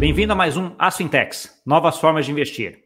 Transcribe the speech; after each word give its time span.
Bem-vindo 0.00 0.32
a 0.32 0.34
mais 0.34 0.56
um 0.56 0.74
As 0.78 0.96
Fintechs, 0.96 1.60
novas 1.66 1.98
formas 1.98 2.24
de 2.24 2.32
investir. 2.32 2.84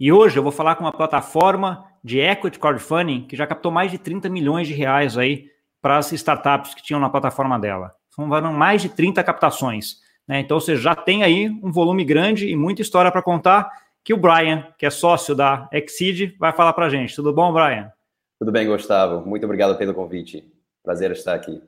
E 0.00 0.10
hoje 0.10 0.36
eu 0.36 0.42
vou 0.42 0.50
falar 0.50 0.74
com 0.74 0.82
uma 0.82 0.90
plataforma 0.90 1.84
de 2.02 2.18
equity 2.18 2.58
crowdfunding 2.58 3.24
que 3.28 3.36
já 3.36 3.46
captou 3.46 3.70
mais 3.70 3.92
de 3.92 3.98
30 3.98 4.28
milhões 4.28 4.66
de 4.66 4.74
reais 4.74 5.16
aí 5.16 5.48
para 5.80 5.96
as 5.96 6.10
startups 6.10 6.74
que 6.74 6.82
tinham 6.82 6.98
na 6.98 7.08
plataforma 7.08 7.56
dela. 7.56 7.92
Foram 8.10 8.52
mais 8.52 8.82
de 8.82 8.88
30 8.88 9.22
captações. 9.22 9.98
Né? 10.26 10.40
Então 10.40 10.58
você 10.58 10.74
já 10.74 10.92
tem 10.96 11.22
aí 11.22 11.48
um 11.62 11.70
volume 11.70 12.04
grande 12.04 12.48
e 12.48 12.56
muita 12.56 12.82
história 12.82 13.12
para 13.12 13.22
contar 13.22 13.70
que 14.02 14.12
o 14.12 14.16
Brian, 14.16 14.66
que 14.76 14.84
é 14.84 14.90
sócio 14.90 15.36
da 15.36 15.68
Exceed, 15.72 16.34
vai 16.36 16.52
falar 16.52 16.72
para 16.72 16.86
a 16.86 16.90
gente. 16.90 17.14
Tudo 17.14 17.32
bom, 17.32 17.52
Brian? 17.52 17.92
Tudo 18.40 18.50
bem, 18.50 18.66
Gustavo. 18.66 19.24
Muito 19.24 19.44
obrigado 19.44 19.78
pelo 19.78 19.94
convite. 19.94 20.44
Prazer 20.82 21.12
estar 21.12 21.34
aqui. 21.34 21.62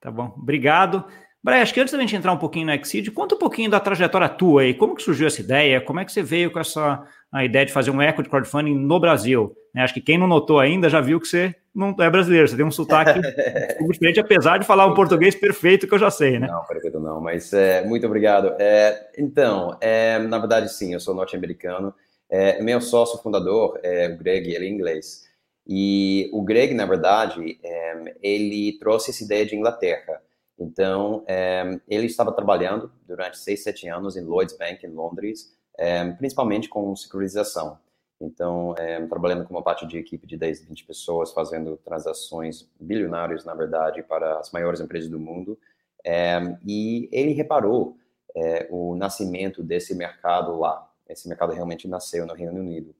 Tá 0.00 0.10
bom. 0.10 0.34
Obrigado. 0.36 1.04
Brian, 1.42 1.62
acho 1.62 1.72
que 1.72 1.80
antes 1.80 1.92
da 1.92 2.00
gente 2.00 2.14
entrar 2.14 2.32
um 2.32 2.38
pouquinho 2.38 2.66
no 2.66 2.72
Exceed, 2.72 3.10
conta 3.12 3.34
um 3.34 3.38
pouquinho 3.38 3.70
da 3.70 3.80
trajetória 3.80 4.28
tua 4.28 4.60
aí. 4.60 4.74
Como 4.74 4.94
que 4.94 5.02
surgiu 5.02 5.26
essa 5.26 5.40
ideia? 5.40 5.80
Como 5.80 5.98
é 5.98 6.04
que 6.04 6.12
você 6.12 6.22
veio 6.22 6.50
com 6.50 6.60
essa 6.60 7.02
a 7.32 7.44
ideia 7.44 7.64
de 7.64 7.72
fazer 7.72 7.90
um 7.90 8.02
equity 8.02 8.28
crowdfunding 8.28 8.74
no 8.74 9.00
Brasil? 9.00 9.56
Né? 9.74 9.82
Acho 9.82 9.94
que 9.94 10.02
quem 10.02 10.18
não 10.18 10.26
notou 10.26 10.58
ainda 10.58 10.90
já 10.90 11.00
viu 11.00 11.18
que 11.18 11.26
você 11.26 11.54
não 11.74 11.94
é 12.00 12.10
brasileiro, 12.10 12.48
você 12.48 12.56
tem 12.56 12.64
um 12.64 12.70
sotaque 12.70 13.20
diferente, 13.88 14.20
apesar 14.20 14.58
de 14.58 14.66
falar 14.66 14.86
um 14.86 14.94
português 14.94 15.34
perfeito 15.34 15.86
que 15.86 15.94
eu 15.94 15.98
já 15.98 16.10
sei, 16.10 16.38
né? 16.38 16.48
Não, 16.48 16.64
perfeito 16.64 16.98
não, 16.98 17.20
mas 17.20 17.52
é, 17.52 17.84
muito 17.86 18.06
obrigado. 18.06 18.54
É, 18.58 19.10
então, 19.16 19.78
é, 19.80 20.18
na 20.18 20.38
verdade, 20.38 20.70
sim, 20.70 20.92
eu 20.92 21.00
sou 21.00 21.14
norte-americano. 21.14 21.94
É, 22.28 22.60
meu 22.62 22.80
sócio 22.80 23.18
fundador 23.22 23.78
é 23.82 24.08
o 24.08 24.18
Greg, 24.18 24.52
ele 24.52 24.66
é 24.66 24.68
inglês. 24.68 25.28
E 25.66 26.28
o 26.32 26.42
Greg, 26.42 26.74
na 26.74 26.86
verdade, 26.86 27.58
é, 27.62 28.14
ele 28.20 28.76
trouxe 28.78 29.10
essa 29.10 29.22
ideia 29.22 29.46
de 29.46 29.54
Inglaterra. 29.54 30.20
Então, 30.60 31.24
é, 31.26 31.80
ele 31.88 32.06
estava 32.06 32.30
trabalhando 32.32 32.92
durante 33.06 33.38
seis, 33.38 33.62
sete 33.62 33.88
anos 33.88 34.14
em 34.14 34.20
Lloyds 34.20 34.56
Bank, 34.58 34.84
em 34.84 34.90
Londres, 34.90 35.56
é, 35.78 36.10
principalmente 36.12 36.68
com 36.68 36.94
securitização. 36.94 37.78
Então, 38.20 38.74
é, 38.76 39.00
trabalhando 39.06 39.44
com 39.44 39.54
uma 39.54 39.62
parte 39.62 39.86
de 39.86 39.96
equipe 39.96 40.26
de 40.26 40.36
10, 40.36 40.66
20 40.66 40.84
pessoas, 40.84 41.32
fazendo 41.32 41.78
transações 41.78 42.68
bilionárias, 42.78 43.46
na 43.46 43.54
verdade, 43.54 44.02
para 44.02 44.38
as 44.38 44.50
maiores 44.52 44.80
empresas 44.80 45.08
do 45.08 45.18
mundo. 45.18 45.58
É, 46.04 46.38
e 46.66 47.08
ele 47.10 47.32
reparou 47.32 47.96
é, 48.36 48.68
o 48.70 48.94
nascimento 48.94 49.62
desse 49.62 49.94
mercado 49.94 50.58
lá. 50.58 50.86
Esse 51.08 51.26
mercado 51.26 51.54
realmente 51.54 51.88
nasceu 51.88 52.26
no 52.26 52.34
Reino 52.34 52.60
Unido. 52.60 52.94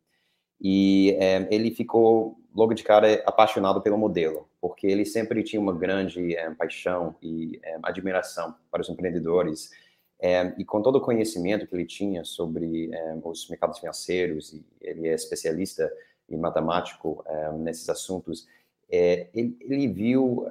E 0.60 1.16
é, 1.18 1.48
ele 1.50 1.70
ficou, 1.70 2.38
logo 2.54 2.74
de 2.74 2.82
cara, 2.82 3.22
apaixonado 3.24 3.80
pelo 3.80 3.96
modelo, 3.96 4.46
porque 4.60 4.86
ele 4.86 5.06
sempre 5.06 5.42
tinha 5.42 5.60
uma 5.60 5.72
grande 5.72 6.36
é, 6.36 6.50
paixão 6.50 7.14
e 7.22 7.58
é, 7.62 7.78
admiração 7.82 8.54
para 8.70 8.82
os 8.82 8.88
empreendedores. 8.88 9.70
É, 10.22 10.52
e 10.58 10.64
com 10.66 10.82
todo 10.82 10.96
o 10.96 11.00
conhecimento 11.00 11.66
que 11.66 11.74
ele 11.74 11.86
tinha 11.86 12.24
sobre 12.24 12.90
é, 12.92 13.18
os 13.24 13.48
mercados 13.48 13.78
financeiros, 13.78 14.52
e 14.52 14.62
ele 14.82 15.08
é 15.08 15.14
especialista 15.14 15.90
e 16.28 16.36
matemático 16.36 17.24
é, 17.26 17.52
nesses 17.52 17.88
assuntos, 17.88 18.46
ele, 18.92 19.56
ele, 19.60 19.86
viu, 19.86 20.48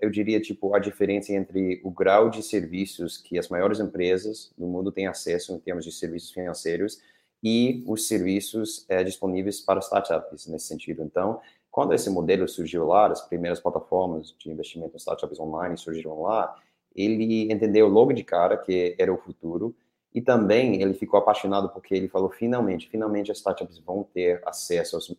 eu 0.00 0.08
diria, 0.08 0.40
tipo, 0.40 0.74
a 0.74 0.78
diferença 0.78 1.34
entre 1.34 1.82
o 1.84 1.90
grau 1.90 2.30
de 2.30 2.42
serviços 2.42 3.18
que 3.18 3.38
as 3.38 3.50
maiores 3.50 3.78
empresas 3.78 4.50
do 4.56 4.66
mundo 4.66 4.90
têm 4.90 5.06
acesso 5.06 5.54
em 5.54 5.58
termos 5.58 5.84
de 5.84 5.92
serviços 5.92 6.30
financeiros 6.30 6.98
e 7.44 7.84
os 7.86 8.08
serviços 8.08 8.86
é, 8.88 9.04
disponíveis 9.04 9.60
para 9.60 9.78
startups 9.80 10.46
nesse 10.46 10.66
sentido. 10.66 11.02
Então, 11.02 11.42
quando 11.70 11.92
esse 11.92 12.08
modelo 12.08 12.48
surgiu 12.48 12.86
lá, 12.86 13.08
as 13.08 13.20
primeiras 13.20 13.60
plataformas 13.60 14.34
de 14.38 14.50
investimento 14.50 14.94
em 14.94 14.96
startups 14.96 15.38
online 15.38 15.76
surgiram 15.76 16.22
lá, 16.22 16.56
ele 16.96 17.52
entendeu 17.52 17.86
logo 17.86 18.14
de 18.14 18.24
cara 18.24 18.56
que 18.56 18.96
era 18.98 19.12
o 19.12 19.18
futuro 19.18 19.74
e 20.14 20.22
também 20.22 20.80
ele 20.80 20.94
ficou 20.94 21.18
apaixonado 21.18 21.68
porque 21.68 21.94
ele 21.94 22.08
falou 22.08 22.30
finalmente, 22.30 22.88
finalmente 22.88 23.30
as 23.30 23.38
startups 23.38 23.78
vão 23.78 24.04
ter 24.04 24.40
acesso 24.46 24.96
aos, 24.96 25.14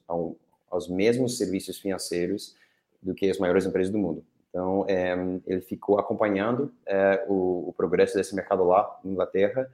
aos 0.72 0.88
mesmos 0.88 1.38
serviços 1.38 1.78
financeiros 1.78 2.56
do 3.04 3.14
que 3.14 3.30
as 3.30 3.38
maiores 3.38 3.66
empresas 3.66 3.92
do 3.92 4.00
mundo. 4.00 4.26
Então, 4.50 4.86
é, 4.88 5.14
ele 5.46 5.62
ficou 5.62 6.00
acompanhando 6.00 6.74
é, 6.88 7.24
o, 7.28 7.70
o 7.70 7.74
progresso 7.74 8.16
desse 8.16 8.34
mercado 8.34 8.64
lá 8.64 9.00
na 9.04 9.12
Inglaterra 9.12 9.70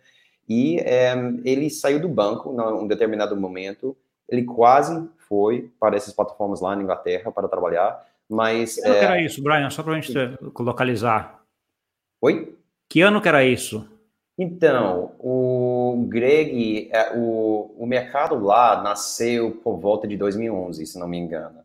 e 0.47 0.79
é, 0.79 1.13
ele 1.44 1.69
saiu 1.69 2.00
do 2.00 2.09
banco 2.09 2.52
num 2.52 2.88
determinado 2.88 3.35
momento, 3.35 3.96
ele 4.28 4.44
quase 4.44 5.07
foi 5.28 5.72
para 5.79 5.96
essas 5.96 6.13
plataformas 6.13 6.62
lá 6.62 6.75
na 6.75 6.84
Inglaterra 6.84 7.31
para 7.31 7.47
trabalhar, 7.47 8.06
mas... 8.29 8.75
Que 8.75 8.85
ano 8.85 8.96
é... 8.96 9.00
que 9.00 9.06
era 9.06 9.22
isso, 9.22 9.44
Brian? 9.44 9.69
Só 9.69 9.84
para 9.84 9.94
a 9.94 10.00
gente 10.00 10.13
localizar. 10.59 11.41
Oi? 12.22 12.56
Que 12.90 13.02
ano 13.02 13.22
que 13.22 13.28
era 13.28 13.44
isso? 13.44 13.88
Então, 14.38 15.13
o 15.19 16.06
Greg, 16.09 16.90
o, 17.16 17.75
o 17.78 17.85
mercado 17.85 18.40
lá 18.40 18.81
nasceu 18.81 19.52
por 19.63 19.78
volta 19.78 20.08
de 20.08 20.18
2011, 20.18 20.85
se 20.85 20.97
não 20.97 21.08
me 21.08 21.18
engano, 21.18 21.59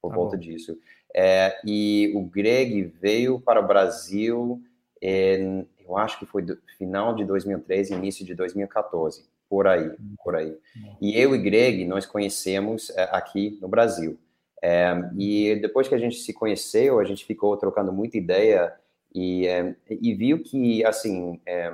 por 0.00 0.10
tá 0.10 0.16
volta 0.16 0.36
bom. 0.36 0.42
disso. 0.42 0.78
É, 1.14 1.60
e 1.64 2.12
o 2.16 2.22
Greg 2.22 2.82
veio 3.00 3.38
para 3.40 3.60
o 3.60 3.66
Brasil 3.66 4.60
em 5.00 5.66
eu 5.86 5.96
acho 5.96 6.18
que 6.18 6.26
foi 6.26 6.44
final 6.78 7.14
de 7.14 7.24
2013, 7.24 7.94
início 7.94 8.24
de 8.24 8.34
2014, 8.34 9.24
por 9.48 9.66
aí, 9.66 9.90
por 10.22 10.34
aí. 10.34 10.56
E 11.00 11.18
eu 11.18 11.34
e 11.34 11.38
Greg, 11.38 11.84
nós 11.84 12.06
conhecemos 12.06 12.90
é, 12.90 13.08
aqui 13.12 13.58
no 13.60 13.68
Brasil. 13.68 14.18
É, 14.62 14.94
e 15.18 15.56
depois 15.56 15.86
que 15.86 15.94
a 15.94 15.98
gente 15.98 16.16
se 16.16 16.32
conheceu, 16.32 16.98
a 16.98 17.04
gente 17.04 17.24
ficou 17.26 17.56
trocando 17.56 17.92
muita 17.92 18.16
ideia 18.16 18.74
e, 19.14 19.46
é, 19.46 19.76
e 19.90 20.14
viu 20.14 20.42
que, 20.42 20.84
assim, 20.84 21.40
é, 21.46 21.72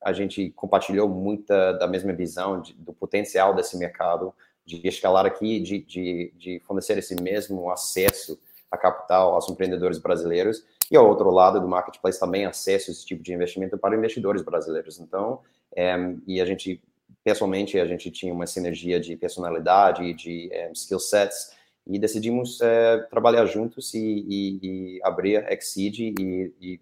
a 0.00 0.12
gente 0.12 0.50
compartilhou 0.50 1.08
muita 1.08 1.72
da 1.72 1.88
mesma 1.88 2.12
visão 2.12 2.60
de, 2.60 2.72
do 2.74 2.92
potencial 2.92 3.54
desse 3.54 3.76
mercado, 3.76 4.32
de 4.64 4.86
escalar 4.86 5.26
aqui, 5.26 5.58
de, 5.58 5.80
de, 5.80 6.32
de 6.36 6.60
fornecer 6.60 6.96
esse 6.96 7.20
mesmo 7.20 7.70
acesso 7.70 8.38
a 8.70 8.76
capital 8.76 9.34
aos 9.34 9.48
empreendedores 9.48 9.98
brasileiros 9.98 10.64
e 10.90 10.96
ao 10.96 11.06
outro 11.06 11.30
lado 11.30 11.60
do 11.60 11.68
marketplace 11.68 12.18
também 12.18 12.46
acesso 12.46 12.90
esse 12.90 13.04
tipo 13.04 13.22
de 13.22 13.32
investimento 13.32 13.76
para 13.76 13.96
investidores 13.96 14.42
brasileiros. 14.42 14.98
Então, 14.98 15.40
é, 15.74 15.94
e 16.26 16.40
a 16.40 16.44
gente, 16.44 16.82
pessoalmente, 17.22 17.78
a 17.78 17.84
gente 17.84 18.10
tinha 18.10 18.32
uma 18.32 18.46
sinergia 18.46 18.98
de 18.98 19.16
personalidade, 19.16 20.14
de 20.14 20.48
é, 20.52 20.70
skill 20.72 20.98
sets, 20.98 21.56
e 21.86 21.98
decidimos 21.98 22.60
é, 22.60 22.98
trabalhar 23.10 23.46
juntos 23.46 23.94
e, 23.94 23.98
e, 23.98 24.58
e 24.62 25.00
abrir 25.02 25.38
a 25.38 25.52
Exceed 25.52 25.98
e, 26.00 26.52
e, 26.60 26.80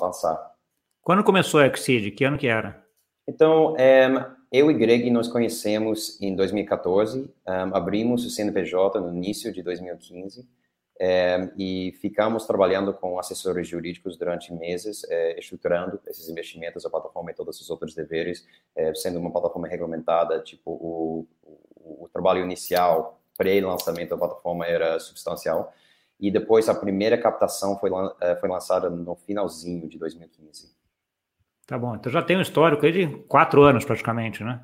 avançar. 0.00 0.52
Quando 1.02 1.22
começou 1.22 1.60
a 1.60 1.66
Exceed? 1.66 2.10
Que 2.12 2.24
ano 2.24 2.38
que 2.38 2.48
era? 2.48 2.84
Então, 3.28 3.76
é, 3.78 4.08
eu 4.52 4.70
e 4.70 4.74
Greg 4.74 5.08
nos 5.10 5.28
conhecemos 5.28 6.20
em 6.20 6.34
2014, 6.34 7.30
um, 7.46 7.52
abrimos 7.74 8.26
o 8.26 8.30
CNPJ 8.30 9.00
no 9.00 9.14
início 9.14 9.52
de 9.52 9.62
2015, 9.62 10.46
é, 11.04 11.50
e 11.58 11.98
ficamos 12.00 12.46
trabalhando 12.46 12.94
com 12.94 13.18
assessores 13.18 13.66
jurídicos 13.66 14.16
durante 14.16 14.52
meses, 14.52 15.02
é, 15.10 15.36
estruturando 15.36 15.98
esses 16.06 16.28
investimentos, 16.28 16.86
a 16.86 16.90
plataforma 16.90 17.32
e 17.32 17.34
todos 17.34 17.60
os 17.60 17.68
outros 17.68 17.92
deveres, 17.92 18.46
é, 18.76 18.94
sendo 18.94 19.18
uma 19.18 19.32
plataforma 19.32 19.66
regulamentada, 19.66 20.38
tipo, 20.38 20.70
o, 20.70 21.26
o, 21.42 22.04
o 22.04 22.08
trabalho 22.08 22.44
inicial, 22.44 23.20
pré-lançamento 23.36 24.10
da 24.10 24.16
plataforma 24.16 24.64
era 24.64 25.00
substancial, 25.00 25.74
e 26.20 26.30
depois 26.30 26.68
a 26.68 26.74
primeira 26.74 27.18
captação 27.18 27.76
foi, 27.80 27.90
é, 28.20 28.36
foi 28.36 28.48
lançada 28.48 28.88
no 28.88 29.16
finalzinho 29.16 29.88
de 29.88 29.98
2015. 29.98 30.72
Tá 31.66 31.76
bom, 31.76 31.96
então 31.96 32.12
já 32.12 32.22
tem 32.22 32.36
um 32.36 32.42
histórico 32.42 32.86
aí 32.86 32.92
de 32.92 33.08
quatro 33.24 33.64
anos 33.64 33.84
praticamente, 33.84 34.44
né? 34.44 34.62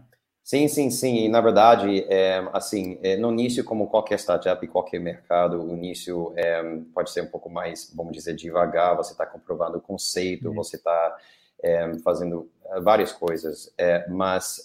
Sim, 0.49 0.67
sim, 0.67 0.91
sim. 0.91 1.27
E 1.27 1.29
na 1.29 1.43
verdade, 1.43 2.07
é, 2.09 2.39
assim, 2.55 2.99
é, 3.03 3.19
no 3.19 3.31
início, 3.31 3.63
como 3.63 3.87
qualquer 3.87 4.19
startup 4.19 4.67
qualquer 4.69 4.99
mercado, 4.99 5.63
o 5.63 5.77
início 5.77 6.33
é, 6.37 6.63
pode 6.95 7.11
ser 7.11 7.21
um 7.21 7.27
pouco 7.27 7.51
mais, 7.51 7.93
vamos 7.95 8.15
dizer, 8.15 8.35
devagar. 8.35 8.97
Você 8.97 9.13
está 9.13 9.27
comprovando 9.27 9.77
o 9.77 9.81
conceito, 9.83 10.49
uhum. 10.49 10.55
você 10.55 10.77
está 10.77 11.19
é, 11.63 11.93
fazendo 12.03 12.51
é, 12.65 12.81
várias 12.81 13.13
coisas. 13.13 13.71
É, 13.77 14.09
mas 14.09 14.65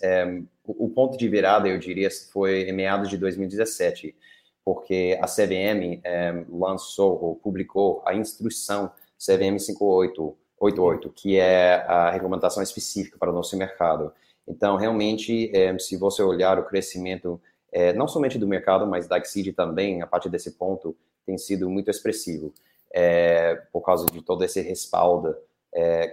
o, 0.66 0.86
o, 0.86 0.90
ponto 0.90 1.18
de 1.18 1.28
virada, 1.28 1.68
eu 1.68 1.78
diria, 1.78 2.08
foi 2.32 2.62
em 2.62 2.72
meados 2.72 3.10
de 3.10 3.18
2017, 3.18 4.16
porque 4.64 5.20
a 5.22 5.28
CVM 5.28 6.02
lançou 6.48 7.22
ou 7.22 7.36
publicou 7.36 8.02
a 8.06 8.16
instrução 8.16 8.90
CVM 9.20 9.60
5888, 9.60 11.10
que 11.10 11.38
é 11.38 11.84
a 11.86 12.10
regulamentação 12.10 12.64
específica 12.64 13.18
para 13.18 13.32
o 13.32 13.34
nosso 13.34 13.58
mercado. 13.58 14.14
Então, 14.48 14.76
realmente, 14.76 15.50
é, 15.56 15.78
se 15.80 15.98
você 15.98 16.22
olhar 16.22 16.60
o 16.60 16.66
crescimento, 16.66 17.40
é, 17.72 17.94
não 17.94 18.08
somente 18.08 18.38
do 18.38 18.48
mercado, 18.48 18.86
mas 18.86 19.08
da 19.08 19.18
Exceed 19.18 19.54
também, 19.54 20.02
a 20.02 20.08
partir 20.08 20.30
desse 20.30 20.52
ponto, 20.52 20.96
tem 21.26 21.38
sido 21.38 21.70
muito 21.70 21.90
expressivo, 21.90 22.54
é, 22.94 23.56
por 23.72 23.82
causa 23.82 24.06
de 24.08 24.22
todo 24.22 24.44
esse 24.44 24.62
respaldo 24.62 25.36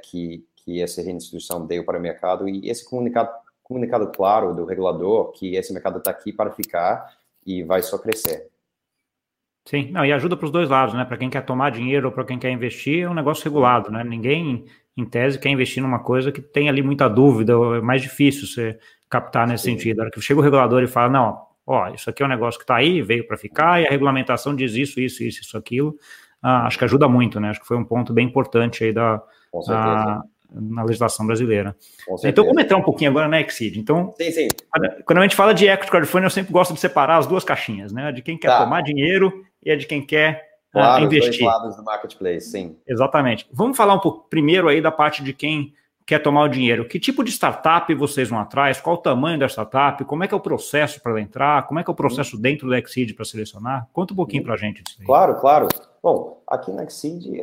que, 0.04 0.42
que 0.56 0.80
essa 0.80 1.02
reinstituição 1.02 1.66
deu 1.66 1.84
para 1.84 1.98
o 1.98 2.00
mercado 2.00 2.48
e 2.48 2.70
esse 2.70 2.82
comunicado, 2.82 3.30
comunicado 3.62 4.10
claro 4.10 4.54
do 4.54 4.64
regulador 4.64 5.32
que 5.32 5.54
esse 5.54 5.70
mercado 5.70 5.98
está 5.98 6.10
aqui 6.10 6.32
para 6.32 6.50
ficar 6.50 7.14
e 7.46 7.62
vai 7.62 7.82
só 7.82 7.98
crescer. 7.98 8.48
Sim, 9.66 9.90
não, 9.90 10.04
e 10.04 10.12
ajuda 10.12 10.36
para 10.36 10.46
os 10.46 10.50
dois 10.50 10.68
lados, 10.68 10.94
né? 10.94 11.04
Para 11.04 11.18
quem 11.18 11.28
quer 11.30 11.44
tomar 11.44 11.70
dinheiro 11.70 12.08
ou 12.08 12.12
para 12.12 12.24
quem 12.24 12.38
quer 12.38 12.50
investir, 12.50 13.04
é 13.04 13.08
um 13.08 13.14
negócio 13.14 13.44
regulado, 13.44 13.90
né? 13.90 14.02
Ninguém 14.02 14.64
em 15.00 15.04
tese, 15.04 15.38
quer 15.38 15.48
investir 15.48 15.82
numa 15.82 15.98
coisa 15.98 16.30
que 16.30 16.40
tem 16.40 16.68
ali 16.68 16.82
muita 16.82 17.08
dúvida, 17.08 17.54
é 17.76 17.80
mais 17.80 18.02
difícil 18.02 18.46
você 18.46 18.78
captar 19.08 19.46
nesse 19.46 19.64
Sim. 19.64 19.72
sentido. 19.72 20.00
A 20.00 20.02
hora 20.04 20.10
que 20.10 20.20
chega 20.20 20.38
o 20.38 20.42
regulador 20.42 20.82
e 20.82 20.86
fala, 20.86 21.08
não, 21.08 21.40
ó, 21.66 21.88
isso 21.88 22.08
aqui 22.08 22.22
é 22.22 22.26
um 22.26 22.28
negócio 22.28 22.58
que 22.58 22.64
está 22.64 22.76
aí, 22.76 23.02
veio 23.02 23.26
para 23.26 23.36
ficar, 23.36 23.80
e 23.80 23.86
a 23.86 23.90
regulamentação 23.90 24.54
diz 24.54 24.74
isso, 24.74 25.00
isso, 25.00 25.22
isso, 25.22 25.40
isso, 25.40 25.56
aquilo, 25.56 25.96
ah, 26.42 26.66
acho 26.66 26.78
que 26.78 26.84
ajuda 26.84 27.08
muito, 27.08 27.38
né? 27.40 27.50
Acho 27.50 27.60
que 27.60 27.66
foi 27.66 27.76
um 27.76 27.84
ponto 27.84 28.12
bem 28.12 28.26
importante 28.26 28.84
aí 28.84 28.92
da, 28.92 29.22
a, 29.68 30.22
na 30.52 30.82
legislação 30.82 31.26
brasileira. 31.26 31.76
Então, 32.24 32.44
vamos 32.44 32.62
entrar 32.62 32.76
um 32.76 32.82
pouquinho 32.82 33.10
agora 33.10 33.28
na 33.28 33.40
Exceed. 33.40 33.78
Então, 33.78 34.14
sim, 34.16 34.30
sim. 34.30 34.48
quando 35.04 35.18
a 35.18 35.22
gente 35.22 35.36
fala 35.36 35.52
de 35.52 35.66
equity 35.66 35.90
crowdfunding, 35.90 36.24
eu 36.24 36.30
sempre 36.30 36.52
gosto 36.52 36.72
de 36.72 36.80
separar 36.80 37.18
as 37.18 37.26
duas 37.26 37.44
caixinhas, 37.44 37.92
né? 37.92 38.10
De 38.10 38.22
quem 38.22 38.38
quer 38.38 38.48
tá. 38.48 38.64
tomar 38.64 38.82
dinheiro 38.82 39.44
e 39.62 39.70
a 39.70 39.76
de 39.76 39.86
quem 39.86 40.04
quer 40.04 40.49
claro, 40.72 41.02
uh, 41.02 41.06
investir. 41.06 41.30
Os 41.30 41.38
dois 41.38 41.52
lados 41.52 41.76
do 41.76 41.84
marketplace, 41.84 42.50
sim. 42.50 42.76
Exatamente. 42.86 43.46
Vamos 43.52 43.76
falar 43.76 43.94
um 43.94 44.00
pouco 44.00 44.28
primeiro 44.28 44.68
aí 44.68 44.80
da 44.80 44.90
parte 44.90 45.22
de 45.22 45.32
quem 45.32 45.74
quer 46.10 46.18
tomar 46.18 46.42
o 46.42 46.48
dinheiro. 46.48 46.88
Que 46.88 46.98
tipo 46.98 47.22
de 47.22 47.30
startup 47.30 47.94
vocês 47.94 48.28
vão 48.28 48.40
atrás? 48.40 48.80
Qual 48.80 48.96
o 48.96 48.98
tamanho 48.98 49.38
da 49.38 49.46
startup? 49.46 50.04
Como 50.04 50.24
é 50.24 50.28
que 50.28 50.34
é 50.34 50.36
o 50.36 50.40
processo 50.40 51.00
para 51.00 51.20
entrar? 51.20 51.66
Como 51.68 51.78
é 51.78 51.84
que 51.84 51.90
é 51.90 51.92
o 51.92 51.94
processo 51.94 52.34
uhum. 52.34 52.42
dentro 52.42 52.66
do 52.66 52.74
Exceed 52.74 53.14
para 53.14 53.24
selecionar? 53.24 53.88
Conta 53.92 54.12
um 54.12 54.16
pouquinho 54.16 54.42
uhum. 54.42 54.46
para 54.46 54.54
a 54.54 54.58
gente 54.58 54.82
disso 54.82 54.96
aí. 54.98 55.06
Claro, 55.06 55.36
claro. 55.36 55.68
Bom, 56.02 56.42
aqui 56.48 56.72
na 56.72 56.82
Exceed, 56.82 57.40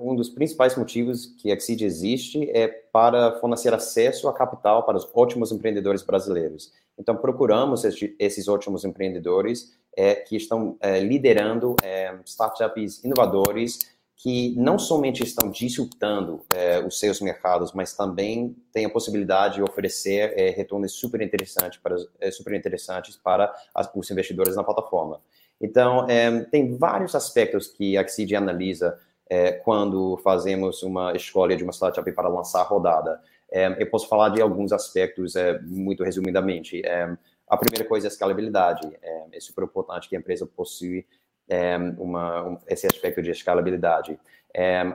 um 0.00 0.16
dos 0.16 0.30
principais 0.30 0.74
motivos 0.76 1.26
que 1.38 1.50
a 1.50 1.54
Exceed 1.54 1.82
existe 1.82 2.48
é 2.50 2.68
para 2.68 3.32
fornecer 3.40 3.74
acesso 3.74 4.26
a 4.26 4.32
capital 4.32 4.84
para 4.84 4.96
os 4.96 5.06
ótimos 5.12 5.52
empreendedores 5.52 6.02
brasileiros. 6.02 6.72
Então, 6.98 7.14
procuramos 7.16 7.84
esses 8.18 8.48
ótimos 8.48 8.84
empreendedores 8.84 9.77
é, 9.96 10.14
que 10.14 10.36
estão 10.36 10.76
é, 10.80 11.00
liderando 11.00 11.74
é, 11.82 12.14
startups 12.24 13.02
inovadores 13.02 13.78
que 14.16 14.54
não 14.56 14.78
somente 14.78 15.22
estão 15.22 15.48
disruptando 15.50 16.44
é, 16.50 16.80
os 16.80 16.98
seus 16.98 17.20
mercados, 17.20 17.72
mas 17.72 17.96
também 17.96 18.56
têm 18.72 18.84
a 18.84 18.90
possibilidade 18.90 19.56
de 19.56 19.62
oferecer 19.62 20.34
é, 20.36 20.50
retornos 20.50 20.92
super 20.92 21.20
interessantes 21.20 21.78
para, 21.78 21.96
super 22.32 22.54
interessantes 22.54 23.16
para 23.16 23.52
as, 23.74 23.88
os 23.94 24.10
investidores 24.10 24.56
na 24.56 24.64
plataforma. 24.64 25.20
Então, 25.60 26.06
tem 26.52 26.76
vários 26.76 27.16
aspectos 27.16 27.66
que 27.66 27.96
a 27.96 28.06
Xseed 28.06 28.36
analisa 28.36 28.96
quando 29.64 30.16
fazemos 30.18 30.84
uma 30.84 31.12
escolha 31.16 31.56
de 31.56 31.64
uma 31.64 31.72
startup 31.72 32.12
para 32.12 32.28
lançar 32.28 32.60
a 32.60 32.62
rodada. 32.62 33.20
Eu 33.76 33.90
posso 33.90 34.08
falar 34.08 34.28
de 34.28 34.40
alguns 34.40 34.70
aspectos 34.72 35.34
muito 35.66 36.04
resumidamente. 36.04 36.80
É, 37.50 37.54
a 37.54 37.56
primeira 37.56 37.84
coisa 37.88 38.06
é 38.06 38.08
a 38.08 38.12
escalabilidade. 38.12 38.88
É, 39.02 39.26
é 39.32 39.40
super 39.40 39.64
importante 39.64 40.08
que 40.08 40.16
a 40.16 40.18
empresa 40.18 40.46
possui 40.46 41.06
uma, 41.98 42.46
um, 42.46 42.58
esse 42.66 42.86
aspecto 42.86 43.22
de 43.22 43.30
escalabilidade. 43.30 44.18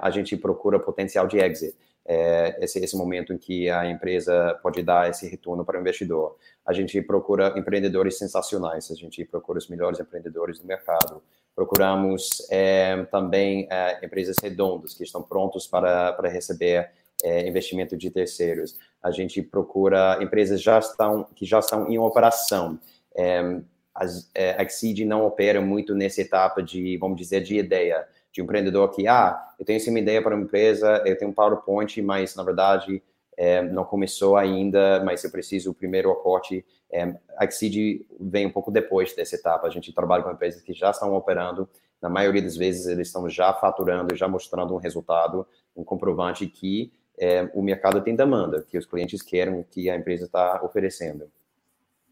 a 0.02 0.10
gente 0.12 0.38
procura 0.38 0.80
potencial 0.80 1.26
de 1.26 1.40
exit 1.40 1.76
é, 2.06 2.58
esse, 2.64 2.80
esse 2.80 2.96
momento 2.98 3.34
em 3.34 3.38
que 3.38 3.70
a 3.70 3.90
empresa 3.90 4.60
pode 4.62 4.82
dar 4.84 5.10
esse 5.10 5.28
retorno 5.28 5.64
para 5.64 5.78
o 5.78 5.82
investidor. 5.82 6.38
A 6.66 6.74
gente 6.74 7.02
procura 7.02 7.58
empreendedores 7.58 8.18
sensacionais, 8.18 8.92
a 8.92 8.96
gente 8.96 9.24
procura 9.26 9.58
os 9.58 9.68
melhores 9.68 10.00
empreendedores 10.00 10.60
do 10.60 10.68
mercado. 10.68 11.22
Procuramos 11.56 12.48
é, 12.50 13.04
também 13.06 13.68
é, 13.70 14.04
empresas 14.06 14.36
redondas 14.42 14.94
que 14.94 15.04
estão 15.04 15.22
prontos 15.22 15.68
para, 15.68 16.14
para 16.14 16.30
receber 16.30 16.92
é, 17.24 17.48
investimento 17.48 17.96
de 17.98 18.12
terceiros. 18.12 18.78
A 19.02 19.10
gente 19.10 19.42
procura 19.42 20.20
empresas 20.22 20.62
já 20.62 20.78
estão, 20.78 21.24
que 21.36 21.46
já 21.46 21.60
estão 21.60 21.90
em 21.90 21.98
operação. 21.98 22.78
É, 23.16 23.62
as, 23.96 24.30
é, 24.36 24.60
a 24.60 24.64
Exceed 24.64 25.06
não 25.06 25.26
opera 25.26 25.62
muito 25.62 25.96
nessa 25.96 26.22
etapa 26.22 26.62
de, 26.62 26.98
vamos 26.98 27.18
dizer, 27.18 27.42
de 27.42 27.58
ideia 27.58 28.06
de 28.32 28.42
um 28.42 28.46
empreendedor 28.46 28.90
que, 28.90 29.08
ah, 29.08 29.40
eu 29.60 29.66
tenho 29.66 29.80
uma 29.90 30.00
ideia 30.00 30.22
para 30.22 30.36
uma 30.36 30.44
empresa, 30.44 31.04
eu 31.06 31.16
tenho 31.16 31.30
um 31.30 31.34
PowerPoint, 31.34 32.02
mas 32.02 32.36
na 32.36 32.44
verdade 32.44 33.02
é, 33.38 33.62
não 33.62 33.86
começou 33.86 34.36
ainda, 34.36 35.04
mas 35.04 35.24
eu 35.24 35.32
preciso 35.32 35.72
o 35.72 35.74
primeiro 35.74 36.12
aporte. 36.12 36.66
É, 36.92 37.16
a 37.38 37.46
Exceed 37.46 38.06
vem 38.20 38.48
um 38.48 38.52
pouco 38.52 38.72
depois 38.72 39.16
dessa 39.16 39.36
etapa. 39.36 39.68
A 39.68 39.70
gente 39.70 39.94
trabalha 39.94 40.24
com 40.24 40.32
empresas 40.32 40.62
que 40.62 40.74
já 40.74 40.90
estão 40.90 41.14
operando, 41.14 41.70
na 42.02 42.10
maioria 42.10 42.42
das 42.42 42.58
vezes 42.58 42.88
eles 42.88 43.08
estão 43.08 43.30
já 43.30 43.54
faturando, 43.54 44.16
já 44.16 44.28
mostrando 44.28 44.74
um 44.74 44.78
resultado, 44.78 45.48
um 45.76 45.84
comprovante 45.84 46.46
que 46.48 46.92
é, 47.24 47.50
o 47.54 47.62
mercado 47.62 48.02
tem 48.02 48.16
demanda, 48.16 48.66
que 48.70 48.78
os 48.78 48.86
clientes 48.86 49.22
querem 49.22 49.54
o 49.54 49.64
que 49.64 49.90
a 49.90 49.96
empresa 49.96 50.26
está 50.26 50.62
oferecendo. 50.64 51.26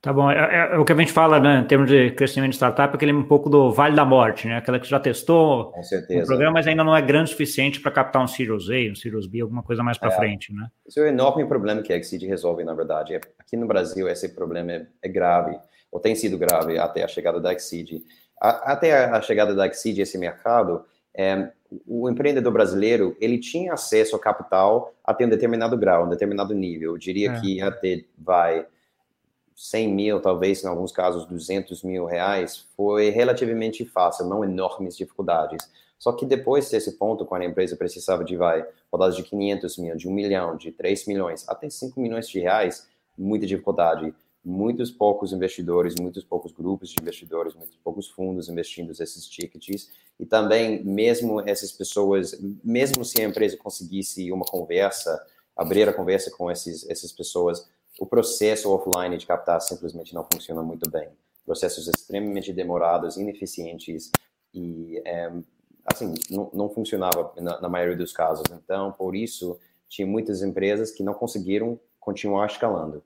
Tá 0.02 0.12
bom, 0.12 0.31
é, 0.31 0.36
é, 0.36 0.75
é, 0.75 0.78
o 0.80 0.84
que 0.84 0.92
a 0.92 0.96
gente 0.96 1.12
fala, 1.12 1.40
né, 1.40 1.60
em 1.60 1.68
termos 1.68 1.88
de 1.88 2.10
crescimento 2.12 2.50
de 2.50 2.56
startup, 2.56 2.96
aquele 2.96 3.13
um 3.13 3.24
pouco 3.24 3.52
do 3.52 3.72
vale 3.72 3.96
da 3.96 4.04
morte, 4.04 4.48
né, 4.48 4.58
aquela 4.58 4.80
que 4.80 4.90
já 4.90 5.00
testou 5.00 5.72
o 5.75 6.25
programa, 6.25 6.54
mas 6.54 6.66
ainda 6.66 6.84
não 6.84 6.96
é 6.96 7.02
grande 7.04 7.25
o 7.25 7.31
suficiente 7.34 7.80
para 7.80 7.92
captar 7.92 8.24
um 8.24 8.28
Series 8.28 8.68
A, 8.68 8.92
um 8.92 8.96
Series 8.96 9.28
B, 9.28 9.42
alguma 9.42 9.62
coisa 9.62 9.84
mais 9.84 10.00
para 10.00 10.12
é, 10.12 10.16
frente, 10.16 10.52
né? 10.52 10.69
Esse 10.88 11.00
é 11.00 11.04
o 11.04 11.06
enorme 11.06 11.46
problema 11.46 11.84
que 11.84 11.94
a 11.94 11.98
Exceed 11.98 12.25
resolve, 12.25 12.63
na 12.63 12.74
verdade. 12.74 13.19
Aqui 13.38 13.56
no 13.56 13.68
Brasil, 13.68 14.08
esse 14.08 14.30
problema 14.30 14.72
é, 14.72 14.88
é 15.04 15.08
grave, 15.08 15.56
ou 15.92 16.00
tem 16.00 16.16
sido 16.16 16.36
grave 16.36 16.80
até 16.80 17.04
a 17.04 17.08
chegada 17.08 17.40
da 17.40 17.54
Exceed. 17.54 18.02
A, 18.42 18.72
até 18.72 19.06
a 19.06 19.22
chegada 19.22 19.54
da 19.54 19.68
Exceed, 19.68 20.00
esse 20.00 20.18
mercado, 20.18 20.84
é, 21.13 21.52
o 21.88 22.10
empreendedor 22.10 22.52
brasileiro, 22.52 23.16
ele 23.19 23.38
tinha 23.38 23.74
acesso 23.74 24.16
a 24.16 24.19
capital 24.19 24.94
até 25.04 25.25
um 25.25 25.30
determinado 25.30 25.78
grau, 25.78 26.06
um 26.06 26.10
determinado 26.10 26.54
nível. 26.54 26.94
Eu 26.94 26.98
diria 26.98 27.31
é. 27.31 27.40
que 27.40 27.62
até, 27.62 28.04
vai 28.18 28.66
100 29.56 29.94
mil, 29.94 30.19
talvez 30.19 30.63
em 30.63 30.68
alguns 30.68 30.92
casos 30.92 31.25
200 31.25 31.84
mil 31.84 32.06
reais, 32.06 32.68
foi 32.75 33.10
relativamente 33.10 33.86
fácil, 33.86 34.25
não 34.25 34.44
enormes 34.44 34.98
dificuldades. 34.98 35.69
Só 36.00 36.12
que 36.12 36.25
depois 36.25 36.68
desse 36.69 36.98
ponto, 36.98 37.25
quando 37.25 37.44
a 37.44 37.46
empresa 37.46 37.75
precisava 37.75 38.24
de 38.24 38.36
vai, 38.36 38.66
rodadas 38.92 39.16
de 39.16 39.22
500 39.22 39.78
mil, 39.78 39.96
de 39.96 40.08
1 40.08 40.12
milhão, 40.12 40.58
de 40.58 40.72
3 40.72 41.06
milhões, 41.06 41.48
até 41.48 41.69
5 41.69 42.00
milhões 42.00 42.28
de 42.28 42.40
reais, 42.40 42.88
muita 43.16 43.46
dificuldade. 43.46 44.13
Muitos 44.44 44.90
poucos 44.90 45.31
investidores, 45.31 45.94
muitos 46.00 46.24
poucos 46.24 46.52
grupos 46.52 46.90
de 46.90 47.00
investidores, 47.00 47.54
muitos 47.54 47.78
poucos 47.78 48.10
fundos 48.10 48.50
investindo 48.50 48.90
esses 48.92 49.28
tickets. 49.28 49.92
E 50.22 50.26
também, 50.28 50.84
mesmo 50.84 51.42
essas 51.42 51.72
pessoas, 51.72 52.40
mesmo 52.64 53.04
se 53.04 53.20
a 53.20 53.26
empresa 53.26 53.58
conseguisse 53.58 54.32
uma 54.32 54.46
conversa, 54.46 55.20
abrir 55.58 55.90
a 55.90 55.94
conversa 55.94 56.30
com 56.30 56.52
esses, 56.52 56.88
essas 56.88 57.12
pessoas, 57.12 57.68
o 58.00 58.06
processo 58.06 58.70
offline 58.72 59.18
de 59.18 59.26
captar 59.26 59.60
simplesmente 59.60 60.14
não 60.14 60.24
funciona 60.32 60.62
muito 60.62 60.88
bem. 60.92 61.10
Processos 61.44 61.88
extremamente 61.88 62.54
demorados, 62.54 63.18
ineficientes 63.18 64.12
e, 64.54 65.02
é, 65.04 65.32
assim, 65.92 66.14
não, 66.30 66.52
não 66.54 66.70
funcionava 66.70 67.34
na, 67.38 67.60
na, 67.60 67.68
maioria 67.68 67.98
dos 67.98 68.14
casos. 68.14 68.44
Então, 68.52 68.92
por 68.92 69.16
isso, 69.16 69.60
tinha 69.90 70.06
muitas 70.06 70.44
empresas 70.44 70.92
que 70.92 71.01
não 71.01 71.16
conseguiram 71.16 71.80
continuar 72.00 72.46
escalando. 72.46 73.04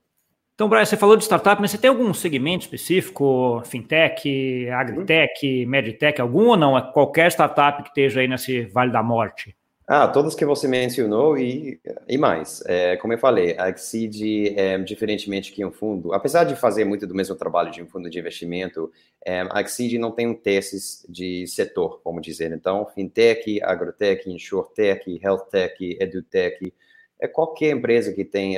Então, 0.55 0.69
Brian, 0.69 0.85
você 0.85 0.95
falou 0.95 1.17
de 1.17 1.25
startup, 1.25 1.61
mas 1.61 1.71
você 1.71 1.77
tem 1.77 1.89
algum 1.89 2.13
segmento 2.13 2.63
específico, 2.63 3.61
fintech, 3.65 4.69
agritech, 4.69 5.65
medtech, 5.65 6.21
algum 6.21 6.47
ou 6.47 6.55
não? 6.55 6.77
É 6.77 6.81
qualquer 6.93 7.29
startup 7.29 7.83
que 7.83 7.89
esteja 7.89 8.21
aí 8.21 8.27
nesse 8.27 8.61
vale 8.61 8.89
da 8.89 9.03
morte? 9.03 9.53
Ah, 9.85 10.07
todos 10.07 10.33
que 10.33 10.45
você 10.45 10.65
mencionou 10.65 11.37
e, 11.37 11.77
e 12.07 12.17
mais. 12.17 12.63
É, 12.65 12.95
como 12.95 13.11
eu 13.11 13.17
falei, 13.17 13.53
a 13.59 13.69
Exceed, 13.69 14.57
é, 14.57 14.77
diferentemente 14.79 15.51
que 15.51 15.63
um 15.63 15.71
fundo, 15.71 16.13
apesar 16.13 16.45
de 16.45 16.55
fazer 16.55 16.85
muito 16.85 17.05
do 17.05 17.13
mesmo 17.13 17.35
trabalho 17.35 17.69
de 17.69 17.83
um 17.83 17.85
fundo 17.85 18.09
de 18.09 18.17
investimento, 18.17 18.89
é, 19.25 19.45
a 19.51 19.59
Exceed 19.59 19.99
não 19.99 20.11
tem 20.11 20.25
um 20.25 20.33
testes 20.33 21.05
de 21.07 21.45
setor, 21.47 22.01
vamos 22.03 22.21
dizer. 22.21 22.53
Então, 22.53 22.87
fintech, 22.95 23.61
agrotech, 23.61 24.27
insurtech, 24.27 25.19
healthtech, 25.21 25.97
edutech, 25.99 26.73
é 27.19 27.27
qualquer 27.27 27.71
empresa 27.71 28.13
que 28.13 28.23
tem, 28.25 28.57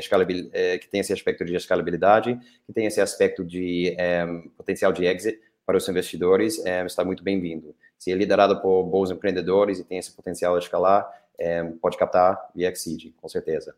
é, 0.54 0.78
que 0.78 0.88
tem 0.88 1.00
esse 1.02 1.14
aspecto 1.14 1.46
de 1.46 1.56
escalabilidade, 1.56 2.40
que 2.66 2.74
tem 2.74 2.86
esse 2.86 3.00
aspecto 3.00 3.44
de 3.44 3.96
é, 3.98 4.26
potencial 4.58 4.92
de 4.92 5.06
exit 5.06 5.40
para 5.66 5.78
os 5.78 5.88
investidores, 5.88 6.64
é, 6.66 6.86
está 6.86 7.04
muito 7.04 7.24
bem-vindo 7.24 7.76
se 7.98 8.12
é 8.12 8.16
liderado 8.16 8.62
por 8.62 8.84
bons 8.84 9.12
empreendedores 9.12 9.80
e 9.80 9.84
tem 9.84 9.98
esse 9.98 10.16
potencial 10.16 10.58
de 10.58 10.66
escalar, 10.66 11.08
é, 11.40 11.64
pode 11.82 11.98
captar 11.98 12.50
via 12.56 12.70
Exceed, 12.70 13.14
com 13.18 13.28
certeza. 13.28 13.76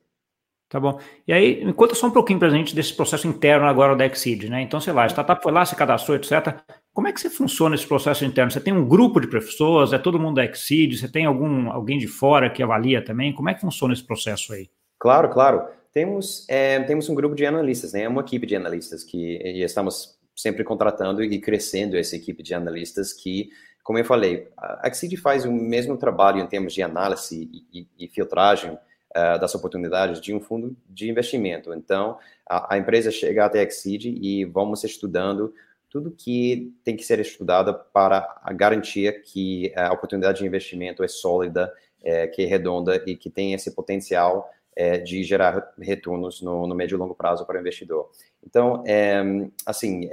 Tá 0.67 0.79
bom. 0.79 0.99
E 1.27 1.33
aí, 1.33 1.73
conta 1.73 1.95
só 1.95 2.07
um 2.07 2.11
pouquinho 2.11 2.37
para 2.37 2.47
a 2.47 2.51
gente 2.51 2.75
desse 2.75 2.93
processo 2.93 3.27
interno 3.27 3.65
agora 3.65 3.95
da 3.95 4.05
Exceed, 4.05 4.49
né? 4.49 4.61
Então, 4.61 4.79
sei 4.79 4.93
lá, 4.93 5.03
a 5.03 5.09
startup 5.09 5.41
foi 5.41 5.51
lá, 5.51 5.65
se 5.65 5.75
cadastrou, 5.75 6.15
etc. 6.15 6.61
Como 6.93 7.07
é 7.07 7.13
que 7.13 7.21
você 7.21 7.29
funciona 7.29 7.75
esse 7.75 7.87
processo 7.87 8.25
interno? 8.25 8.51
Você 8.51 8.59
tem 8.59 8.73
um 8.73 8.87
grupo 8.87 9.19
de 9.19 9.27
pessoas, 9.27 9.93
é 9.93 9.97
todo 9.97 10.19
mundo 10.19 10.35
da 10.35 10.45
Exceed, 10.45 10.97
você 10.97 11.07
tem 11.07 11.25
algum 11.25 11.69
alguém 11.69 11.97
de 11.97 12.07
fora 12.07 12.49
que 12.49 12.61
avalia 12.61 13.03
também? 13.03 13.33
Como 13.33 13.49
é 13.49 13.53
que 13.53 13.61
funciona 13.61 13.93
esse 13.93 14.03
processo 14.03 14.53
aí? 14.53 14.69
Claro, 14.99 15.29
claro. 15.29 15.65
Temos, 15.93 16.45
é, 16.49 16.79
temos 16.81 17.09
um 17.09 17.15
grupo 17.15 17.35
de 17.35 17.45
analistas, 17.45 17.93
né? 17.93 18.07
Uma 18.07 18.21
equipe 18.21 18.45
de 18.45 18.55
analistas 18.55 19.03
que 19.03 19.41
estamos 19.63 20.19
sempre 20.35 20.63
contratando 20.63 21.23
e 21.23 21.39
crescendo 21.39 21.97
essa 21.97 22.15
equipe 22.15 22.43
de 22.43 22.53
analistas 22.53 23.13
que 23.13 23.49
como 23.89 23.97
eu 23.97 24.05
falei, 24.05 24.47
a 24.55 24.87
Exceed 24.87 25.17
faz 25.17 25.45
o 25.45 25.51
mesmo 25.51 25.97
trabalho 25.97 26.39
em 26.39 26.45
termos 26.45 26.75
de 26.75 26.83
análise 26.83 27.49
e, 27.51 27.79
e, 27.81 28.05
e 28.05 28.07
filtragem 28.07 28.73
uh, 28.73 29.39
das 29.39 29.55
oportunidades 29.55 30.21
de 30.21 30.31
um 30.31 30.39
fundo 30.39 30.77
de 30.87 31.09
investimento. 31.09 31.73
Então, 31.73 32.19
a, 32.47 32.75
a 32.75 32.77
empresa 32.77 33.09
chega 33.09 33.45
até 33.45 33.61
a 33.61 33.63
Exceed 33.63 34.05
e 34.05 34.45
vamos 34.45 34.83
estudando 34.83 35.53
tudo 35.89 36.11
que 36.11 36.73
tem 36.83 36.95
que 36.95 37.03
ser 37.03 37.19
estudado 37.19 37.73
para 37.91 38.39
a 38.43 38.53
garantia 38.53 39.11
que 39.11 39.73
a 39.75 39.91
oportunidade 39.91 40.39
de 40.39 40.45
investimento 40.45 41.03
é 41.03 41.07
sólida, 41.07 41.73
é, 42.03 42.27
que 42.27 42.43
é 42.43 42.45
redonda 42.45 42.95
e 43.05 43.15
que 43.15 43.29
tem 43.29 43.53
esse 43.53 43.71
potencial 43.71 44.49
é, 44.75 44.97
de 44.97 45.23
gerar 45.23 45.73
retornos 45.79 46.41
no, 46.41 46.65
no, 46.65 46.75
médio 46.75 46.95
e 46.95 46.97
longo 46.97 47.15
prazo 47.15 47.45
para 47.45 47.57
o 47.57 47.59
investidor. 47.59 48.09
Então, 48.45 48.83
é, 48.87 49.21
assim, 49.65 50.09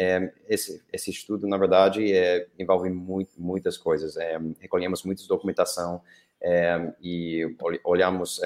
esse, 0.48 0.82
esse, 0.92 1.10
estudo, 1.10 1.46
na 1.46 1.56
verdade, 1.56 2.12
é, 2.12 2.46
envolve 2.58 2.90
muito, 2.90 3.30
muitas 3.38 3.78
coisas. 3.78 4.16
Recolhemos 4.58 5.04
muita 5.04 5.22
documentação 5.28 6.02
e 7.00 7.54
olhamos 7.84 8.40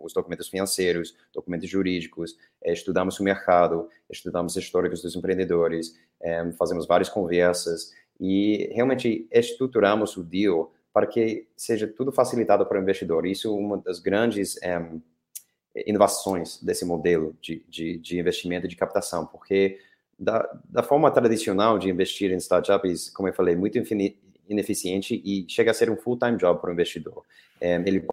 os 0.00 0.12
documentos 0.12 0.48
financeiros, 0.48 1.16
documentos 1.32 1.68
jurídicos, 1.68 2.36
estudamos 2.64 3.18
o 3.20 3.24
mercado, 3.24 3.88
estudamos 4.10 4.56
históricos 4.56 5.02
dos 5.02 5.14
empreendedores, 5.16 5.98
fazemos 6.56 6.86
várias 6.86 7.08
conversas 7.08 7.92
e 8.20 8.68
realmente 8.72 9.26
estruturamos 9.30 10.16
o 10.16 10.24
deal 10.24 10.72
para 10.92 11.06
que 11.06 11.46
seja 11.56 11.86
tudo 11.86 12.10
facilitado 12.10 12.66
para 12.66 12.78
o 12.78 12.82
investidor. 12.82 13.26
Isso 13.26 13.48
é 13.48 13.50
uma 13.50 13.78
das 13.78 14.00
grandes 14.00 14.58
inovações 15.86 16.62
desse 16.62 16.84
modelo 16.84 17.36
de, 17.40 17.64
de, 17.68 17.98
de 17.98 18.18
investimento 18.18 18.66
e 18.66 18.68
de 18.68 18.76
captação, 18.76 19.26
porque 19.26 19.78
da, 20.18 20.48
da, 20.64 20.82
forma 20.82 21.10
tradicional 21.10 21.78
de 21.78 21.88
investir 21.88 22.32
em 22.32 22.36
startups, 22.36 23.10
como 23.10 23.28
eu 23.28 23.32
falei, 23.32 23.54
muito 23.54 23.78
ineficiente 24.48 25.22
e 25.24 25.46
chega 25.48 25.70
a 25.70 25.74
ser 25.74 25.90
um 25.90 25.96
full-time 25.96 26.36
job 26.36 26.60
para 26.60 26.70
o 26.70 26.72
investidor. 26.72 27.24
É, 27.60 27.76
ele 27.86 28.04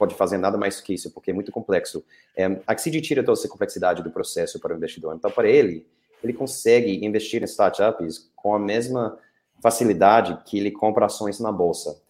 pode 0.00 0.16
fazer 0.16 0.38
nada 0.38 0.58
mais 0.58 0.80
que 0.80 0.94
isso, 0.94 1.12
porque 1.12 1.30
é 1.30 1.34
muito 1.34 1.52
complexo. 1.52 2.02
É, 2.36 2.60
a 2.66 2.76
Xseed 2.76 3.00
tira 3.00 3.22
toda 3.22 3.38
essa 3.38 3.48
complexidade 3.48 4.02
do 4.02 4.10
processo 4.10 4.58
para 4.58 4.74
o 4.74 4.76
investidor. 4.76 5.14
Então, 5.14 5.30
para 5.30 5.48
ele, 5.48 5.86
ele 6.24 6.32
consegue 6.32 7.04
investir 7.04 7.40
em 7.40 7.44
startups 7.44 8.28
com 8.34 8.54
a 8.54 8.58
mesma 8.58 9.18
facilidade 9.62 10.36
que 10.44 10.58
ele 10.58 10.70
compra 10.70 11.06
ações 11.06 11.38
na 11.38 11.52
bolsa 11.52 12.00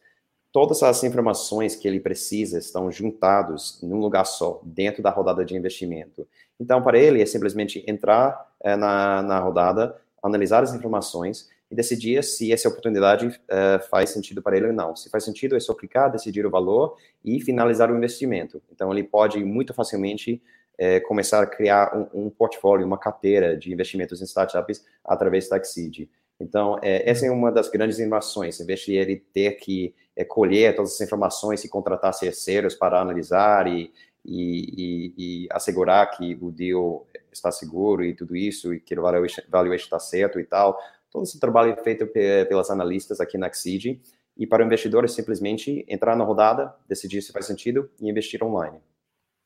todas 0.52 0.82
as 0.82 1.02
informações 1.04 1.76
que 1.76 1.87
ele 1.87 2.00
precisa 2.00 2.59
estão 2.59 2.90
juntados 2.90 3.78
num 3.82 3.99
lugar 3.99 4.25
só, 4.25 4.61
dentro 4.64 5.02
da 5.02 5.11
rodada 5.11 5.44
de 5.44 5.56
investimento. 5.56 6.26
Então, 6.59 6.82
para 6.82 6.99
ele, 6.99 7.23
é 7.23 7.26
simplesmente 7.26 7.85
entrar 7.87 8.52
é, 8.62 8.76
na, 8.76 9.23
na 9.23 9.38
rodada, 9.38 9.97
analisar 10.23 10.62
as 10.62 10.75
informações 10.75 11.49
e 11.70 11.74
decidir 11.74 12.22
se 12.24 12.52
essa 12.52 12.68
oportunidade 12.68 13.40
é, 13.48 13.78
faz 13.90 14.10
sentido 14.10 14.42
para 14.42 14.56
ele 14.56 14.66
ou 14.66 14.72
não. 14.72 14.96
Se 14.96 15.08
faz 15.08 15.24
sentido, 15.24 15.56
é 15.56 15.60
só 15.60 15.72
clicar, 15.72 16.10
decidir 16.10 16.44
o 16.44 16.50
valor 16.50 16.96
e 17.24 17.40
finalizar 17.40 17.90
o 17.92 17.96
investimento. 17.96 18.60
Então, 18.72 18.90
ele 18.92 19.04
pode 19.04 19.42
muito 19.44 19.72
facilmente 19.72 20.42
é, 20.76 20.98
começar 20.98 21.42
a 21.42 21.46
criar 21.46 21.94
um, 21.94 22.26
um, 22.26 22.30
portfólio, 22.30 22.86
uma 22.86 22.98
carteira 22.98 23.56
de 23.56 23.72
investimentos 23.72 24.20
em 24.20 24.24
startups 24.24 24.84
através 25.04 25.48
da 25.48 25.58
Exceed. 25.58 26.08
Então, 26.40 26.78
é, 26.82 27.08
essa 27.08 27.26
é 27.26 27.30
uma 27.30 27.52
das 27.52 27.68
grandes 27.68 27.98
inovações, 27.98 28.58
em 28.58 28.66
vez 28.66 28.80
de 28.80 28.94
ele 28.94 29.22
ter 29.32 29.52
que 29.52 29.94
é, 30.16 30.24
colher 30.24 30.74
todas 30.74 30.94
as 30.94 31.00
informações 31.00 31.62
e 31.64 31.68
contratar 31.68 32.18
terceiros 32.18 32.74
para 32.74 32.98
analisar 32.98 33.66
e, 33.66 33.92
e, 34.24 34.32
e, 34.34 35.14
e, 35.44 35.48
assegurar 35.52 36.10
que 36.10 36.36
o 36.40 36.50
deal 36.50 37.06
está 37.30 37.52
seguro 37.52 38.02
e 38.02 38.14
tudo 38.14 38.34
isso, 38.34 38.72
e 38.72 38.80
que 38.80 38.98
o 38.98 39.02
valuation 39.02 39.84
está 39.84 39.98
certo 39.98 40.40
e 40.40 40.44
tal. 40.44 40.78
Todo 41.11 41.25
esse 41.25 41.40
trabalho 41.40 41.73
é 41.73 41.76
feito 41.76 42.07
pelas 42.07 42.71
analistas 42.71 43.21
aqui 43.21 43.37
na 43.37 43.52
Xseed, 43.52 44.00
e 44.37 44.47
para 44.47 44.62
o 44.62 44.67
investidor 44.67 45.05
é 45.05 45.09
simplesmente 45.09 45.85
entrar 45.88 46.17
na 46.17 46.25
rodada, 46.25 46.75
decidir 46.88 47.21
se 47.21 47.33
faz 47.33 47.47
sentido 47.47 47.90
e 48.00 48.09
investir 48.09 48.43
online. 48.43 48.79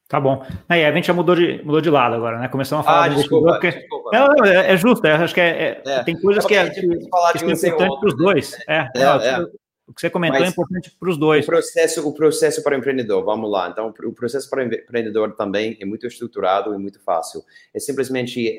Tá 0.07 0.21
bom. 0.21 0.45
Aí 0.69 0.85
a 0.85 0.93
gente 0.93 1.07
já 1.07 1.15
mudou 1.15 1.35
de, 1.35 1.63
mudou 1.65 1.81
de 1.81 1.89
lado 1.89 2.15
agora, 2.15 2.39
né? 2.39 2.49
Começamos 2.49 2.87
a 2.87 2.89
falar 2.89 3.05
ah, 3.05 3.09
do 3.09 3.15
desculpa, 3.17 3.53
porque... 3.53 3.71
desculpa. 3.71 4.11
Não, 4.13 4.45
é, 4.45 4.73
é 4.73 4.77
justo, 4.77 5.07
é, 5.07 5.13
acho 5.13 5.35
que 5.35 5.41
é, 5.41 5.49
é, 5.49 5.83
é. 5.85 6.05
tem 6.05 6.21
coisas 6.21 6.45
que, 6.45 6.55
é, 6.55 6.69
que, 6.69 6.81
que, 6.81 6.89
que 6.89 7.57
são 7.57 7.71
importantes 7.71 7.99
para 7.99 8.09
os 8.09 8.17
dois. 8.17 8.55
É, 8.69 8.89
é, 8.95 9.47
o 9.87 9.93
que 9.93 10.01
você 10.01 10.09
comentou 10.09 10.41
Mas, 10.41 10.49
é 10.49 10.53
importante 10.53 10.91
para 10.99 11.11
os 11.11 11.19
dois. 11.19 11.45
O 11.45 11.47
processo, 11.47 12.09
o 12.09 12.13
processo 12.13 12.63
para 12.63 12.75
o 12.75 12.79
empreendedor, 12.79 13.25
vamos 13.25 13.51
lá. 13.51 13.69
Então, 13.69 13.93
o 14.05 14.13
processo 14.13 14.49
para 14.49 14.63
o 14.63 14.67
empreendedor 14.67 15.35
também 15.37 15.77
é 15.81 15.85
muito 15.85 16.07
estruturado 16.07 16.75
e 16.75 16.79
muito 16.79 17.01
fácil. 17.01 17.43
É 17.73 17.79
simplesmente 17.79 18.59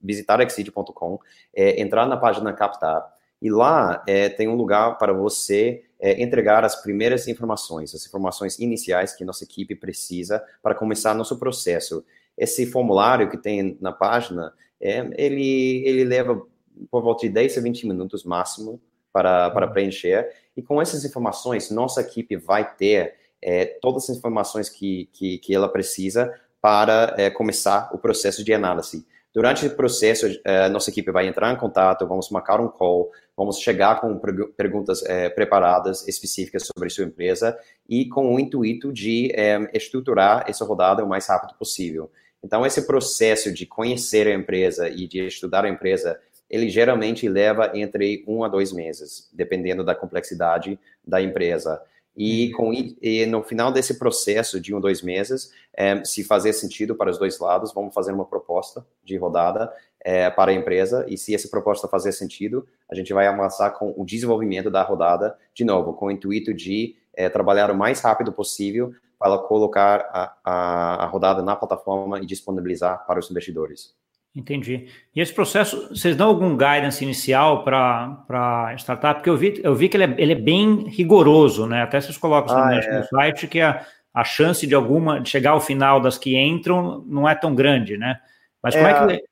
visitar 0.00 0.40
exceed.com, 0.40 1.18
entrar 1.54 2.06
na 2.06 2.16
página 2.16 2.52
Captar, 2.52 3.04
e 3.42 3.50
lá 3.50 4.04
tem 4.36 4.48
um 4.48 4.54
lugar 4.54 4.96
para 4.96 5.12
você 5.12 5.82
é, 6.04 6.22
entregar 6.22 6.64
as 6.66 6.82
primeiras 6.82 7.26
informações, 7.28 7.94
as 7.94 8.06
informações 8.06 8.58
iniciais 8.58 9.14
que 9.14 9.24
nossa 9.24 9.42
equipe 9.42 9.74
precisa 9.74 10.44
para 10.62 10.74
começar 10.74 11.14
nosso 11.14 11.38
processo. 11.38 12.04
Esse 12.36 12.66
formulário 12.66 13.30
que 13.30 13.38
tem 13.38 13.78
na 13.80 13.90
página, 13.90 14.52
é, 14.78 14.98
ele, 15.16 15.82
ele 15.86 16.04
leva 16.04 16.46
por 16.90 17.02
volta 17.02 17.26
de 17.26 17.32
10 17.32 17.56
a 17.56 17.60
20 17.62 17.86
minutos 17.86 18.22
máximo 18.22 18.82
para, 19.10 19.48
para 19.50 19.66
uhum. 19.66 19.72
preencher, 19.72 20.30
e 20.56 20.62
com 20.62 20.80
essas 20.80 21.04
informações, 21.04 21.70
nossa 21.70 22.00
equipe 22.00 22.36
vai 22.36 22.74
ter 22.74 23.14
é, 23.42 23.66
todas 23.80 24.08
as 24.08 24.16
informações 24.16 24.68
que, 24.68 25.08
que, 25.12 25.38
que 25.38 25.54
ela 25.54 25.68
precisa 25.68 26.32
para 26.60 27.14
é, 27.18 27.28
começar 27.28 27.90
o 27.92 27.98
processo 27.98 28.42
de 28.42 28.52
análise. 28.54 29.06
Durante 29.34 29.66
o 29.66 29.74
processo, 29.74 30.26
é, 30.44 30.68
nossa 30.68 30.90
equipe 30.90 31.10
vai 31.10 31.26
entrar 31.26 31.52
em 31.52 31.56
contato, 31.56 32.06
vamos 32.06 32.30
marcar 32.30 32.60
um 32.60 32.68
call, 32.68 33.10
vamos 33.36 33.58
chegar 33.58 34.00
com 34.00 34.16
perguntas 34.56 35.02
é, 35.04 35.28
preparadas 35.28 36.06
específicas 36.06 36.68
sobre 36.68 36.88
sua 36.88 37.04
empresa 37.04 37.58
e 37.88 38.08
com 38.08 38.32
o 38.32 38.38
intuito 38.38 38.92
de 38.92 39.32
é, 39.34 39.58
estruturar 39.74 40.44
essa 40.48 40.64
rodada 40.64 41.04
o 41.04 41.08
mais 41.08 41.26
rápido 41.26 41.54
possível. 41.58 42.08
Então, 42.44 42.64
esse 42.64 42.86
processo 42.86 43.52
de 43.52 43.66
conhecer 43.66 44.28
a 44.28 44.34
empresa 44.34 44.88
e 44.88 45.08
de 45.08 45.26
estudar 45.26 45.64
a 45.64 45.68
empresa, 45.68 46.20
ele 46.48 46.68
geralmente 46.68 47.28
leva 47.28 47.72
entre 47.74 48.24
um 48.26 48.44
a 48.44 48.48
dois 48.48 48.72
meses, 48.72 49.28
dependendo 49.32 49.84
da 49.84 49.94
complexidade 49.94 50.78
da 51.06 51.20
empresa. 51.20 51.82
E, 52.16 52.52
com, 52.52 52.72
e 52.72 53.26
no 53.26 53.42
final 53.42 53.72
desse 53.72 53.98
processo 53.98 54.60
de 54.60 54.74
um, 54.74 54.80
dois 54.80 55.02
meses, 55.02 55.50
é, 55.76 56.04
se 56.04 56.22
fazer 56.22 56.52
sentido 56.52 56.94
para 56.94 57.10
os 57.10 57.18
dois 57.18 57.38
lados, 57.40 57.72
vamos 57.74 57.92
fazer 57.92 58.12
uma 58.12 58.24
proposta 58.24 58.86
de 59.02 59.16
rodada 59.16 59.72
é, 60.00 60.30
para 60.30 60.52
a 60.52 60.54
empresa. 60.54 61.04
E 61.08 61.18
se 61.18 61.34
essa 61.34 61.48
proposta 61.48 61.88
fazer 61.88 62.12
sentido, 62.12 62.66
a 62.88 62.94
gente 62.94 63.12
vai 63.12 63.26
avançar 63.26 63.70
com 63.70 63.92
o 63.96 64.04
desenvolvimento 64.04 64.70
da 64.70 64.82
rodada, 64.82 65.36
de 65.52 65.64
novo, 65.64 65.94
com 65.94 66.06
o 66.06 66.10
intuito 66.10 66.54
de 66.54 66.94
é, 67.14 67.28
trabalhar 67.28 67.70
o 67.70 67.76
mais 67.76 68.00
rápido 68.00 68.32
possível 68.32 68.94
para 69.18 69.38
colocar 69.38 70.08
a, 70.12 70.36
a, 70.44 71.04
a 71.04 71.06
rodada 71.06 71.42
na 71.42 71.56
plataforma 71.56 72.20
e 72.20 72.26
disponibilizar 72.26 73.04
para 73.06 73.18
os 73.18 73.30
investidores. 73.30 73.94
Entendi. 74.34 74.88
E 75.14 75.20
esse 75.20 75.32
processo, 75.32 75.88
vocês 75.90 76.16
dão 76.16 76.26
algum 76.26 76.56
guidance 76.56 77.04
inicial 77.04 77.62
para 77.62 78.74
startup? 78.78 79.14
Porque 79.14 79.30
eu 79.30 79.36
vi, 79.36 79.60
eu 79.62 79.74
vi 79.76 79.88
que 79.88 79.96
ele 79.96 80.04
é, 80.04 80.14
ele 80.18 80.32
é 80.32 80.36
bem 80.36 80.88
rigoroso, 80.88 81.66
né? 81.66 81.82
Até 81.82 82.00
vocês 82.00 82.18
colocam 82.18 82.56
ah, 82.56 82.74
é. 82.74 82.98
no 82.98 83.04
site 83.04 83.46
que 83.46 83.60
a, 83.60 83.86
a 84.12 84.24
chance 84.24 84.66
de 84.66 84.74
alguma 84.74 85.20
de 85.20 85.28
chegar 85.28 85.52
ao 85.52 85.60
final 85.60 86.00
das 86.00 86.18
que 86.18 86.36
entram 86.36 87.04
não 87.06 87.28
é 87.28 87.34
tão 87.36 87.54
grande, 87.54 87.96
né? 87.96 88.18
Mas 88.60 88.74
como 88.74 88.86
é, 88.88 88.90
é 88.90 89.18
que. 89.18 89.24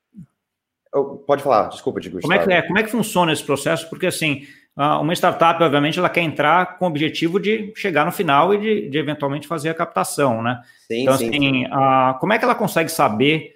Pode 1.27 1.43
falar, 1.43 1.67
desculpa, 1.67 1.99
digo. 1.99 2.21
Como 2.21 2.33
é, 2.33 2.39
que, 2.39 2.53
é, 2.53 2.61
como 2.61 2.79
é 2.79 2.83
que 2.83 2.89
funciona 2.89 3.33
esse 3.33 3.43
processo? 3.43 3.89
Porque 3.89 4.05
assim, 4.05 4.43
uma 4.77 5.13
startup, 5.13 5.61
obviamente, 5.61 5.99
ela 5.99 6.09
quer 6.09 6.21
entrar 6.21 6.77
com 6.77 6.85
o 6.85 6.87
objetivo 6.87 7.41
de 7.41 7.73
chegar 7.75 8.05
no 8.05 8.11
final 8.11 8.53
e 8.53 8.57
de, 8.57 8.89
de 8.89 8.97
eventualmente 8.97 9.47
fazer 9.47 9.69
a 9.69 9.73
captação, 9.73 10.41
né? 10.41 10.61
Sim, 10.87 11.01
então, 11.01 11.17
sim, 11.17 11.27
assim, 11.27 11.39
sim. 11.39 11.65
A, 11.71 12.15
como 12.21 12.31
é 12.31 12.39
que 12.39 12.45
ela 12.45 12.55
consegue 12.55 12.89
saber 12.89 13.53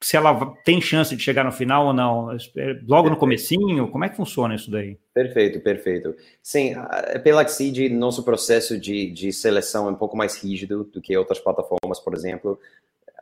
se 0.00 0.16
ela 0.16 0.54
tem 0.64 0.80
chance 0.80 1.14
de 1.14 1.22
chegar 1.22 1.44
no 1.44 1.50
final 1.50 1.86
ou 1.86 1.92
não? 1.92 2.30
É, 2.32 2.80
logo 2.86 3.10
no 3.10 3.16
comecinho? 3.16 3.88
Como 3.88 4.04
é 4.04 4.08
que 4.08 4.16
funciona 4.16 4.54
isso 4.54 4.70
daí? 4.70 4.96
Perfeito, 5.12 5.60
perfeito. 5.60 6.14
Sim, 6.42 6.74
pela 7.24 7.42
Exceed, 7.42 7.88
nosso 7.90 8.22
processo 8.22 8.78
de, 8.78 9.10
de 9.10 9.32
seleção 9.32 9.88
é 9.88 9.90
um 9.90 9.96
pouco 9.96 10.16
mais 10.16 10.36
rígido 10.36 10.84
do 10.84 11.00
que 11.00 11.16
outras 11.16 11.40
plataformas, 11.40 11.98
por 11.98 12.14
exemplo. 12.14 12.58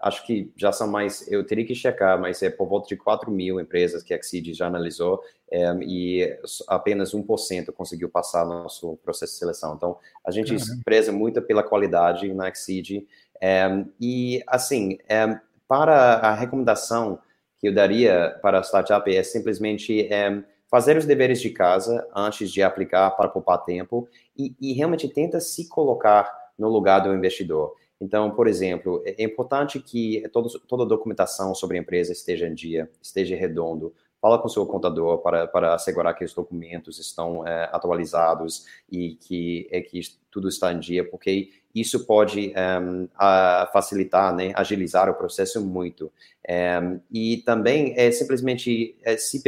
Acho 0.03 0.27
que 0.27 0.53
já 0.55 0.71
são 0.71 0.87
mais, 0.87 1.27
eu 1.33 1.43
teria 1.45 1.65
que 1.65 1.75
checar, 1.75 2.21
mas 2.21 2.43
é 2.43 2.51
por 2.51 2.69
volta 2.69 2.89
de 2.89 2.97
4 2.97 3.31
mil 3.31 3.59
empresas 3.59 4.03
que 4.03 4.13
a 4.13 4.17
Exceed 4.19 4.53
já 4.53 4.67
analisou 4.67 5.23
é, 5.51 5.75
e 5.81 6.39
apenas 6.69 7.15
1% 7.15 7.73
conseguiu 7.73 8.11
passar 8.11 8.45
nosso 8.45 8.99
processo 8.99 9.33
de 9.33 9.39
seleção. 9.39 9.75
Então, 9.75 9.97
a 10.25 10.31
gente 10.31 10.53
uhum. 10.53 10.81
preza 10.85 11.11
muito 11.11 11.41
pela 11.41 11.63
qualidade 11.63 12.33
na 12.35 12.51
Exceed. 12.51 13.07
É, 13.41 13.85
e, 13.99 14.43
assim, 14.47 14.99
é, 15.09 15.41
para 15.69 15.95
a 16.15 16.35
recomendação 16.35 17.19
que 17.59 17.69
eu 17.69 17.75
daria 17.75 18.39
para 18.43 18.59
a 18.59 18.63
startup 18.63 19.15
é 19.15 19.23
simplesmente 19.23 20.13
é, 20.13 20.43
fazer 20.69 20.97
os 20.97 21.05
deveres 21.05 21.41
de 21.41 21.51
casa 21.51 22.07
antes 22.15 22.51
de 22.51 22.63
aplicar 22.63 23.11
para 23.13 23.29
poupar 23.29 23.65
tempo 23.65 24.09
e, 24.37 24.55
e, 24.61 24.73
realmente 24.73 25.09
tenta 25.09 25.41
se 25.41 25.69
colocar 25.69 26.31
no 26.59 26.69
lugar 26.69 27.01
do 27.01 27.15
investidor. 27.15 27.75
Então, 28.01 28.31
por 28.31 28.47
exemplo, 28.47 29.03
é 29.07 29.23
importante 29.23 29.81
que 29.81 30.23
todo, 30.33 30.49
toda 30.61 30.83
a 30.83 30.87
documentação 30.87 31.55
sobre 31.55 31.79
a 31.79 31.81
empresa 31.81 32.13
esteja 32.13 32.47
em 32.47 32.55
dia, 32.55 32.91
esteja 33.01 33.35
redondo. 33.37 33.95
Fala 34.21 34.39
com 34.39 34.47
o 34.47 34.51
seu 34.51 34.67
contador 34.67 35.19
para, 35.19 35.47
para 35.47 35.75
assegurar 35.75 36.15
que 36.15 36.25
os 36.25 36.35
documentos 36.35 36.99
estão 36.99 37.47
é, 37.47 37.71
atualizados 37.73 38.67
e 38.91 39.15
que, 39.15 39.67
é, 39.71 39.81
que 39.81 40.01
tudo 40.31 40.49
está 40.49 40.73
em 40.73 40.79
dia, 40.79 41.09
porque 41.09 41.51
isso 41.81 42.07
pode 42.07 42.49
um, 42.49 42.53
ehm, 42.59 43.09
a 43.15 43.69
facilitar, 43.73 44.35
né, 44.35 44.53
agilizar 44.55 45.11
o 45.11 45.15
processo 45.15 45.65
muito. 45.65 46.07
Um, 46.07 46.11
ehm, 46.49 47.01
e 47.13 47.37
também 47.39 47.95
é 47.97 48.11
simplesmente 48.11 48.97
é, 49.03 49.17
se, 49.17 49.43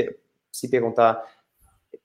se 0.53 0.69
perguntar, 0.69 1.25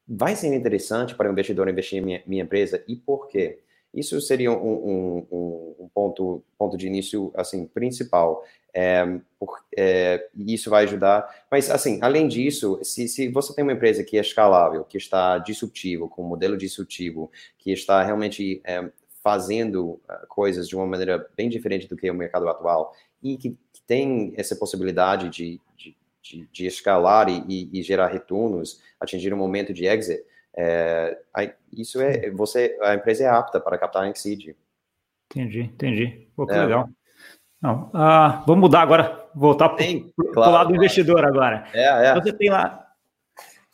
vai 0.08 0.36
ser 0.36 0.54
interessante 0.54 1.16
para 1.16 1.30
o 1.30 1.32
investidor 1.32 1.68
investir 1.68 2.00
em 2.00 2.02
minha, 2.02 2.24
minha 2.26 2.44
empresa 2.44 2.84
e 2.88 2.96
por 2.96 3.28
quê? 3.28 3.60
Isso 3.94 4.20
seria 4.22 4.52
um, 4.52 4.56
um, 4.56 5.28
um, 5.32 5.76
um 5.82 5.90
ponto, 5.94 6.44
ponto 6.58 6.76
de 6.76 6.88
início 6.88 7.32
assim 7.36 7.68
principal. 7.68 8.44
É, 8.74 9.06
por, 9.40 9.64
é, 9.78 10.30
isso 10.36 10.72
vai 10.72 10.86
ajudar. 10.86 11.46
Mas, 11.52 11.70
assim, 11.70 12.00
além 12.02 12.28
disso, 12.28 12.80
se, 12.82 13.08
se 13.08 13.30
você 13.30 13.54
tem 13.54 13.64
uma 13.64 13.74
empresa 13.74 14.04
que 14.04 14.18
é 14.18 14.22
escalável, 14.22 14.84
que 14.84 14.98
está 14.98 15.38
disruptivo, 15.38 16.10
com 16.10 16.24
um 16.24 16.28
modelo 16.28 16.58
disruptivo, 16.58 17.30
que 17.60 17.72
está 17.72 18.02
realmente 18.02 18.62
é, 18.64 18.90
fazendo 19.24 20.02
ah, 20.08 20.26
coisas 20.28 20.68
de 20.68 20.76
uma 20.76 20.86
maneira 20.86 21.30
bem 21.36 21.50
diferente 21.50 21.88
do 21.88 21.96
que 21.96 22.12
o 22.12 22.14
mercado 22.14 22.48
atual, 22.50 22.94
e 23.22 23.38
que, 23.38 23.52
que 23.72 23.82
tem 23.88 24.34
essa 24.36 24.56
possibilidade 24.56 25.30
de, 25.30 25.62
de, 25.78 25.96
de, 26.22 26.48
de 26.52 26.66
escalar 26.68 27.30
e, 27.30 27.44
e, 27.48 27.80
e, 27.80 27.82
gerar 27.82 28.08
retornos, 28.08 28.82
atingir 29.00 29.34
um 29.34 29.38
momento 29.38 29.74
de 29.74 29.86
exit, 29.86 30.24
é, 30.56 31.18
isso 31.72 32.02
é, 32.02 32.30
você, 32.32 32.78
a 32.82 32.94
empresa 32.94 33.24
é 33.24 33.28
apta 33.28 33.60
para 33.60 33.78
captar 33.78 34.06
em 34.08 34.14
seed. 34.14 34.56
Entendi, 35.32 35.62
entendi. 35.62 36.28
Pô, 36.36 36.46
que 36.46 36.54
é. 36.54 36.62
legal. 36.62 36.90
Não, 37.62 37.90
ah, 37.94 38.44
vamos 38.46 38.62
mudar 38.62 38.82
agora, 38.82 39.26
voltar 39.34 39.70
para 39.70 39.86
o 39.86 40.32
claro, 40.34 40.52
lado 40.52 40.68
do 40.68 40.76
investidor 40.76 41.24
agora. 41.24 41.66
É, 41.74 42.08
é. 42.08 42.14
Você 42.16 42.34
tem 42.34 42.50
lá, 42.50 42.83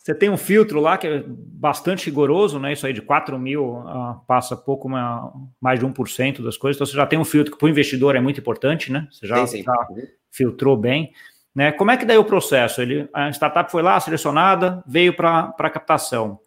você 0.00 0.14
tem 0.14 0.30
um 0.30 0.36
filtro 0.38 0.80
lá 0.80 0.96
que 0.96 1.06
é 1.06 1.22
bastante 1.26 2.06
rigoroso, 2.06 2.58
né? 2.58 2.72
Isso 2.72 2.86
aí 2.86 2.92
de 2.92 3.02
4 3.02 3.38
mil 3.38 3.80
uh, 3.80 4.18
passa 4.26 4.56
pouco 4.56 4.88
uma, 4.88 5.30
mais 5.60 5.78
de 5.78 5.84
1% 5.84 6.42
das 6.42 6.56
coisas. 6.56 6.78
Então 6.78 6.86
você 6.86 6.96
já 6.96 7.06
tem 7.06 7.18
um 7.18 7.24
filtro 7.24 7.52
que 7.52 7.58
para 7.58 7.66
o 7.66 7.68
investidor 7.68 8.16
é 8.16 8.20
muito 8.20 8.40
importante, 8.40 8.90
né? 8.90 9.06
Você 9.10 9.26
já, 9.26 9.46
sim, 9.46 9.58
sim. 9.58 9.62
já 9.62 9.88
filtrou 10.32 10.74
bem. 10.74 11.12
Né? 11.54 11.70
Como 11.72 11.90
é 11.90 11.98
que 11.98 12.06
daí 12.06 12.16
o 12.16 12.24
processo? 12.24 12.80
Ele, 12.80 13.10
a 13.12 13.28
startup 13.28 13.70
foi 13.70 13.82
lá, 13.82 14.00
selecionada, 14.00 14.82
veio 14.86 15.14
para 15.14 15.54
a 15.58 15.70
captação. 15.70 16.40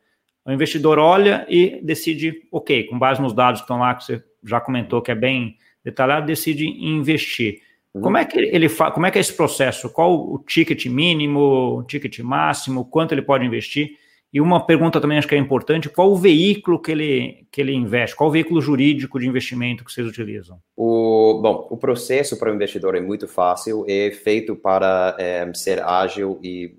O 0.44 0.52
investidor 0.52 0.98
olha 0.98 1.46
e 1.48 1.80
decide, 1.84 2.48
ok, 2.52 2.86
com 2.86 2.98
base 2.98 3.22
nos 3.22 3.34
dados 3.34 3.62
que 3.62 3.66
estão 3.66 3.78
lá, 3.78 3.94
que 3.94 4.04
você 4.04 4.24
já 4.44 4.60
comentou 4.60 5.00
que 5.00 5.12
é 5.12 5.16
bem 5.16 5.58
detalhado, 5.84 6.26
decide 6.26 6.66
investir. 6.66 7.62
Uhum. 7.94 8.02
Como 8.02 8.18
é 8.18 8.26
que 8.26 8.40
ele 8.40 8.68
fa... 8.68 8.92
como 8.92 9.06
é 9.06 9.12
que 9.12 9.18
é 9.18 9.22
esse 9.22 9.34
processo? 9.34 9.90
Qual 9.90 10.14
o 10.14 10.40
ticket 10.40 10.86
mínimo, 10.88 11.78
o 11.80 11.84
ticket 11.84 12.20
máximo, 12.20 12.86
quanto 12.86 13.14
ele 13.14 13.22
pode 13.22 13.46
investir? 13.46 13.98
E 14.34 14.42
uma 14.42 14.66
pergunta 14.66 15.00
também 15.00 15.20
acho 15.20 15.28
que 15.28 15.36
é 15.36 15.38
importante: 15.38 15.88
qual 15.88 16.12
o 16.12 16.16
veículo 16.16 16.82
que 16.82 16.92
ele, 16.92 17.46
que 17.52 17.62
ele 17.62 17.72
investe? 17.72 18.16
Qual 18.16 18.30
o 18.30 18.34
veículo 18.34 18.60
jurídico 18.60 19.20
de 19.20 19.28
investimento 19.28 19.86
que 19.86 19.92
vocês 19.92 20.08
utilizam? 20.08 20.58
O, 20.76 21.40
bom, 21.40 21.68
o 21.70 21.78
processo 21.78 22.38
para 22.40 22.52
o 22.52 22.56
investidor 22.56 22.96
é 22.96 23.00
muito 23.00 23.28
fácil, 23.28 23.86
é 23.88 24.10
feito 24.10 24.56
para 24.56 25.16
é, 25.20 25.54
ser 25.54 25.84
ágil 25.84 26.40
e 26.42 26.76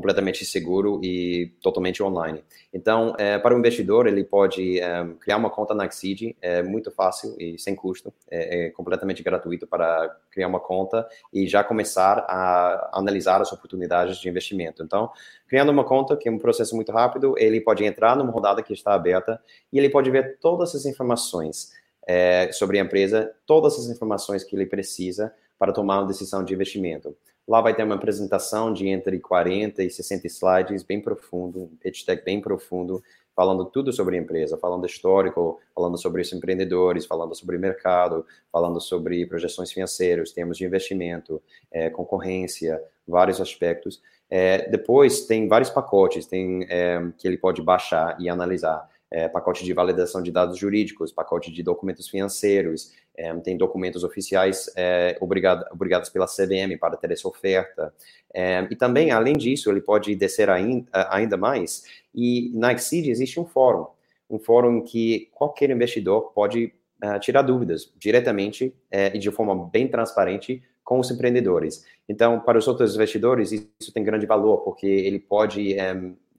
completamente 0.00 0.46
seguro 0.46 0.98
e 1.04 1.52
totalmente 1.60 2.02
online. 2.02 2.42
Então, 2.72 3.14
é, 3.18 3.38
para 3.38 3.54
o 3.54 3.58
investidor, 3.58 4.06
ele 4.06 4.24
pode 4.24 4.80
é, 4.80 5.06
criar 5.20 5.36
uma 5.36 5.50
conta 5.50 5.74
na 5.74 5.84
Exceed, 5.84 6.34
é 6.40 6.62
muito 6.62 6.90
fácil 6.90 7.36
e 7.38 7.58
sem 7.58 7.76
custo, 7.76 8.12
é, 8.30 8.66
é, 8.66 8.70
completamente 8.70 9.22
gratuito 9.22 9.66
para 9.66 10.16
criar 10.30 10.48
uma 10.48 10.58
conta 10.58 11.06
e 11.32 11.46
já 11.46 11.62
começar 11.62 12.24
a 12.26 12.90
analisar 12.94 13.42
as 13.42 13.52
oportunidades 13.52 14.16
de 14.16 14.28
investimento. 14.28 14.82
Então, 14.82 15.10
criando 15.46 15.70
uma 15.70 15.84
conta, 15.84 16.16
que 16.16 16.28
é 16.28 16.32
um 16.32 16.38
processo 16.38 16.74
muito 16.74 16.90
rápido, 16.90 17.34
ele 17.36 17.60
pode 17.60 17.84
entrar 17.84 18.16
numa 18.16 18.32
rodada 18.32 18.62
que 18.62 18.72
está 18.72 18.94
aberta 18.94 19.38
e 19.70 19.78
ele 19.78 19.90
pode 19.90 20.10
ver 20.10 20.38
todas 20.40 20.74
as 20.74 20.86
informações 20.86 21.72
é, 22.06 22.50
sobre 22.52 22.78
a 22.78 22.82
empresa, 22.82 23.30
todas 23.44 23.78
as 23.78 23.86
informações 23.94 24.42
que 24.42 24.56
ele 24.56 24.64
precisa 24.64 25.32
para 25.60 25.74
tomar 25.74 25.98
uma 25.98 26.08
decisão 26.08 26.42
de 26.42 26.54
investimento. 26.54 27.14
Lá 27.46 27.60
vai 27.60 27.74
ter 27.74 27.84
uma 27.84 27.96
apresentação 27.96 28.72
de 28.72 28.88
entre 28.88 29.20
40 29.20 29.82
e 29.82 29.90
60 29.90 30.26
slides, 30.26 30.82
bem 30.82 31.02
profundo, 31.02 31.64
um 31.64 31.76
pitch 31.76 32.06
deck 32.06 32.24
bem 32.24 32.40
profundo, 32.40 33.02
falando 33.36 33.66
tudo 33.66 33.92
sobre 33.92 34.16
a 34.16 34.20
empresa, 34.20 34.56
falando 34.56 34.86
histórico, 34.86 35.60
falando 35.74 35.98
sobre 35.98 36.22
os 36.22 36.32
empreendedores, 36.32 37.04
falando 37.04 37.34
sobre 37.34 37.58
mercado, 37.58 38.24
falando 38.50 38.80
sobre 38.80 39.26
projeções 39.26 39.70
financeiras, 39.70 40.32
termos 40.32 40.56
de 40.56 40.64
investimento, 40.64 41.42
é, 41.70 41.90
concorrência, 41.90 42.82
vários 43.06 43.38
aspectos. 43.38 44.00
É, 44.30 44.66
depois 44.70 45.26
tem 45.26 45.46
vários 45.46 45.68
pacotes 45.68 46.24
tem, 46.24 46.64
é, 46.70 47.02
que 47.18 47.28
ele 47.28 47.36
pode 47.36 47.60
baixar 47.60 48.16
e 48.18 48.30
analisar 48.30 48.88
é, 49.10 49.28
pacote 49.28 49.64
de 49.64 49.72
validação 49.72 50.22
de 50.22 50.30
dados 50.30 50.56
jurídicos, 50.56 51.12
pacote 51.12 51.50
de 51.50 51.62
documentos 51.62 52.08
financeiros, 52.08 52.92
é, 53.16 53.34
tem 53.40 53.56
documentos 53.56 54.04
oficiais 54.04 54.70
é, 54.76 55.18
obrigado, 55.20 55.64
obrigados 55.72 56.08
pela 56.08 56.26
CVM 56.26 56.78
para 56.78 56.96
ter 56.96 57.10
essa 57.10 57.26
oferta. 57.26 57.92
É, 58.32 58.66
e 58.70 58.76
também, 58.76 59.10
além 59.10 59.34
disso, 59.34 59.70
ele 59.70 59.80
pode 59.80 60.14
descer 60.14 60.48
ainda, 60.48 60.88
ainda 61.10 61.36
mais. 61.36 61.84
E 62.14 62.50
na 62.54 62.72
Exceed 62.72 63.08
existe 63.08 63.40
um 63.40 63.44
fórum, 63.44 63.86
um 64.28 64.38
fórum 64.38 64.80
que 64.82 65.28
qualquer 65.34 65.70
investidor 65.70 66.32
pode 66.32 66.72
uh, 67.04 67.18
tirar 67.18 67.42
dúvidas 67.42 67.92
diretamente 67.98 68.74
é, 68.90 69.14
e 69.14 69.18
de 69.18 69.30
forma 69.30 69.68
bem 69.68 69.88
transparente 69.88 70.62
com 70.84 70.98
os 71.00 71.10
empreendedores. 71.10 71.84
Então, 72.08 72.40
para 72.40 72.58
os 72.58 72.66
outros 72.66 72.94
investidores, 72.94 73.52
isso 73.52 73.92
tem 73.92 74.02
grande 74.02 74.26
valor, 74.26 74.58
porque 74.58 74.86
ele 74.86 75.18
pode 75.18 75.76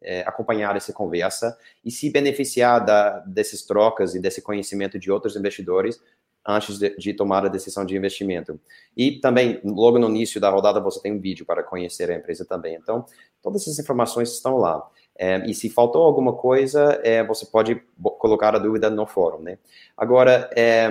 é, 0.01 0.21
acompanhar 0.21 0.75
essa 0.75 0.91
conversa 0.91 1.57
e 1.83 1.91
se 1.91 2.09
beneficiar 2.09 2.83
da, 2.83 3.19
dessas 3.19 3.63
trocas 3.63 4.15
e 4.15 4.19
desse 4.19 4.41
conhecimento 4.41 4.97
de 4.97 5.11
outros 5.11 5.35
investidores 5.35 6.01
antes 6.45 6.79
de, 6.79 6.95
de, 6.97 7.13
tomar 7.13 7.45
a 7.45 7.49
decisão 7.49 7.85
de 7.85 7.95
investimento. 7.95 8.59
E 8.97 9.19
também, 9.19 9.59
logo 9.63 9.99
no 9.99 10.09
início 10.09 10.41
da 10.41 10.49
rodada, 10.49 10.79
você 10.79 10.99
tem 10.99 11.13
um 11.13 11.19
vídeo 11.19 11.45
para 11.45 11.61
conhecer 11.61 12.09
a 12.09 12.15
empresa 12.15 12.43
também. 12.43 12.75
Então, 12.75 13.05
todas 13.41 13.61
essas 13.61 13.77
informações 13.79 14.31
estão 14.31 14.57
lá. 14.57 14.81
É, 15.15 15.37
e 15.47 15.53
se 15.53 15.69
faltou 15.69 16.03
alguma 16.03 16.33
coisa, 16.33 16.99
é, 17.03 17.23
você 17.23 17.45
pode 17.45 17.81
colocar 18.17 18.55
a 18.55 18.59
dúvida 18.59 18.89
no 18.89 19.05
fórum, 19.05 19.41
né? 19.41 19.59
Agora, 19.95 20.49
é, 20.55 20.89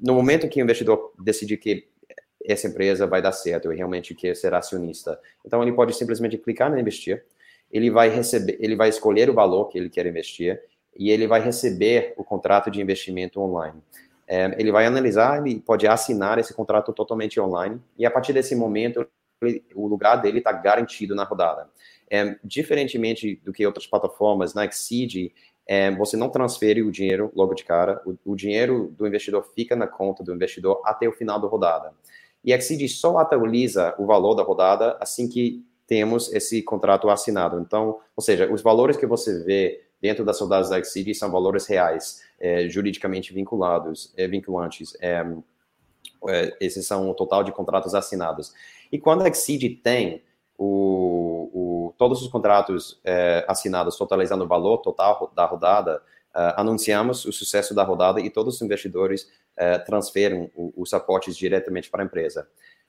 no 0.00 0.14
momento 0.14 0.48
que 0.48 0.60
o 0.60 0.64
investidor 0.64 1.12
decidir 1.18 1.58
que 1.58 1.86
essa 2.44 2.66
empresa 2.66 3.06
vai 3.06 3.20
dar 3.20 3.32
certo 3.32 3.72
e 3.72 3.76
realmente 3.76 4.14
quer 4.14 4.34
ser 4.34 4.54
acionista, 4.54 5.20
então 5.44 5.62
ele 5.62 5.72
pode 5.72 5.92
simplesmente 5.94 6.38
clicar 6.38 6.76
em 6.76 6.80
investir, 6.80 7.24
ele 7.70 7.90
vai 7.90 8.08
receber, 8.08 8.56
ele 8.60 8.76
vai 8.76 8.88
escolher 8.88 9.28
o 9.28 9.34
valor 9.34 9.66
que 9.68 9.78
ele 9.78 9.90
quer 9.90 10.06
investir 10.06 10.60
e 10.96 11.10
ele 11.10 11.26
vai 11.26 11.40
receber 11.40 12.14
o 12.16 12.24
contrato 12.24 12.70
de 12.70 12.80
investimento 12.80 13.40
online. 13.40 13.80
É, 14.26 14.54
ele 14.58 14.72
vai 14.72 14.84
analisar, 14.84 15.38
ele 15.38 15.60
pode 15.60 15.86
assinar 15.86 16.38
esse 16.38 16.52
contrato 16.52 16.92
totalmente 16.92 17.40
online 17.40 17.80
e 17.96 18.04
a 18.04 18.10
partir 18.10 18.32
desse 18.32 18.54
momento 18.54 19.06
ele, 19.42 19.64
o 19.74 19.86
lugar 19.86 20.16
dele 20.16 20.38
está 20.38 20.52
garantido 20.52 21.14
na 21.14 21.24
rodada. 21.24 21.68
É, 22.10 22.36
diferentemente 22.42 23.40
do 23.44 23.52
que 23.52 23.66
outras 23.66 23.86
plataformas, 23.86 24.54
na 24.54 24.64
Exceed, 24.64 25.30
é, 25.66 25.90
você 25.90 26.16
não 26.16 26.30
transfere 26.30 26.82
o 26.82 26.90
dinheiro 26.90 27.30
logo 27.34 27.54
de 27.54 27.64
cara, 27.64 28.00
o, 28.06 28.16
o, 28.32 28.34
dinheiro 28.34 28.94
do 28.96 29.06
investidor 29.06 29.46
fica 29.54 29.76
na 29.76 29.86
conta 29.86 30.24
do 30.24 30.34
investidor 30.34 30.80
até 30.84 31.06
o 31.06 31.12
final 31.12 31.38
da 31.38 31.46
rodada. 31.46 31.92
E 32.42 32.52
a 32.52 32.56
Exceed 32.56 32.88
só 32.88 33.18
atualiza 33.18 33.94
o 33.98 34.06
valor 34.06 34.34
da 34.34 34.42
rodada 34.42 34.96
assim 35.00 35.28
que 35.28 35.62
temos 35.88 36.30
esse 36.34 36.62
contrato 36.62 37.08
assinado. 37.08 37.58
Então, 37.58 37.98
ou 38.14 38.22
seja, 38.22 38.52
os 38.52 38.60
valores 38.60 38.96
que 38.96 39.06
você 39.06 39.42
vê 39.42 39.82
dentro 40.00 40.24
das 40.24 40.36
soldados 40.36 40.68
da 40.68 40.78
Exceed 40.78 41.14
são 41.14 41.32
valores 41.32 41.66
reais, 41.66 42.22
é, 42.38 42.68
juridicamente 42.68 43.32
vinculados, 43.32 44.12
é, 44.16 44.28
vinculantes. 44.28 44.94
É, 45.00 45.24
é, 46.28 46.56
esses 46.60 46.86
são 46.86 47.10
o 47.10 47.14
total 47.14 47.42
de 47.42 47.50
contratos 47.50 47.94
assinados. 47.94 48.52
E 48.92 48.98
quando 48.98 49.22
a 49.22 49.28
Exceed 49.28 49.80
tem 49.82 50.22
o, 50.58 51.50
o, 51.54 51.94
todos 51.96 52.22
os 52.22 52.28
contratos 52.28 53.00
é, 53.02 53.44
assinados, 53.48 53.96
totalizando 53.96 54.44
o 54.44 54.48
valor 54.48 54.78
total 54.78 55.32
da 55.34 55.46
rodada, 55.46 56.00
Uh, 56.28 56.52
anunciamos 56.56 57.24
o 57.24 57.32
sucesso 57.32 57.74
da 57.74 57.82
rodada 57.82 58.20
e 58.20 58.28
todos 58.28 58.56
os 58.56 58.62
investidores 58.62 59.28
transferem 59.86 60.52
os 60.54 60.92
aportes 60.94 61.36
diretamente 61.36 61.90
para 61.90 62.02
a 62.02 62.06
empresa. 62.06 62.46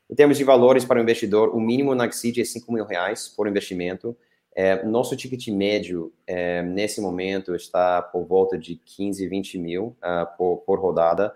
Em 0.09 0.15
termos 0.15 0.37
de 0.37 0.43
valores 0.43 0.83
para 0.83 0.97
o 0.97 1.01
investidor, 1.01 1.55
o 1.55 1.59
mínimo 1.59 1.93
na 1.93 2.07
Exceed 2.07 2.41
é 2.41 2.43
5 2.43 2.71
mil 2.73 2.83
reais 2.83 3.27
por 3.27 3.47
investimento. 3.47 4.17
É, 4.55 4.83
nosso 4.83 5.15
ticket 5.15 5.47
médio, 5.49 6.11
é, 6.25 6.63
nesse 6.63 6.99
momento, 6.99 7.55
está 7.55 8.01
por 8.01 8.25
volta 8.25 8.57
de 8.57 8.75
15, 8.75 9.27
20 9.27 9.57
mil 9.59 9.95
uh, 10.03 10.25
por, 10.35 10.57
por, 10.65 10.79
rodada. 10.79 11.33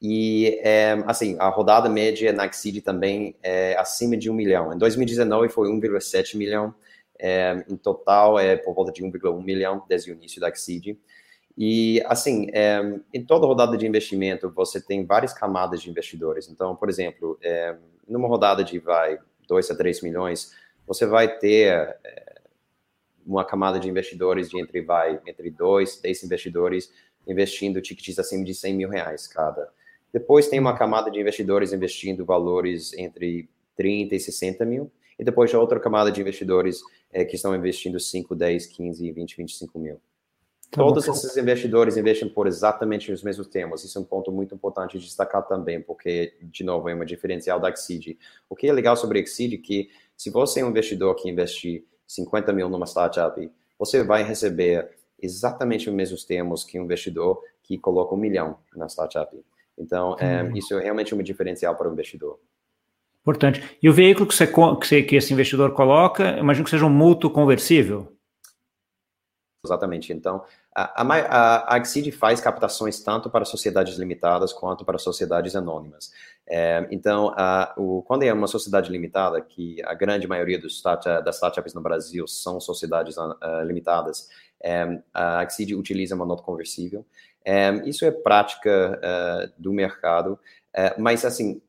E, 0.00 0.58
é, 0.62 0.92
assim, 1.06 1.36
a 1.38 1.48
rodada 1.48 1.88
média 1.88 2.32
na 2.32 2.46
Exceed 2.46 2.80
também 2.80 3.36
é 3.42 3.76
acima 3.76 4.16
de 4.16 4.30
1 4.30 4.34
milhão. 4.34 4.72
Em 4.72 4.78
2019 4.78 5.50
foi 5.50 5.68
1,7 5.68 6.36
milhão. 6.36 6.74
É, 7.18 7.64
em 7.68 7.76
total, 7.76 8.38
é 8.38 8.56
por 8.56 8.74
volta 8.74 8.90
de 8.90 9.02
1,1 9.02 9.42
milhão 9.44 9.84
desde 9.86 10.10
o 10.10 10.14
início 10.14 10.40
da 10.40 10.48
Exceed. 10.48 10.98
E, 11.56 12.02
assim, 12.06 12.48
é, 12.52 12.80
em 13.12 13.24
toda 13.24 13.46
rodada 13.46 13.76
de 13.76 13.86
investimento, 13.86 14.50
você 14.50 14.80
tem 14.80 15.04
várias 15.04 15.32
camadas 15.32 15.80
de 15.80 15.88
investidores. 15.88 16.48
Então, 16.48 16.74
por 16.74 16.88
exemplo, 16.88 17.38
é, 17.42 17.76
numa 18.08 18.26
rodada 18.26 18.64
de, 18.64 18.78
vai, 18.78 19.18
2 19.46 19.70
a 19.70 19.76
3 19.76 20.02
milhões, 20.02 20.52
você 20.86 21.06
vai 21.06 21.38
ter 21.38 21.96
é, 22.04 22.42
uma 23.24 23.44
camada 23.44 23.78
de 23.78 23.88
investidores 23.88 24.50
de 24.50 24.60
entre, 24.60 24.82
vai, 24.82 25.20
entre 25.26 25.50
2, 25.50 26.00
10 26.00 26.24
investidores 26.24 26.92
investindo 27.26 27.80
tickets 27.80 28.18
acima 28.18 28.44
de 28.44 28.54
100 28.54 28.74
mil 28.74 28.88
reais 28.88 29.26
cada. 29.26 29.70
Depois 30.12 30.48
tem 30.48 30.60
uma 30.60 30.76
camada 30.76 31.10
de 31.10 31.18
investidores 31.18 31.72
investindo 31.72 32.24
valores 32.24 32.92
entre 32.94 33.48
30 33.76 34.14
e 34.14 34.20
60 34.20 34.64
mil. 34.64 34.90
e 35.18 35.24
depois 35.24 35.54
outra 35.54 35.78
camada 35.78 36.10
de 36.10 36.20
investidores 36.20 36.80
é, 37.12 37.24
que 37.24 37.36
estão 37.36 37.54
investindo 37.54 37.98
5, 38.00 38.34
10, 38.34 38.66
15, 38.66 39.12
20, 39.12 39.36
25 39.36 39.78
mil. 39.78 40.00
Tá 40.74 40.82
Todos 40.82 41.06
esses 41.06 41.36
investidores 41.36 41.96
investem 41.96 42.28
por 42.28 42.48
exatamente 42.48 43.12
os 43.12 43.22
mesmos 43.22 43.46
temas. 43.46 43.84
Isso 43.84 43.96
é 43.96 44.00
um 44.00 44.04
ponto 44.04 44.32
muito 44.32 44.56
importante 44.56 44.98
de 44.98 45.04
destacar 45.04 45.46
também, 45.46 45.80
porque, 45.80 46.34
de 46.42 46.64
novo, 46.64 46.88
é 46.88 46.94
uma 46.94 47.06
diferencial 47.06 47.60
da 47.60 47.70
Exceed. 47.70 48.18
O 48.48 48.56
que 48.56 48.66
é 48.66 48.72
legal 48.72 48.96
sobre 48.96 49.20
a 49.20 49.22
Exceed 49.22 49.54
é 49.54 49.58
que, 49.58 49.88
se 50.16 50.30
você 50.30 50.60
é 50.60 50.64
um 50.64 50.70
investidor 50.70 51.14
que 51.14 51.30
investe 51.30 51.86
50 52.08 52.52
mil 52.52 52.68
numa 52.68 52.86
startup, 52.86 53.48
você 53.78 54.02
vai 54.02 54.24
receber 54.24 54.90
exatamente 55.22 55.88
os 55.88 55.94
mesmos 55.94 56.24
termos 56.24 56.64
que 56.64 56.78
um 56.80 56.84
investidor 56.84 57.40
que 57.62 57.78
coloca 57.78 58.12
um 58.12 58.18
milhão 58.18 58.58
na 58.74 58.88
startup. 58.88 59.32
Então, 59.78 60.16
é, 60.18 60.42
hum. 60.42 60.56
isso 60.56 60.76
é 60.76 60.82
realmente 60.82 61.14
um 61.14 61.22
diferencial 61.22 61.76
para 61.76 61.88
o 61.88 61.92
investidor. 61.92 62.40
Importante. 63.20 63.78
E 63.80 63.88
o 63.88 63.92
veículo 63.92 64.26
que, 64.26 64.34
você, 64.34 64.46
que, 64.48 64.52
você, 64.52 65.02
que 65.04 65.14
esse 65.14 65.32
investidor 65.32 65.72
coloca, 65.72 66.36
imagino 66.36 66.64
que 66.64 66.70
seja 66.70 66.84
um 66.84 66.90
mútuo 66.90 67.30
conversível? 67.30 68.12
Exatamente. 69.64 70.12
Então, 70.12 70.44
a, 70.74 71.02
a, 71.02 71.74
a 71.74 71.78
Exceed 71.78 72.10
faz 72.10 72.40
captações 72.40 73.00
tanto 73.00 73.30
para 73.30 73.44
sociedades 73.44 73.96
limitadas 73.96 74.52
quanto 74.52 74.84
para 74.84 74.98
sociedades 74.98 75.54
anônimas. 75.54 76.12
É, 76.46 76.86
então, 76.90 77.32
a, 77.36 77.72
o, 77.76 78.02
quando 78.02 78.24
é 78.24 78.32
uma 78.32 78.48
sociedade 78.48 78.90
limitada, 78.90 79.40
que 79.40 79.80
a 79.84 79.94
grande 79.94 80.26
maioria 80.26 80.58
dos 80.58 80.76
start, 80.76 81.04
das 81.24 81.36
startups 81.36 81.74
no 81.74 81.80
Brasil 81.80 82.26
são 82.26 82.60
sociedades 82.60 83.16
uh, 83.16 83.36
limitadas, 83.64 84.28
é, 84.62 85.00
a 85.12 85.44
Exceed 85.44 85.74
utiliza 85.74 86.14
uma 86.14 86.26
nota 86.26 86.42
conversível. 86.42 87.06
É, 87.44 87.70
isso 87.88 88.04
é 88.04 88.10
prática 88.10 88.98
uh, 88.98 89.52
do 89.56 89.72
mercado, 89.72 90.32
uh, 90.76 91.00
mas 91.00 91.24
assim, 91.24 91.60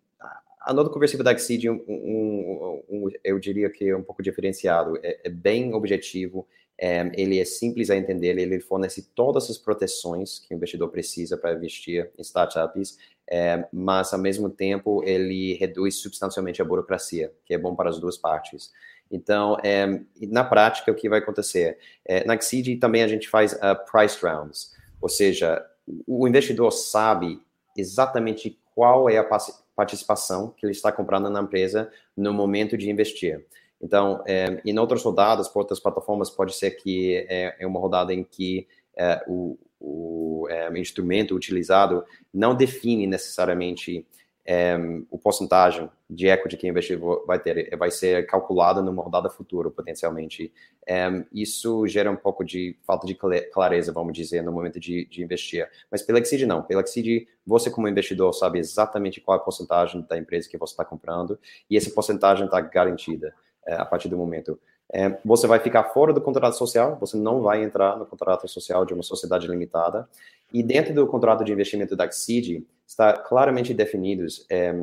a 0.60 0.74
nota 0.74 0.90
conversível 0.90 1.24
da 1.24 1.32
Exceed, 1.32 1.70
um, 1.70 1.84
um, 1.88 2.84
um, 2.90 3.10
eu 3.24 3.38
diria 3.38 3.70
que 3.70 3.88
é 3.88 3.96
um 3.96 4.02
pouco 4.02 4.24
diferenciado, 4.24 4.98
é, 5.04 5.20
é 5.26 5.30
bem 5.30 5.76
objetivo, 5.76 6.48
é, 6.78 7.10
ele 7.14 7.40
é 7.40 7.46
simples 7.46 7.90
a 7.90 7.96
entender, 7.96 8.38
ele 8.38 8.60
fornece 8.60 9.10
todas 9.16 9.50
as 9.50 9.58
proteções 9.58 10.40
que 10.40 10.54
o 10.54 10.56
investidor 10.56 10.90
precisa 10.90 11.38
para 11.38 11.54
investir 11.54 12.12
em 12.18 12.22
startups, 12.22 12.98
é, 13.30 13.66
mas 13.72 14.14
ao 14.14 14.20
mesmo 14.20 14.50
tempo 14.50 15.04
ele 15.04 15.54
reduz 15.54 15.96
substancialmente 15.96 16.62
a 16.62 16.66
burocracia, 16.66 17.32
que 17.46 17.54
é 17.54 17.58
bom 17.58 17.76
para 17.76 17.90
as 17.90 18.00
duas 18.00 18.18
partes. 18.18 18.72
Então, 19.10 19.58
é, 19.64 20.02
na 20.22 20.44
prática, 20.44 20.92
o 20.92 20.96
que 20.96 21.08
vai 21.08 21.20
acontecer? 21.20 21.78
É, 22.04 22.26
na 22.26 22.36
Exceed 22.36 22.80
também 22.80 23.04
a 23.04 23.08
gente 23.08 23.30
faz 23.30 23.54
uh, 23.54 23.76
price 23.90 24.18
rounds, 24.22 24.74
ou 25.02 25.08
seja, 25.08 25.66
o 26.08 26.28
investidor 26.28 26.72
sabe 26.72 27.40
exatamente 27.78 28.60
qual 28.74 29.10
é 29.10 29.18
a 29.18 29.28
participação 29.76 30.54
que 30.58 30.66
ele 30.66 30.74
está 30.74 30.92
comprando 30.92 31.30
na 31.30 31.42
empresa 31.42 31.90
no 32.16 32.34
momento 32.34 32.78
de 32.78 32.90
investir. 32.90 33.46
Então, 33.86 34.24
é, 34.26 34.60
em 34.66 34.80
outras 34.80 35.04
rodadas, 35.04 35.48
por 35.48 35.60
outras 35.60 35.80
plataformas, 35.80 36.32
pode 36.32 36.56
ser 36.56 36.72
que 36.72 37.24
é, 37.30 37.56
é 37.60 37.68
uma 37.68 37.80
rodada 37.80 38.12
em 38.12 38.24
que 38.24 38.68
é, 38.98 39.24
o, 39.28 39.60
o 39.80 40.48
é, 40.50 40.76
instrumento 40.80 41.36
utilizado 41.36 42.04
não 42.34 42.56
define 42.56 43.06
necessariamente 43.06 44.04
é, 44.44 44.76
o 45.12 45.20
porcentagem 45.20 45.88
de 46.10 46.28
equity 46.28 46.58
que 46.58 46.66
o 46.66 46.70
investidor 46.70 47.24
vai 47.28 47.38
ter, 47.38 47.76
vai 47.78 47.92
ser 47.92 48.26
calculado 48.26 48.82
numa 48.82 49.04
rodada 49.04 49.30
futura, 49.30 49.70
potencialmente. 49.70 50.52
É, 50.88 51.24
isso 51.32 51.88
gera 51.88 52.10
um 52.10 52.16
pouco 52.16 52.44
de 52.44 52.76
falta 52.88 53.06
de 53.06 53.16
clareza, 53.54 53.94
vamos 53.94 54.14
dizer, 54.14 54.42
no 54.42 54.52
momento 54.52 54.80
de, 54.80 55.06
de 55.06 55.24
investir. 55.24 55.70
Mas 55.92 56.02
pela 56.02 56.18
Exceed 56.18 56.48
não. 56.48 56.64
Pela 56.64 56.82
Exceed, 56.82 57.28
você 57.46 57.70
como 57.70 57.88
investidor 57.88 58.34
sabe 58.34 58.58
exatamente 58.58 59.22
qual 59.22 59.38
é 59.38 59.42
a 59.42 59.44
porcentagem 59.44 60.04
da 60.10 60.18
empresa 60.18 60.50
que 60.50 60.58
você 60.58 60.74
está 60.74 60.84
comprando 60.84 61.38
e 61.70 61.78
essa 61.78 61.92
porcentagem 61.92 62.46
está 62.46 62.60
garantida 62.62 63.32
é, 63.66 63.76
a 63.76 63.86
partir 63.86 64.10
do 64.10 64.18
momento. 64.18 64.60
É, 64.92 65.18
você 65.26 65.48
vai 65.48 65.60
ficar 65.60 65.86
fora 65.86 66.14
do 66.14 66.22
contrato 66.22 66.56
social, 66.56 66.98
você 67.00 67.18
não 67.18 67.42
vai 67.42 67.64
entrar 67.64 67.98
no 67.98 68.06
contrato 68.06 68.48
social 68.48 68.86
de 68.86 68.94
uma 68.94 69.04
sociedade 69.04 69.48
limitada. 69.48 70.08
E 70.54 70.62
dentro 70.62 70.94
do 70.94 71.08
contrato 71.08 71.44
de 71.44 71.52
investimento 71.52 71.96
da 71.96 72.06
Exceed, 72.06 72.66
está 72.86 73.14
claramente 73.14 73.74
definidos 73.74 74.46
é, 74.50 74.74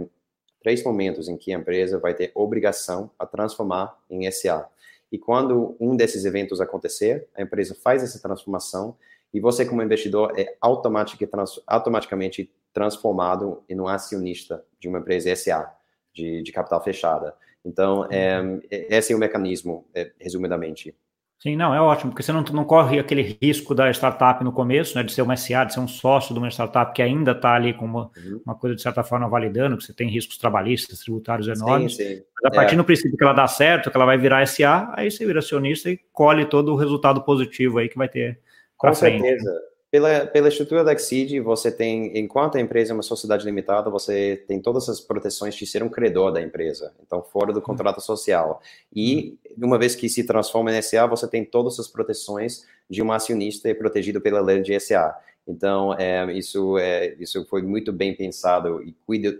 três 0.60 0.82
momentos 0.82 1.28
em 1.28 1.36
que 1.36 1.52
a 1.52 1.58
empresa 1.58 1.98
vai 1.98 2.14
ter 2.14 2.32
obrigação 2.34 3.10
a 3.18 3.26
transformar 3.26 3.96
em 4.10 4.30
SA. 4.30 4.68
E 5.10 5.18
quando 5.18 5.76
um 5.78 5.94
desses 5.94 6.24
eventos 6.24 6.60
acontecer, 6.60 7.28
a 7.36 7.42
empresa 7.42 7.74
faz 7.74 8.02
essa 8.02 8.20
transformação 8.20 8.96
e 9.32 9.40
você, 9.40 9.64
como 9.64 9.82
investidor, 9.82 10.32
é 10.38 10.56
automaticamente 10.60 12.50
transformado 12.72 13.62
em 13.68 13.78
um 13.78 13.88
acionista 13.88 14.64
de 14.80 14.88
uma 14.88 14.98
empresa 14.98 15.34
SA, 15.36 15.74
de, 16.12 16.42
de 16.42 16.52
capital 16.52 16.82
fechada. 16.82 17.34
Então, 17.64 18.06
é, 18.10 18.40
uhum. 18.40 18.60
é, 18.70 18.96
esse 18.96 19.12
é 19.12 19.16
o 19.16 19.18
mecanismo, 19.18 19.86
é, 19.94 20.10
resumidamente. 20.20 20.94
Sim, 21.42 21.56
não, 21.56 21.74
é 21.74 21.80
ótimo, 21.80 22.12
porque 22.12 22.22
você 22.22 22.30
não, 22.30 22.42
não 22.42 22.64
corre 22.64 23.00
aquele 23.00 23.36
risco 23.42 23.74
da 23.74 23.90
startup 23.90 24.44
no 24.44 24.52
começo, 24.52 24.96
né, 24.96 25.02
de 25.02 25.12
ser 25.12 25.22
uma 25.22 25.36
SA, 25.36 25.64
de 25.64 25.74
ser 25.74 25.80
um 25.80 25.88
sócio 25.88 26.32
de 26.32 26.38
uma 26.38 26.48
startup 26.48 26.94
que 26.94 27.02
ainda 27.02 27.32
está 27.32 27.54
ali 27.54 27.74
com 27.74 27.84
uma, 27.84 28.12
uhum. 28.16 28.40
uma, 28.46 28.54
coisa, 28.54 28.76
de 28.76 28.82
certa 28.82 29.02
forma, 29.02 29.28
validando, 29.28 29.76
que 29.76 29.82
você 29.82 29.92
tem 29.92 30.08
riscos 30.08 30.38
trabalhistas, 30.38 31.00
tributários 31.00 31.48
enormes. 31.48 31.96
Sim, 31.96 32.16
sim. 32.16 32.22
Mas 32.40 32.52
a 32.52 32.54
partir 32.54 32.74
é. 32.74 32.76
do 32.76 32.84
princípio 32.84 33.16
que 33.16 33.24
ela 33.24 33.32
dá 33.32 33.48
certo, 33.48 33.90
que 33.90 33.96
ela 33.96 34.06
vai 34.06 34.18
virar 34.18 34.46
SA, 34.46 34.92
aí 34.94 35.10
você 35.10 35.26
vira 35.26 35.40
acionista 35.40 35.90
e 35.90 35.98
colhe 36.12 36.44
todo 36.44 36.72
o 36.72 36.76
resultado 36.76 37.22
positivo 37.22 37.78
aí 37.78 37.88
que 37.88 37.98
vai 37.98 38.08
ter. 38.08 38.38
Com 38.76 38.94
certeza. 38.94 39.71
Pela, 39.92 40.24
pela 40.24 40.48
estrutura 40.48 40.82
da 40.82 40.94
Exceed, 40.94 41.38
você 41.40 41.70
tem, 41.70 42.18
enquanto 42.18 42.56
a 42.56 42.60
empresa 42.62 42.92
é 42.92 42.94
uma 42.94 43.02
sociedade 43.02 43.44
limitada, 43.44 43.90
você 43.90 44.42
tem 44.48 44.58
todas 44.58 44.88
as 44.88 45.02
proteções 45.02 45.54
de 45.54 45.66
ser 45.66 45.82
um 45.82 45.88
credor 45.90 46.32
da 46.32 46.40
empresa, 46.40 46.94
então 47.06 47.22
fora 47.22 47.52
do 47.52 47.58
uhum. 47.58 47.62
contrato 47.66 48.00
social. 48.00 48.62
E 48.90 49.36
uma 49.58 49.78
vez 49.78 49.94
que 49.94 50.08
se 50.08 50.24
transforma 50.24 50.74
em 50.74 50.80
SA, 50.80 51.06
você 51.06 51.28
tem 51.28 51.44
todas 51.44 51.78
as 51.78 51.88
proteções 51.88 52.66
de 52.88 53.02
um 53.02 53.12
acionista 53.12 53.68
e 53.68 53.74
protegido 53.74 54.18
pela 54.18 54.40
lei 54.40 54.62
de 54.62 54.80
SA. 54.80 55.14
Então, 55.46 55.92
é, 55.98 56.32
isso, 56.32 56.78
é, 56.78 57.14
isso 57.20 57.44
foi 57.44 57.60
muito 57.60 57.92
bem 57.92 58.16
pensado 58.16 58.82
e 58.82 58.96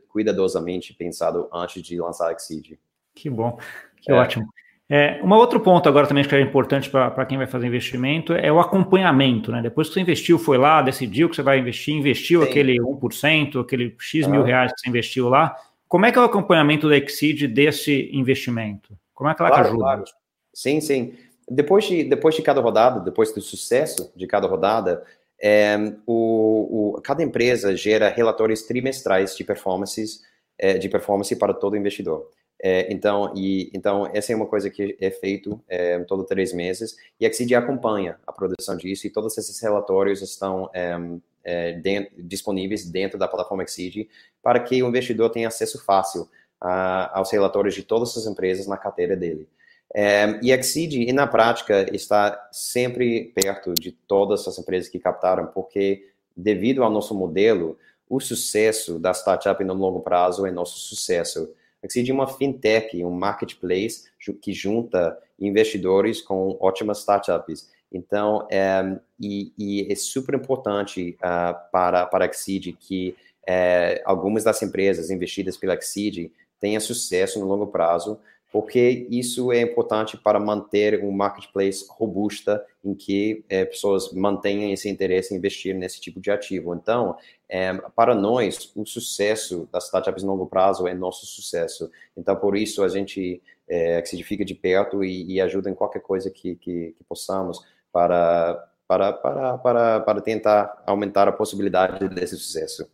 cuidadosamente 0.07 0.93
pensado 0.93 1.49
antes 1.51 1.83
de 1.83 1.99
lançar 1.99 2.29
a 2.29 2.33
Exceed. 2.33 2.79
Que 3.15 3.31
bom, 3.31 3.59
que 4.03 4.12
é. 4.12 4.15
ótimo. 4.15 4.47
É, 4.94 5.18
um 5.24 5.33
outro 5.33 5.59
ponto 5.59 5.88
agora 5.88 6.07
também 6.07 6.22
que 6.22 6.35
é 6.35 6.40
importante 6.42 6.90
para 6.90 7.24
quem 7.24 7.38
vai 7.38 7.46
fazer 7.46 7.66
investimento 7.66 8.35
é 8.35 8.52
o 8.52 8.61
acompanhamento, 8.61 9.50
né? 9.50 9.62
Depois 9.62 9.88
que 9.88 9.94
você 9.94 10.00
investiu, 10.02 10.38
foi 10.38 10.59
lá, 10.59 10.83
decidiu 10.83 11.31
que 11.31 11.37
você 11.37 11.40
vai 11.40 11.59
investir, 11.61 11.94
investiu 11.94 12.42
Sim. 12.42 12.50
aquele 12.50 12.78
1%, 12.78 13.59
aquele 13.59 13.96
X 13.98 14.26
mil 14.26 14.42
reais 14.42 14.70
que 14.70 14.81
você 14.81 14.90
investiu 14.90 15.31
lá. 15.31 15.57
Como 15.88 16.05
é 16.05 16.12
que 16.12 16.18
é 16.18 16.20
o 16.20 16.26
acompanhamento 16.26 16.90
da 16.90 16.98
Exceed 16.98 17.48
desse 17.48 18.11
investimento? 18.12 18.94
Como 19.14 19.31
é 19.31 19.35
que 19.35 19.40
ela 19.40 19.50
claro, 19.50 19.68
ajuda? 19.68 19.83
Claro. 19.83 20.05
Sim, 20.52 20.78
sim. 20.83 21.14
Depois 21.48 21.87
de, 21.87 22.05
depois 22.05 22.35
de 22.35 22.42
cada 22.42 22.61
rodada, 22.61 23.00
depois 23.00 23.33
do 23.33 23.40
sucesso 23.40 24.12
de 24.14 24.26
cada 24.26 24.46
rodada, 24.46 25.02
é, 25.42 25.74
o, 26.07 26.96
o, 26.96 27.00
cada 27.00 27.22
empresa 27.22 27.74
gera 27.74 28.11
relatórios 28.11 28.61
trimestrais 28.61 29.35
de 29.35 29.42
performances, 29.42 30.20
é, 30.59 30.76
de 30.76 30.87
performance 30.90 31.35
para 31.35 31.55
todo 31.55 31.78
investidor. 31.78 32.28
É, 32.64 32.92
então, 32.92 33.33
e, 33.35 33.70
então, 33.75 34.09
essa 34.14 34.33
é 34.33 34.37
uma 34.37 34.46
coisa 34.46 34.70
que 34.70 34.96
é 35.01 35.11
feito 35.11 35.61
é, 35.68 35.98
todo 36.05 36.22
três 36.22 36.53
meses, 36.53 36.96
e 37.18 37.27
a 37.27 37.29
Exceed 37.29 37.53
acompanha 37.55 38.20
a 38.25 38.33
produção 38.33 38.77
disso, 38.77 39.05
e 39.05 39.11
todos 39.11 39.37
esses 39.37 39.61
relatórios 39.61 40.22
estão 40.22 40.70
é, 40.72 40.96
é 41.42 41.72
dentro, 41.72 42.12
disponíveis 42.18 42.88
dentro 42.88 43.18
da 43.18 43.27
plataforma 43.27 43.64
Exceed, 43.64 44.09
para 44.40 44.61
que 44.61 44.81
o 44.81 44.88
investidor 44.88 45.31
tenha 45.31 45.48
acesso 45.48 45.85
fácil 45.85 46.29
a, 46.61 47.18
aos 47.18 47.33
relatórios 47.33 47.75
de 47.75 47.83
todas 47.83 48.16
as 48.16 48.27
empresas 48.27 48.68
na 48.68 48.77
carteira 48.77 49.16
dele. 49.16 49.48
É, 49.92 50.38
e 50.40 50.53
Exceed, 50.53 51.12
na 51.12 51.27
prática, 51.27 51.87
está 51.92 52.48
sempre 52.53 53.33
perto 53.35 53.75
de 53.75 53.90
todas 53.90 54.46
as 54.46 54.57
empresas 54.57 54.88
que 54.88 55.01
captaram, 55.01 55.46
porque 55.46 56.09
devido 56.37 56.85
ao 56.85 56.90
nosso 56.90 57.12
modelo, 57.12 57.77
o 58.09 58.20
sucesso 58.20 58.98
da 58.98 59.12
startup 59.12 59.62
no 59.64 59.75
longo 59.75 60.01
prazo 60.01 60.46
é 60.46 60.51
nosso 60.51 60.79
sucesso. 60.79 61.53
Exceed 61.83 62.11
é 62.11 62.14
uma 62.14 62.29
fintech, 62.29 63.05
um 63.05 63.11
marketplace 63.11 64.05
que 64.40 64.53
junta 64.53 65.18
investidores 65.38 66.23
com 66.23 66.57
ótimas 66.61 67.01
startups. 67.01 67.71
Então, 67.92 68.47
é, 68.51 68.99
e, 69.21 69.53
e, 69.59 69.92
é 69.92 69.95
super 69.95 70.35
importante 70.35 71.16
uh, 71.18 71.71
para, 71.71 72.07
para 72.07 72.25
a 72.25 72.29
Exceed 72.29 72.73
que 72.79 73.16
é, 73.47 74.01
algumas 74.05 74.45
das 74.45 74.62
empresas 74.62 75.11
investidas 75.11 75.57
pela 75.57 75.75
Exceed 75.75 76.31
tenham 76.61 76.81
sucesso 76.81 77.40
no 77.40 77.47
longo 77.47 77.66
prazo, 77.66 78.18
porque 78.53 79.07
isso 79.11 79.51
é 79.51 79.62
importante 79.62 80.19
para 80.19 80.38
manter 80.38 81.03
um 81.03 81.11
marketplace 81.11 81.87
robusta 81.88 82.62
em 82.85 82.95
que 82.95 83.43
é, 83.49 83.65
pessoas 83.65 84.12
mantenham 84.12 84.71
esse 84.71 84.91
interesse 84.91 85.33
em 85.33 85.38
investir 85.38 85.75
nesse 85.75 85.99
tipo 85.99 86.21
de 86.21 86.31
ativo. 86.31 86.75
Então, 86.75 87.17
é, 87.49 87.73
para 87.97 88.15
nós, 88.15 88.71
o 88.77 88.85
sucesso 88.85 89.67
das 89.73 89.87
startups 89.87 90.23
no 90.23 90.33
longo 90.33 90.47
prazo 90.47 90.87
é 90.87 90.93
nosso 90.93 91.25
sucesso. 91.25 91.91
Então, 92.15 92.37
por 92.37 92.55
isso, 92.55 92.85
a 92.85 92.88
gente 92.88 93.43
é, 93.67 94.05
se 94.05 94.23
fica 94.23 94.45
de 94.45 94.55
perto 94.55 95.03
e, 95.03 95.33
e, 95.33 95.41
ajuda 95.41 95.71
em 95.71 95.75
qualquer 95.75 96.01
coisa 96.01 96.31
que, 96.31 96.55
que, 96.57 96.93
que 96.93 97.05
possamos 97.09 97.65
para, 97.91 98.69
para, 98.87 99.15
para, 99.15 99.59
para, 99.59 100.01
para 100.01 100.21
tentar 100.21 100.83
aumentar 100.87 101.27
a 101.27 101.33
possibilidade 101.33 102.07
desse 102.11 102.37
sucesso. 102.37 102.87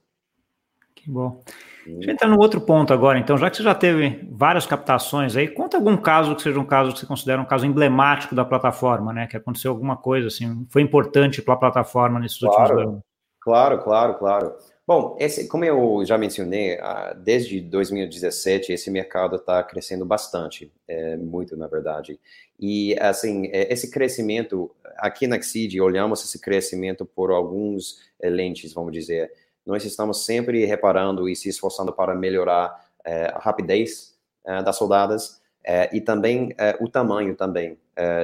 Que 0.94 1.11
bom. 1.11 1.42
Deixa 1.86 2.10
eu 2.10 2.14
entrar 2.14 2.28
no 2.28 2.38
outro 2.38 2.60
ponto 2.60 2.92
agora, 2.92 3.18
então, 3.18 3.36
já 3.36 3.50
que 3.50 3.56
você 3.56 3.62
já 3.62 3.74
teve 3.74 4.26
várias 4.30 4.66
captações 4.66 5.36
aí, 5.36 5.48
conta 5.48 5.76
algum 5.76 5.96
caso 5.96 6.34
que 6.36 6.42
seja 6.42 6.58
um 6.58 6.64
caso 6.64 6.92
que 6.92 6.98
você 6.98 7.06
considera 7.06 7.40
um 7.40 7.46
caso 7.46 7.66
emblemático 7.66 8.34
da 8.34 8.44
plataforma, 8.44 9.12
né? 9.12 9.26
Que 9.26 9.36
aconteceu 9.36 9.70
alguma 9.70 9.96
coisa 9.96 10.28
assim, 10.28 10.66
foi 10.70 10.82
importante 10.82 11.40
para 11.40 11.54
a 11.54 11.58
plataforma 11.58 12.18
nesses 12.18 12.38
claro, 12.38 12.60
últimos 12.60 12.82
anos. 12.82 13.02
Claro, 13.40 13.82
claro, 13.82 14.14
claro. 14.14 14.54
Bom, 14.88 15.16
esse, 15.20 15.46
como 15.48 15.66
eu 15.66 16.02
já 16.06 16.16
mencionei, 16.16 16.78
desde 17.22 17.60
2017 17.60 18.72
esse 18.72 18.90
mercado 18.90 19.36
está 19.36 19.62
crescendo 19.62 20.06
bastante, 20.06 20.72
é, 20.88 21.14
muito 21.18 21.54
na 21.58 21.66
verdade. 21.66 22.18
E 22.58 22.98
assim, 22.98 23.48
é, 23.52 23.70
esse 23.70 23.90
crescimento 23.90 24.70
aqui 24.96 25.26
na 25.26 25.40
Xceed, 25.40 25.78
olhamos 25.78 26.24
esse 26.24 26.40
crescimento 26.40 27.04
por 27.04 27.30
alguns 27.30 27.98
é, 28.18 28.30
lentes, 28.30 28.72
vamos 28.72 28.92
dizer 28.92 29.30
nós 29.68 29.85
estamos 29.85 30.24
sempre 30.24 30.64
reparando 30.64 31.28
e 31.28 31.37
se 31.37 31.50
esforçando 31.50 31.92
para 31.92 32.14
melhorar 32.14 32.88
é, 33.04 33.26
a 33.26 33.38
rapidez 33.38 34.18
é, 34.42 34.62
das 34.62 34.78
rodadas 34.78 35.42
é, 35.62 35.94
e 35.94 36.00
também 36.00 36.57
o 36.81 36.88
tamanho 36.88 37.37
também 37.37 37.78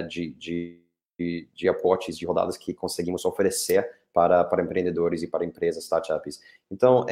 de, 0.09 0.31
de, 0.31 1.49
de, 1.53 1.69
aportes 1.69 2.17
de 2.17 2.25
rodadas 2.25 2.57
que 2.57 2.73
conseguimos 2.73 3.25
oferecer 3.27 3.87
para, 4.15 4.43
para 4.45 4.63
empreendedores 4.63 5.23
e 5.23 5.27
para 5.27 5.45
empresas, 5.45 5.85
startups. 5.85 6.41
Então, 6.71 7.05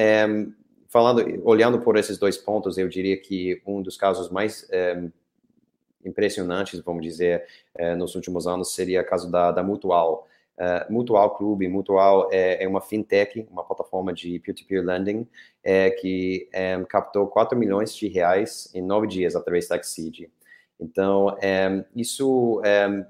falando, 0.89 1.23
olhando 1.45 1.81
por 1.81 1.97
esses 1.97 2.17
dois 2.19 2.39
pontos, 2.39 2.79
eu 2.79 2.89
diria 2.89 3.21
que 3.21 3.61
um 3.67 3.83
dos 3.83 3.97
casos 3.97 4.31
mais 4.31 4.67
impressionantes, 6.05 6.81
vamos 6.81 7.03
dizer, 7.03 7.45
nos 7.99 8.15
últimos 8.15 8.47
anos 8.47 8.75
seria 8.75 9.03
o 9.03 9.07
caso 9.07 9.31
da, 9.31 9.51
da 9.51 9.63
Mutual. 9.63 10.27
Uh, 10.59 10.93
Mutual 10.93 11.35
Clube, 11.37 11.67
Mutual 11.67 12.29
é, 12.31 12.63
é, 12.63 12.69
uma 12.69 12.81
fintech, 12.81 13.47
uma 13.51 13.65
plataforma 13.65 14.13
de 14.13 14.39
peer-to-peer 14.39 14.85
lending, 14.85 15.27
é, 15.65 15.91
que 15.91 16.49
é, 16.53 16.83
captou 16.85 17.27
4 17.27 17.59
milhões 17.59 17.95
de 17.95 18.07
reais 18.07 18.71
em 18.75 18.83
nove 18.83 19.07
dias 19.07 19.35
através 19.35 19.67
da 19.67 19.77
Exceed. 19.77 20.31
Então, 20.79 21.37
isso, 21.95 22.61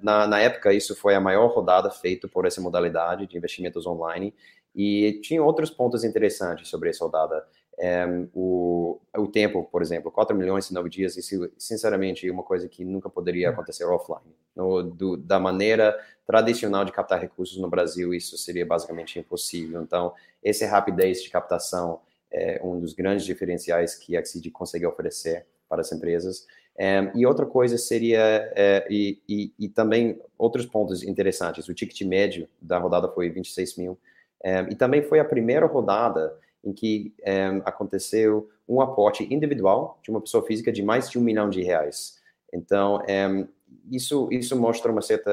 na, 0.03 0.27
na, 0.27 0.39
época, 0.41 0.75
isso 0.75 0.95
foi 0.95 1.15
a 1.15 1.21
maior 1.21 1.47
rodada 1.47 1.91
feita 1.91 2.29
por 2.29 2.45
essa 2.45 2.61
modalidade 2.61 3.27
de 3.27 3.39
investimentos 3.39 3.87
online, 3.87 4.35
e 4.75 5.19
tinha 5.23 5.43
outros 5.43 5.71
pontos 5.71 6.05
interessantes 6.05 6.69
sobre 6.69 6.91
essa 6.91 7.03
rodada. 7.05 7.47
É, 7.79 8.07
o, 8.35 9.01
o 9.17 9.27
tempo, 9.27 9.65
por 9.65 9.83
exemplo, 9.83 10.11
4 10.11 10.37
milhões 10.37 10.71
em 10.71 10.75
nove 10.75 10.91
dias, 10.91 11.17
isso, 11.17 11.51
sinceramente, 11.59 12.29
é 12.29 12.33
uma 12.33 12.43
coisa 12.43 12.69
que 12.69 12.85
nunca 12.85 13.09
poderia 13.09 13.49
hum. 13.49 13.53
acontecer 13.53 13.85
offline. 13.85 14.35
No, 14.55 14.83
do, 14.83 15.17
da 15.17 15.41
maneira 15.41 15.99
tradicional 16.27 16.85
de 16.85 16.93
captar 16.93 17.21
recursos 17.21 17.57
no 17.57 17.69
Brasil, 17.69 18.13
isso 18.13 18.37
seria 18.37 18.67
basicamente 18.67 19.19
impossível. 19.19 19.83
Então, 19.83 20.13
essa 20.45 20.67
rapidez 20.67 21.23
de 21.23 21.31
captação 21.31 22.01
é 22.31 22.61
um 22.63 22.79
dos 22.79 22.93
grandes 22.93 23.25
diferenciais 23.25 23.95
que 23.95 24.17
a 24.17 24.25
Xseed 24.25 24.51
consegue 24.51 24.87
oferecer 24.87 25.47
para 25.69 25.81
as 25.81 25.91
empresas. 25.93 26.47
É, 26.77 27.11
e 27.15 27.27
outra 27.27 27.45
coisa 27.45 27.77
seria, 27.77 28.21
é, 28.55 28.87
e, 28.89 29.21
e, 29.29 29.53
e, 29.59 29.69
também 29.69 30.19
outros 30.39 30.65
pontos 30.65 31.03
interessantes, 31.03 31.69
o 31.69 31.75
ticket 31.75 32.01
médio 32.03 32.49
da 32.61 32.79
rodada 32.79 33.09
foi 33.09 33.29
26 33.29 33.77
mil, 33.77 33.99
é, 34.43 34.61
e 34.71 34.75
também 34.75 35.03
foi 35.03 35.21
a 35.21 35.25
primeira 35.25 35.67
rodada 35.67 36.35
em 36.65 36.73
que 36.73 37.15
é, 37.23 37.47
aconteceu 37.65 38.49
um 38.69 38.81
aporte 38.81 39.27
individual 39.33 39.99
de 40.03 40.11
uma 40.11 40.21
pessoa 40.21 40.45
física 40.47 40.73
de 40.73 40.83
mais 40.83 41.11
de 41.11 41.19
um 41.19 41.23
milhão 41.23 41.49
de 41.51 41.63
reais. 41.63 42.21
Então, 42.53 43.03
é, 43.07 43.47
isso, 43.91 44.29
isso 44.31 44.57
mostra 44.57 44.93
uma 44.93 45.03
certa 45.03 45.31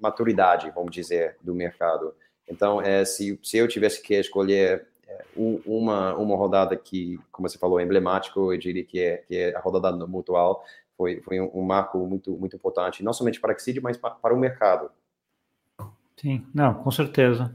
maturidade, 0.00 0.72
vamos 0.74 0.92
dizer, 0.92 1.36
do 1.42 1.54
mercado. 1.54 2.14
Então, 2.48 2.80
é, 2.80 3.04
se, 3.04 3.38
se 3.42 3.58
eu 3.58 3.68
tivesse 3.68 4.02
que 4.02 4.14
escolher 4.14 4.88
uma, 5.36 6.14
uma 6.16 6.36
rodada 6.36 6.76
que, 6.76 7.18
como 7.30 7.48
você 7.48 7.58
falou, 7.58 7.78
é 7.78 7.82
emblemático, 7.82 8.52
eu 8.52 8.58
diria 8.58 8.84
que 8.84 9.00
é, 9.00 9.16
que 9.18 9.36
é 9.36 9.56
a 9.56 9.60
rodada 9.60 10.06
mutual, 10.06 10.64
foi, 10.96 11.20
foi 11.20 11.40
um, 11.40 11.50
um, 11.54 11.62
marco 11.62 11.98
muito, 12.06 12.36
muito 12.36 12.56
importante, 12.56 13.02
não 13.02 13.12
somente 13.12 13.40
para 13.40 13.52
a 13.52 13.58
Xseed, 13.58 13.80
mas 13.80 13.96
para, 13.96 14.14
para 14.14 14.34
o 14.34 14.38
mercado. 14.38 14.90
Sim, 16.16 16.46
não, 16.52 16.74
com 16.74 16.90
certeza. 16.90 17.54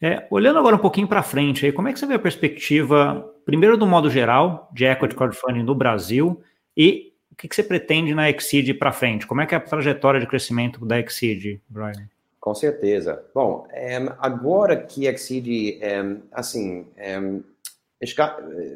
É, 0.00 0.26
olhando 0.30 0.58
agora 0.58 0.76
um 0.76 0.80
pouquinho 0.80 1.08
para 1.08 1.24
frente, 1.24 1.66
aí, 1.66 1.72
como 1.72 1.88
é 1.88 1.92
que 1.92 1.98
você 1.98 2.06
vê 2.06 2.14
a 2.14 2.18
perspectiva, 2.18 3.34
primeiro 3.44 3.76
do 3.76 3.86
modo 3.86 4.08
geral, 4.08 4.70
de 4.72 4.84
equity 4.84 5.14
crowdfunding 5.14 5.64
no 5.64 5.74
Brasil 5.74 6.40
e 6.76 7.12
o 7.32 7.36
que, 7.36 7.48
que 7.48 7.54
você 7.54 7.62
pretende 7.62 8.14
na 8.14 8.30
Exceed 8.30 8.74
para 8.74 8.92
frente? 8.92 9.26
Como 9.26 9.40
é 9.40 9.46
que 9.46 9.54
é 9.54 9.58
a 9.58 9.60
trajetória 9.60 10.20
de 10.20 10.26
crescimento 10.26 10.84
da 10.84 11.00
Exceed, 11.00 11.60
Brian? 11.68 12.08
Com 12.40 12.54
certeza. 12.54 13.24
Bom, 13.34 13.66
é, 13.72 13.96
agora 14.18 14.76
que 14.76 15.06
Exceed, 15.06 15.78
é, 15.80 16.16
assim, 16.30 16.86
é, 16.96 17.20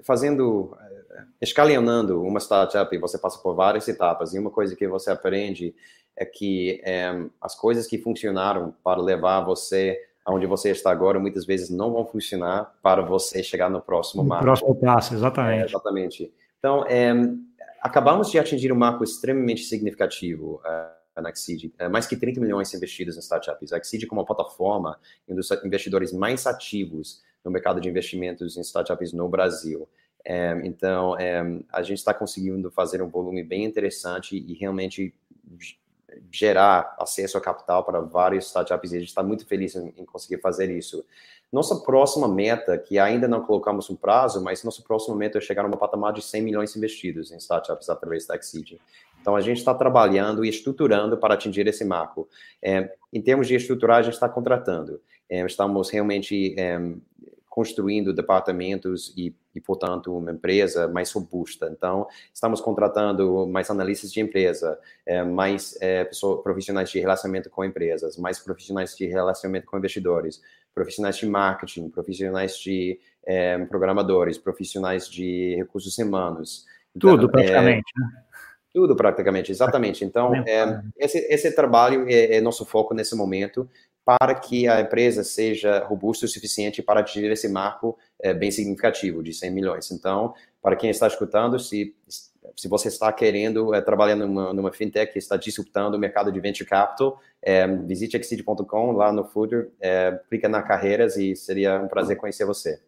fazendo, 0.03 0.77
escalonando 1.41 2.23
uma 2.23 2.41
startup, 2.41 2.97
você 2.99 3.17
passa 3.17 3.39
por 3.39 3.55
várias 3.55 3.87
etapas 3.87 4.35
e 4.35 4.39
uma 4.39 4.51
coisa 4.51 4.75
que 4.75 4.89
você 4.89 5.11
aprende 5.11 5.75
é 6.17 6.25
que 6.25 6.83
as 7.41 7.55
coisas 7.55 7.87
que 7.87 7.97
funcionaram 7.97 8.75
para 8.85 9.01
levar 9.01 9.41
você 9.41 9.99
onde 10.29 10.47
você 10.47 10.71
está 10.71 10.91
agora 10.91 11.19
muitas 11.19 11.45
vezes 11.45 11.71
não 11.71 11.93
vão 11.93 12.07
funcionar 12.07 12.73
para 12.83 13.03
você 13.03 13.43
chegar 13.43 13.69
no 13.69 13.81
próximo 13.81 14.23
marco. 14.23 14.45
No 14.45 14.49
próximo 14.49 14.75
passo, 14.77 15.15
exatamente. 15.15 15.63
É, 15.63 15.65
exatamente. 15.65 16.33
Então, 16.59 16.85
é, 16.87 17.13
acabamos 17.81 18.31
de 18.31 18.39
atingir 18.39 18.73
um 18.73 18.77
marco 18.77 19.03
extremamente 19.03 19.65
significativo 19.65 20.61
uh, 20.65 21.21
na 21.21 21.35
Xseed, 21.35 21.75
uh, 21.81 21.91
mais 21.91 22.07
que 22.07 22.17
30 22.17 22.41
milhões 22.41 22.73
investidos 22.73 23.17
em 23.17 23.21
startups. 23.21 23.73
A 23.73 23.83
Xseed 23.83 24.07
como 24.07 24.21
uma 24.21 24.27
plataforma, 24.27 24.99
um 25.29 25.35
dos 25.35 25.51
investidores 25.65 26.13
mais 26.13 26.47
ativos 26.47 27.21
no 27.45 27.51
mercado 27.51 27.81
de 27.81 27.89
investimentos 27.89 28.57
em 28.57 28.61
startups 28.61 29.13
no 29.13 29.29
Brasil. 29.29 29.89
É, 30.25 30.53
então, 30.65 31.19
é, 31.19 31.43
a 31.73 31.83
gente 31.83 31.99
está 31.99 32.15
conseguindo 32.15 32.71
fazer 32.71 33.03
um 33.03 33.09
volume 33.09 33.43
bem 33.43 33.65
interessante 33.65 34.37
e 34.37 34.55
realmente 34.55 35.13
gerar 36.31 36.95
acesso 36.99 37.37
a 37.37 37.41
capital 37.41 37.85
para 37.85 38.01
vários 38.01 38.47
startups 38.47 38.93
e 38.93 38.97
a 38.97 38.99
gente 39.01 39.09
está 39.09 39.23
muito 39.23 39.47
feliz 39.47 39.75
em, 39.75 39.93
em, 39.97 40.05
conseguir 40.05 40.41
fazer 40.41 40.71
isso. 40.71 41.05
Nossa 41.53 41.77
próxima 41.77 42.27
meta, 42.27 42.79
que 42.79 42.99
ainda 42.99 43.29
não 43.29 43.43
colocamos 43.43 43.91
um 43.91 43.97
prazo, 43.97 44.43
mas 44.43 44.65
nossa 44.65 44.83
próxima 44.83 45.15
meta 45.15 45.39
é 45.39 45.41
chegar 45.41 45.65
a 45.65 45.69
um 45.69 45.73
patamar 45.73 46.13
de 46.13 46.23
100 46.23 46.43
milhões 46.43 46.77
investidos 46.77 47.31
em 47.31 47.37
startups 47.37 47.91
através 47.91 48.27
da 48.27 48.37
Exceed. 48.37 48.81
Então, 49.21 49.37
a 49.37 49.41
gente 49.41 49.59
está 49.59 49.73
trabalhando 49.73 50.45
e 50.45 50.49
estruturando 50.49 51.17
para 51.17 51.35
atingir 51.35 51.67
esse 51.69 51.85
marco. 51.85 52.29
É, 52.61 52.93
em 53.13 53.23
termos 53.23 53.47
de 53.47 53.55
estruturar, 53.55 53.99
a 53.99 54.03
gente 54.03 54.15
está 54.15 54.29
contratando. 54.29 55.01
É, 55.31 55.45
estamos 55.47 55.91
realmente 55.91 56.55
é, 56.59 56.79
construindo 57.53 58.15
departamentos 58.15 59.13
e, 59.15 59.37
e, 59.55 59.61
portanto, 59.61 60.17
uma 60.17 60.33
empresa 60.33 60.89
mais 60.89 61.13
robusta. 61.13 61.71
Então, 61.71 62.07
estamos 62.33 62.63
contratando 62.63 63.47
mais 63.47 63.69
analistas 63.69 64.11
de 64.11 64.23
empresa, 64.23 64.79
é, 65.05 65.23
mais 65.23 65.77
é, 65.83 66.03
pessoas, 66.03 66.43
profissionais 66.43 66.91
de 66.91 66.99
relacionamento 66.99 67.51
com 67.51 67.63
empresas, 67.63 68.17
mais 68.17 68.39
profissionais 68.39 68.97
de 68.97 69.05
relacionamento 69.05 69.67
com 69.67 69.77
investidores, 69.77 70.41
profissionais 70.75 71.19
de 71.19 71.27
marketing, 71.27 71.91
profissionais 71.91 72.57
de 72.57 72.99
é, 73.23 73.59
programadores, 73.67 74.39
profissionais 74.39 75.07
de 75.07 75.55
recursos 75.57 75.99
humanos. 75.99 76.65
Então, 76.97 77.11
Tudo, 77.11 77.31
praticamente, 77.31 77.93
né? 77.95 78.23
Tudo 78.73 78.97
praticamente, 78.97 79.53
exatamente. 79.53 80.03
Então, 80.03 80.35
é, 80.35 80.81
esse, 80.97 81.19
esse 81.19 81.55
trabalho 81.55 82.07
é, 82.09 82.37
é, 82.37 82.41
nosso 82.41 82.65
foco 82.65 82.95
nesse 82.95 83.15
momento 83.15 83.69
para 84.05 84.35
que 84.35 84.67
a 84.67 84.81
empresa 84.81 85.23
seja 85.23 85.85
robusta 85.85 86.27
o 86.27 86.29
suficiente 86.29 86.83
para 86.83 87.01
atingir 87.01 87.31
esse 87.31 87.49
marco 87.49 87.97
é, 88.21 88.35
bem 88.35 88.51
significativo 88.51 89.23
de 89.23 89.33
100 89.33 89.51
milhões. 89.51 89.91
Então, 89.91 90.35
para 90.61 90.77
quem 90.77 90.91
está 90.91 91.07
escutando, 91.07 91.59
se, 91.59 91.95
se 92.57 92.69
você 92.69 92.89
está 92.89 93.13
querendo 93.13 93.75
é, 93.75 93.81
trabalhar 93.81 94.17
numa, 94.17 94.53
numa 94.53 94.73
fintech 94.73 95.13
que 95.13 95.19
está 95.19 95.37
disruptando 95.37 95.97
o 95.97 96.01
mercado 96.01 96.33
de 96.33 96.41
venture 96.41 96.69
capital, 96.69 97.21
é, 97.41 97.67
visite 97.67 98.17
exceed.com 98.17 98.93
lá 98.93 99.13
no 99.13 99.25
footer, 99.25 99.71
é, 99.81 100.19
clica 100.29 100.49
na 100.49 100.63
carreiras 100.63 101.17
e 101.17 101.37
seria 101.37 101.81
um 101.81 101.89
prazer 101.89 102.17
conhecer 102.17 102.45
você. 102.45 102.81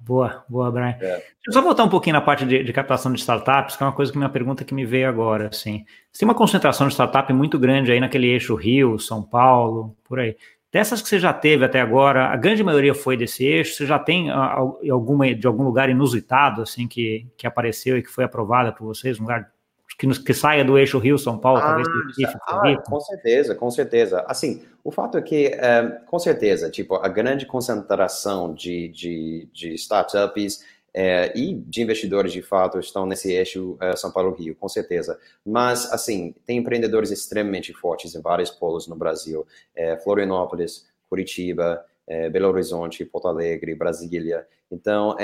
Boa, 0.00 0.44
boa, 0.48 0.70
Brian. 0.70 0.96
É. 1.00 1.16
Deixa 1.16 1.24
eu 1.48 1.52
só 1.52 1.62
voltar 1.62 1.84
um 1.84 1.88
pouquinho 1.88 2.14
na 2.14 2.20
parte 2.20 2.46
de, 2.46 2.62
de, 2.62 2.72
captação 2.72 3.12
de 3.12 3.18
startups, 3.18 3.76
que 3.76 3.82
é 3.82 3.86
uma 3.86 3.92
coisa 3.92 4.10
que 4.10 4.16
minha 4.16 4.30
pergunta 4.30 4.64
que 4.64 4.72
me 4.72 4.86
veio 4.86 5.08
agora, 5.08 5.48
assim. 5.48 5.84
Você 6.10 6.20
tem 6.20 6.28
uma 6.28 6.34
concentração 6.34 6.86
de 6.86 6.94
startup 6.94 7.30
muito 7.32 7.58
grande 7.58 7.92
aí 7.92 8.00
naquele 8.00 8.28
eixo 8.28 8.54
Rio, 8.54 8.98
São 8.98 9.22
Paulo, 9.22 9.96
por 10.04 10.18
aí. 10.18 10.36
Dessas 10.70 11.00
que 11.00 11.08
você 11.08 11.18
já 11.18 11.32
teve 11.32 11.64
até 11.64 11.80
agora, 11.80 12.26
a 12.26 12.36
grande 12.36 12.62
maioria 12.62 12.94
foi 12.94 13.16
desse 13.16 13.44
eixo. 13.44 13.74
Você 13.74 13.86
já 13.86 13.98
tem 13.98 14.30
alguma 14.30 15.34
de 15.34 15.46
algum 15.46 15.62
lugar 15.62 15.88
inusitado 15.88 16.62
assim 16.62 16.86
que, 16.86 17.26
que 17.36 17.46
apareceu 17.46 17.96
e 17.96 18.02
que 18.02 18.10
foi 18.10 18.24
aprovada 18.24 18.72
por 18.72 18.84
vocês, 18.84 19.18
um 19.18 19.22
lugar 19.22 19.50
que, 19.98 20.06
que 20.22 20.32
saia 20.32 20.64
do 20.64 20.78
eixo 20.78 20.98
Rio 20.98 21.18
São 21.18 21.36
Paulo, 21.36 21.58
ah, 21.58 21.62
talvez 21.62 21.88
ah, 21.88 22.82
com 22.88 23.00
certeza, 23.00 23.54
com 23.56 23.70
certeza. 23.70 24.24
Assim, 24.28 24.62
o 24.84 24.92
fato 24.92 25.18
é 25.18 25.22
que, 25.22 25.46
é, 25.46 26.00
com 26.06 26.18
certeza, 26.20 26.70
tipo, 26.70 26.94
a 26.94 27.08
grande 27.08 27.44
concentração 27.44 28.54
de, 28.54 28.88
de, 28.88 29.48
de 29.52 29.74
startups 29.74 30.64
é, 30.94 31.36
e 31.36 31.52
de 31.52 31.82
investidores 31.82 32.32
de 32.32 32.40
fato 32.40 32.78
estão 32.78 33.06
nesse 33.06 33.32
eixo 33.32 33.76
é, 33.80 33.96
São 33.96 34.12
Paulo-Rio, 34.12 34.54
com 34.54 34.68
certeza. 34.68 35.18
Mas, 35.44 35.92
assim, 35.92 36.32
tem 36.46 36.58
empreendedores 36.58 37.10
extremamente 37.10 37.72
fortes 37.72 38.14
em 38.14 38.22
vários 38.22 38.50
polos 38.50 38.86
no 38.86 38.94
Brasil: 38.94 39.44
é, 39.74 39.96
Florianópolis, 39.98 40.86
Curitiba, 41.10 41.84
Belo 42.32 42.48
Horizonte, 42.48 43.04
Porto 43.04 43.28
Alegre, 43.28 43.74
Brasília. 43.74 44.46
Então, 44.70 45.14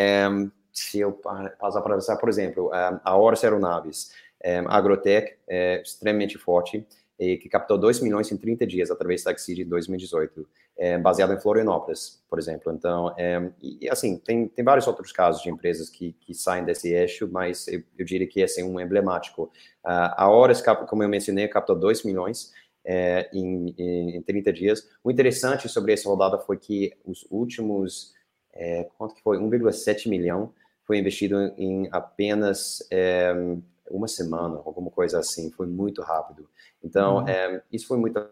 se 0.71 1.01
eu 1.01 1.13
passar 1.59 1.81
para 1.81 1.95
pensar, 1.95 2.17
por 2.17 2.29
exemplo, 2.29 2.71
a 2.73 3.17
Horus 3.17 3.43
Aeronaves, 3.43 4.11
a 4.45 4.77
Agrotech 4.77 5.35
é 5.49 5.81
extremamente 5.81 6.37
forte, 6.39 6.87
e 7.19 7.37
que 7.37 7.49
captou 7.49 7.79
2 7.79 8.01
milhões 8.01 8.31
em 8.33 8.37
30 8.37 8.67
dias 8.67 8.91
através 8.91 9.23
da 9.23 9.33
Exceed 9.33 9.61
em 9.61 9.69
2018, 9.69 10.47
é, 10.77 10.99
baseado 10.99 11.33
em 11.33 11.41
Florianópolis, 11.41 12.23
por 12.29 12.39
exemplo. 12.39 12.73
Então, 12.73 13.15
é, 13.17 13.51
e, 13.63 13.89
assim, 13.89 14.19
tem, 14.19 14.49
tem 14.49 14.65
vários 14.65 14.87
outros 14.87 15.13
casos 15.13 15.43
de 15.43 15.49
empresas 15.49 15.89
que, 15.89 16.13
que 16.21 16.35
saem 16.35 16.65
desse 16.65 16.93
eixo, 16.93 17.29
mas 17.31 17.69
eu, 17.69 17.83
eu 17.97 18.05
diria 18.05 18.27
que 18.27 18.41
esse 18.41 18.61
é 18.61 18.65
um 18.65 18.81
emblemático. 18.81 19.45
Uh, 19.85 20.11
a 20.17 20.29
Horas, 20.29 20.63
como 20.89 21.03
eu 21.03 21.09
mencionei, 21.09 21.47
captou 21.47 21.77
2 21.77 22.03
milhões 22.03 22.53
é, 22.85 23.31
em, 23.33 23.75
em, 23.79 24.17
em 24.17 24.23
30 24.23 24.53
dias. 24.53 24.89
O 25.03 25.11
interessante 25.11 25.69
sobre 25.69 25.93
essa 25.93 26.09
rodada 26.09 26.39
foi 26.39 26.57
que 26.57 26.93
os 27.05 27.25
últimos, 27.31 28.13
é, 28.53 28.89
quanto 28.99 29.15
que 29.15 29.23
foi? 29.23 29.39
1,7 29.39 30.09
milhão 30.09 30.53
foi 30.85 30.99
investido 30.99 31.39
em 31.57 31.89
apenas 31.93 32.87
é, 32.91 33.33
uma 33.91 34.09
semana, 34.09 34.57
alguma 34.65 34.91
coisa 34.91 35.19
assim, 35.19 35.51
foi 35.51 35.67
muito 35.67 36.03
rápido. 36.03 36.49
Então, 36.83 37.19
uhum. 37.19 37.29
é, 37.29 37.63
isso 37.73 37.87
foi 37.87 37.99
muito 37.99 38.25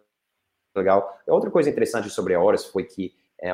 legal. 0.74 1.18
Outra 1.26 1.50
coisa 1.50 1.70
interessante 1.70 2.08
sobre 2.10 2.34
a 2.34 2.40
Horas 2.40 2.64
foi 2.64 2.84
que 2.84 3.14
é, 3.40 3.52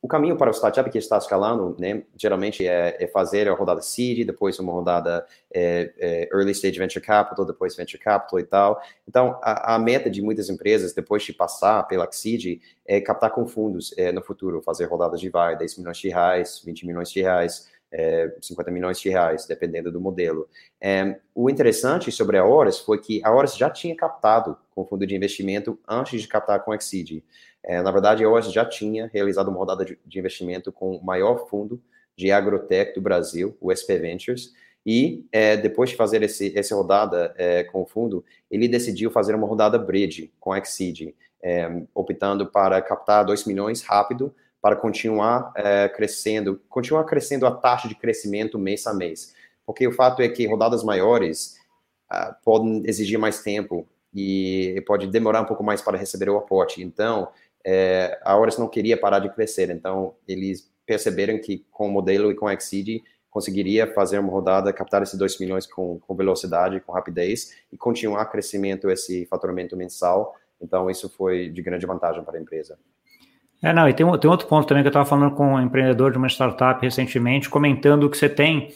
o 0.00 0.06
caminho 0.06 0.36
para 0.36 0.50
o 0.50 0.54
startup 0.54 0.88
que 0.90 0.98
está 0.98 1.18
escalando, 1.18 1.76
né, 1.78 2.04
geralmente 2.16 2.66
é, 2.66 2.96
é 3.00 3.06
fazer 3.08 3.48
a 3.48 3.52
rodada 3.52 3.82
seed, 3.82 4.24
depois 4.24 4.56
uma 4.60 4.72
rodada 4.72 5.26
é, 5.52 6.28
early 6.32 6.52
stage 6.52 6.78
venture 6.78 7.04
capital, 7.04 7.44
depois 7.44 7.74
venture 7.74 8.00
capital 8.00 8.38
e 8.38 8.44
tal. 8.44 8.82
Então, 9.08 9.38
a, 9.42 9.74
a, 9.74 9.78
meta 9.78 10.08
de 10.08 10.22
muitas 10.22 10.48
empresas, 10.48 10.94
depois 10.94 11.24
de 11.24 11.32
passar 11.32 11.82
pela 11.88 12.10
seed, 12.12 12.60
é 12.86 13.00
captar 13.00 13.30
com 13.32 13.46
fundos 13.46 13.92
no 14.14 14.22
futuro, 14.22 14.62
fazer 14.62 14.84
rodadas 14.84 15.20
de 15.20 15.28
vai, 15.28 15.56
10 15.58 15.78
milhões 15.78 15.98
de 15.98 16.08
reais, 16.08 16.62
20 16.64 16.86
milhões 16.86 17.10
de 17.10 17.20
reais, 17.20 17.68
é, 17.92 18.34
50 18.40 18.70
milhões 18.70 19.00
de 19.00 19.08
reais, 19.08 19.46
dependendo 19.46 19.90
do 19.90 20.00
modelo. 20.00 20.48
É, 20.80 21.18
o 21.34 21.48
interessante 21.48 22.12
sobre 22.12 22.36
a 22.36 22.44
Horus 22.44 22.78
foi 22.78 23.00
que 23.00 23.20
a 23.24 23.32
Horus 23.32 23.56
já 23.56 23.70
tinha 23.70 23.96
captado 23.96 24.56
com 24.74 24.86
fundo 24.86 25.06
de 25.06 25.16
investimento 25.16 25.78
antes 25.88 26.20
de 26.20 26.28
captar 26.28 26.64
com 26.64 26.72
a 26.72 26.76
Exceed. 26.76 27.22
É, 27.62 27.82
na 27.82 27.90
verdade, 27.90 28.24
a 28.24 28.28
Horus 28.28 28.52
já 28.52 28.64
tinha 28.64 29.10
realizado 29.12 29.48
uma 29.48 29.58
rodada 29.58 29.84
de, 29.84 29.98
de, 30.04 30.18
investimento 30.18 30.70
com 30.70 30.96
o 30.96 31.04
maior 31.04 31.48
fundo 31.48 31.80
de 32.16 32.30
agrotech 32.30 32.94
do 32.94 33.00
Brasil, 33.00 33.56
o 33.60 33.74
SP 33.74 33.98
Ventures, 33.98 34.52
e 34.84 35.26
é, 35.30 35.56
depois 35.56 35.90
de 35.90 35.96
fazer 35.96 36.22
esse, 36.22 36.56
essa 36.58 36.74
rodada 36.74 37.34
é, 37.36 37.62
com 37.64 37.82
o 37.82 37.86
fundo, 37.86 38.24
ele 38.50 38.66
decidiu 38.66 39.10
fazer 39.10 39.34
uma 39.34 39.46
rodada 39.46 39.78
bridge 39.78 40.32
com 40.40 40.52
a 40.52 40.58
Exceed, 40.58 41.14
é, 41.42 41.82
optando 41.94 42.46
para 42.46 42.80
captar 42.80 43.24
2 43.24 43.44
milhões 43.44 43.82
rápido, 43.82 44.34
para 44.60 44.76
continuar 44.76 45.52
é, 45.54 45.88
crescendo, 45.88 46.60
continuar 46.68 47.04
crescendo 47.04 47.46
a 47.46 47.50
taxa 47.50 47.88
de 47.88 47.94
crescimento 47.94 48.58
mês 48.58 48.86
a 48.86 48.94
mês. 48.94 49.34
Porque 49.64 49.86
o 49.86 49.92
fato 49.92 50.22
é 50.22 50.28
que 50.28 50.46
rodadas 50.46 50.82
maiores 50.82 51.56
uh, 52.10 52.34
podem 52.42 52.82
exigir 52.86 53.18
mais 53.18 53.42
tempo 53.42 53.86
e 54.14 54.82
pode 54.86 55.06
demorar 55.06 55.42
um 55.42 55.44
pouco 55.44 55.62
mais 55.62 55.82
para 55.82 55.98
receber 55.98 56.30
o 56.30 56.38
aporte. 56.38 56.82
Então, 56.82 57.28
é, 57.64 58.18
a 58.24 58.36
Horus 58.36 58.58
não 58.58 58.66
queria 58.66 58.96
parar 58.98 59.18
de 59.18 59.28
crescer. 59.28 59.70
Então, 59.70 60.14
eles 60.26 60.70
perceberam 60.86 61.38
que 61.38 61.66
com 61.70 61.86
o 61.86 61.92
modelo 61.92 62.30
e 62.30 62.34
com 62.34 62.46
a 62.46 62.54
Exceed 62.54 63.02
conseguiria 63.30 63.86
fazer 63.92 64.18
uma 64.18 64.32
rodada, 64.32 64.72
captar 64.72 65.02
esses 65.02 65.18
2 65.18 65.38
milhões 65.38 65.66
com, 65.66 66.00
com 66.00 66.14
velocidade, 66.14 66.80
com 66.80 66.92
rapidez 66.92 67.54
e 67.70 67.76
continuar 67.76 68.24
crescimento, 68.26 68.90
esse 68.90 69.26
faturamento 69.26 69.76
mensal. 69.76 70.34
Então, 70.60 70.90
isso 70.90 71.08
foi 71.10 71.50
de 71.50 71.62
grande 71.62 71.86
vantagem 71.86 72.24
para 72.24 72.38
a 72.38 72.40
empresa. 72.40 72.78
É, 73.62 73.72
não, 73.72 73.88
e 73.88 73.92
tem, 73.92 74.06
tem 74.18 74.30
outro 74.30 74.46
ponto 74.46 74.66
também 74.66 74.82
que 74.82 74.86
eu 74.86 74.90
estava 74.90 75.04
falando 75.04 75.34
com 75.34 75.54
um 75.54 75.60
empreendedor 75.60 76.12
de 76.12 76.18
uma 76.18 76.28
startup 76.28 76.80
recentemente, 76.80 77.50
comentando 77.50 78.08
que 78.08 78.16
você 78.16 78.28
tem, 78.28 78.68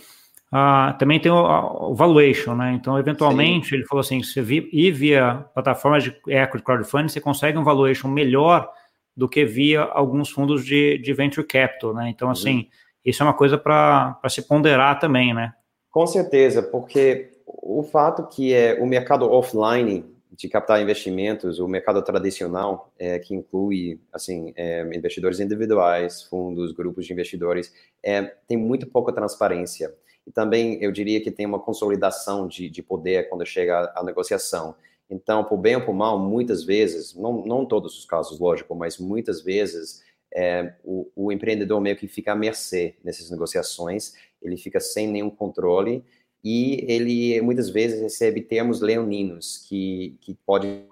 uh, 0.53 0.97
também 0.99 1.21
tem 1.21 1.31
o, 1.31 1.91
o, 1.91 1.95
valuation, 1.95 2.55
né? 2.55 2.73
Então, 2.73 2.99
eventualmente, 2.99 3.69
Sim. 3.69 3.77
ele 3.77 3.85
falou 3.85 4.01
assim, 4.01 4.23
se 4.23 4.41
vi, 4.41 4.69
ir 4.73 4.91
via 4.91 5.45
plataformas 5.55 6.03
de 6.03 6.11
equity 6.27 6.65
crowdfunding, 6.65 7.09
você 7.09 7.21
consegue 7.21 7.57
um 7.57 7.65
valuation 7.65 8.09
melhor 8.09 8.69
do 9.17 9.29
que 9.29 9.45
via 9.45 9.83
alguns 9.83 10.31
fundos 10.31 10.65
de, 10.65 10.99
de 10.99 11.13
venture 11.13 11.47
capital, 11.47 11.95
né? 11.95 12.09
Então, 12.09 12.27
uhum. 12.27 12.33
assim, 12.33 12.67
isso 13.05 13.23
é 13.23 13.27
uma 13.27 13.35
coisa 13.35 13.57
para 13.57 14.19
se 14.29 14.43
ponderar 14.43 14.99
também, 14.99 15.33
né? 15.33 15.53
Com 15.91 16.07
certeza, 16.07 16.63
porque 16.63 17.31
o 17.47 17.83
fato 17.83 18.27
que 18.27 18.53
é 18.53 18.79
o 18.81 18.87
mercado 18.87 19.31
offline 19.31 20.12
de 20.43 20.49
captar 20.49 20.83
investimentos, 20.83 21.61
o 21.61 21.69
mercado 21.69 22.03
tradicional, 22.03 22.93
é, 22.99 23.17
que 23.21 23.33
inclui 23.33 24.01
assim 24.13 24.53
é, 24.57 24.83
investidores 24.93 25.39
individuais, 25.39 26.25
fundos, 26.25 26.73
grupos 26.73 27.07
de 27.07 27.13
investidores, 27.13 27.73
é, 28.03 28.23
tem 28.49 28.57
muito 28.57 28.85
pouca 28.89 29.13
transparência. 29.13 29.95
E 30.27 30.33
também 30.33 30.83
eu 30.83 30.91
diria 30.91 31.21
que 31.23 31.31
tem 31.31 31.47
uma 31.47 31.61
consolidação 31.61 32.49
de, 32.49 32.69
de 32.69 32.83
poder 32.83 33.29
quando 33.29 33.47
chega 33.47 33.93
à 33.95 34.03
negociação. 34.03 34.75
Então, 35.09 35.45
por 35.45 35.59
bem 35.59 35.77
ou 35.77 35.83
por 35.83 35.95
mal, 35.95 36.19
muitas 36.19 36.65
vezes, 36.65 37.15
não, 37.15 37.47
não 37.47 37.65
todos 37.65 37.97
os 37.97 38.05
casos, 38.05 38.41
lógico, 38.41 38.75
mas 38.75 38.99
muitas 38.99 39.45
vezes 39.45 40.03
é, 40.35 40.75
o, 40.83 41.09
o 41.15 41.31
empreendedor 41.31 41.81
meio 41.81 41.95
que 41.95 42.09
fica 42.09 42.33
à 42.33 42.35
mercê 42.35 42.97
nessas 43.05 43.31
negociações, 43.31 44.15
ele 44.43 44.57
fica 44.57 44.81
sem 44.81 45.07
nenhum 45.07 45.31
controle 45.31 46.05
e 46.43 46.85
ele 46.89 47.41
muitas 47.41 47.71
vezes 47.71 48.01
recebe 48.01 48.41
termos 48.41 48.81
leoninos 48.81 49.65
que, 49.69 50.17
que 50.21 50.35
pode, 50.47 50.85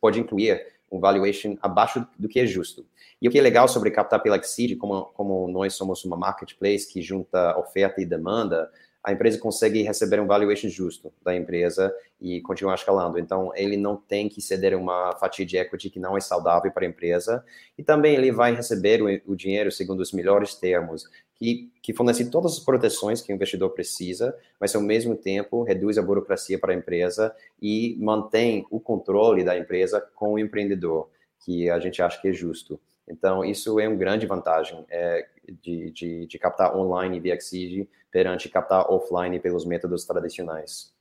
pode 0.00 0.20
incluir 0.20 0.66
um 0.90 0.98
valuation 0.98 1.56
abaixo 1.62 2.06
do 2.18 2.28
que 2.28 2.40
é 2.40 2.46
justo. 2.46 2.84
E 3.22 3.28
o 3.28 3.30
que 3.30 3.38
é 3.38 3.42
legal 3.42 3.68
sobre 3.68 3.90
captar 3.90 4.20
pela 4.20 4.36
Exceed, 4.36 4.76
como, 4.76 5.04
como 5.14 5.46
nós 5.46 5.74
somos 5.74 6.04
uma 6.04 6.16
marketplace 6.16 6.90
que 6.90 7.00
junta 7.00 7.56
oferta 7.58 8.00
e 8.00 8.06
demanda, 8.06 8.70
a 9.02 9.12
empresa 9.12 9.38
consegue 9.38 9.82
receber 9.82 10.20
um 10.20 10.26
valuation 10.26 10.68
justo 10.68 11.12
da 11.22 11.34
empresa 11.34 11.94
e 12.20 12.40
continuar 12.42 12.74
escalando. 12.74 13.18
Então, 13.18 13.50
ele 13.54 13.76
não 13.76 13.96
tem 13.96 14.28
que 14.28 14.42
ceder 14.42 14.76
uma 14.76 15.16
fatia 15.16 15.46
de 15.46 15.56
equity 15.56 15.88
que 15.88 15.98
não 15.98 16.16
é 16.16 16.20
saudável 16.20 16.70
para 16.70 16.84
a 16.84 16.88
empresa. 16.88 17.42
E 17.78 17.82
também 17.82 18.14
ele 18.14 18.30
vai 18.30 18.54
receber 18.54 19.02
o, 19.02 19.32
o 19.32 19.34
dinheiro 19.34 19.72
segundo 19.72 20.00
os 20.00 20.12
melhores 20.12 20.54
termos, 20.54 21.08
que, 21.40 21.72
que 21.82 21.94
fornece 21.94 22.30
todas 22.30 22.52
as 22.52 22.60
proteções 22.60 23.22
que 23.22 23.32
o 23.32 23.34
investidor 23.34 23.70
precisa, 23.70 24.36
mas 24.60 24.76
ao 24.76 24.82
mesmo 24.82 25.16
tempo 25.16 25.62
reduz 25.62 25.96
a 25.96 26.02
burocracia 26.02 26.58
para 26.58 26.74
a 26.74 26.76
empresa 26.76 27.34
e 27.60 27.96
mantém 27.98 28.66
o 28.70 28.78
controle 28.78 29.42
da 29.42 29.56
empresa 29.56 30.06
com 30.14 30.34
o 30.34 30.38
empreendedor, 30.38 31.08
que 31.42 31.70
a 31.70 31.80
gente 31.80 32.02
acha 32.02 32.20
que 32.20 32.28
é 32.28 32.32
justo. 32.32 32.78
Então, 33.08 33.42
isso 33.42 33.80
é 33.80 33.88
uma 33.88 33.96
grande 33.96 34.26
vantagem 34.26 34.84
é, 34.90 35.26
de, 35.62 35.90
de, 35.90 36.26
de, 36.26 36.38
captar 36.38 36.76
online 36.76 37.18
via 37.18 37.34
Exige 37.34 37.88
perante 38.10 38.48
captar 38.48 38.90
offline 38.90 39.40
pelos 39.40 39.64
métodos 39.64 40.04
tradicionais. 40.04 40.92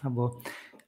Tá 0.00 0.08
bom. 0.08 0.40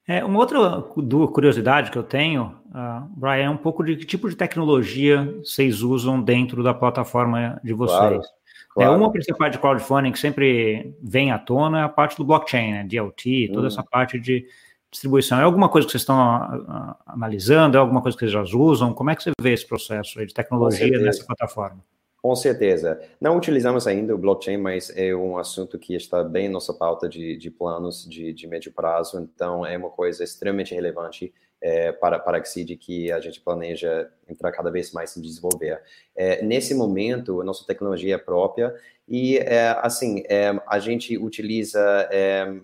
É, 0.07 0.25
uma 0.25 0.39
outra 0.39 0.81
curiosidade 0.81 1.91
que 1.91 1.97
eu 1.97 2.03
tenho, 2.03 2.59
uh, 2.69 3.07
Brian, 3.15 3.45
é 3.45 3.49
um 3.49 3.57
pouco 3.57 3.83
de 3.83 3.95
que 3.95 4.05
tipo 4.05 4.27
de 4.27 4.35
tecnologia 4.35 5.23
vocês 5.37 5.83
usam 5.83 6.19
dentro 6.19 6.63
da 6.63 6.73
plataforma 6.73 7.61
de 7.63 7.73
vocês. 7.73 7.99
Claro, 7.99 8.21
claro. 8.69 8.93
É 8.93 8.95
uma 8.95 9.11
principal 9.11 9.49
de 9.49 9.57
crowdfunding 9.57 10.11
que 10.11 10.19
sempre 10.19 10.95
vem 11.01 11.31
à 11.31 11.39
tona 11.39 11.81
é 11.81 11.83
a 11.83 11.89
parte 11.89 12.17
do 12.17 12.23
blockchain, 12.23 12.71
né? 12.71 12.83
DLT, 12.83 13.49
toda 13.49 13.63
hum. 13.63 13.67
essa 13.67 13.83
parte 13.83 14.19
de 14.19 14.45
distribuição. 14.91 15.39
É 15.39 15.43
alguma 15.43 15.69
coisa 15.69 15.85
que 15.85 15.91
vocês 15.91 16.01
estão 16.01 16.17
uh, 16.17 16.95
analisando? 17.05 17.77
É 17.77 17.79
alguma 17.79 18.01
coisa 18.01 18.17
que 18.17 18.27
vocês 18.27 18.31
já 18.31 18.57
usam? 18.57 18.93
Como 18.93 19.09
é 19.09 19.15
que 19.15 19.23
você 19.23 19.31
vê 19.41 19.53
esse 19.53 19.65
processo 19.65 20.25
de 20.25 20.33
tecnologia 20.33 20.99
nessa 20.99 21.25
plataforma? 21.25 21.83
Com 22.21 22.35
certeza. 22.35 22.99
Não 23.19 23.37
utilizamos 23.37 23.87
ainda 23.87 24.13
o 24.13 24.17
blockchain, 24.17 24.57
mas 24.57 24.91
é 24.95 25.15
um 25.15 25.37
assunto 25.37 25.79
que 25.79 25.95
está 25.95 26.21
bem 26.23 26.47
em 26.47 26.49
nossa 26.49 26.73
pauta 26.73 27.07
de, 27.07 27.37
de 27.37 27.49
planos 27.49 28.05
de, 28.09 28.33
de 28.33 28.45
médio 28.45 28.73
prazo, 28.73 29.19
então 29.19 29.65
é 29.65 29.77
uma 29.77 29.89
coisa 29.89 30.23
extremamente 30.23 30.75
relevante 30.75 31.33
é, 31.61 31.91
para, 31.91 32.17
para 32.19 32.37
a 32.37 32.41
Exceed 32.41 32.75
que 32.77 33.11
a 33.11 33.19
gente 33.19 33.41
planeja 33.41 34.09
entrar 34.27 34.51
cada 34.51 34.71
vez 34.71 34.91
mais 34.91 35.15
em 35.17 35.21
desenvolver. 35.21 35.81
É, 36.15 36.41
nesse 36.43 36.73
momento, 36.73 37.41
a 37.41 37.43
nossa 37.43 37.65
tecnologia 37.65 38.15
é 38.15 38.17
própria 38.17 38.73
e, 39.07 39.37
é, 39.37 39.77
assim, 39.81 40.23
é, 40.29 40.51
a 40.67 40.79
gente 40.79 41.17
utiliza, 41.17 41.79
é, 42.11 42.59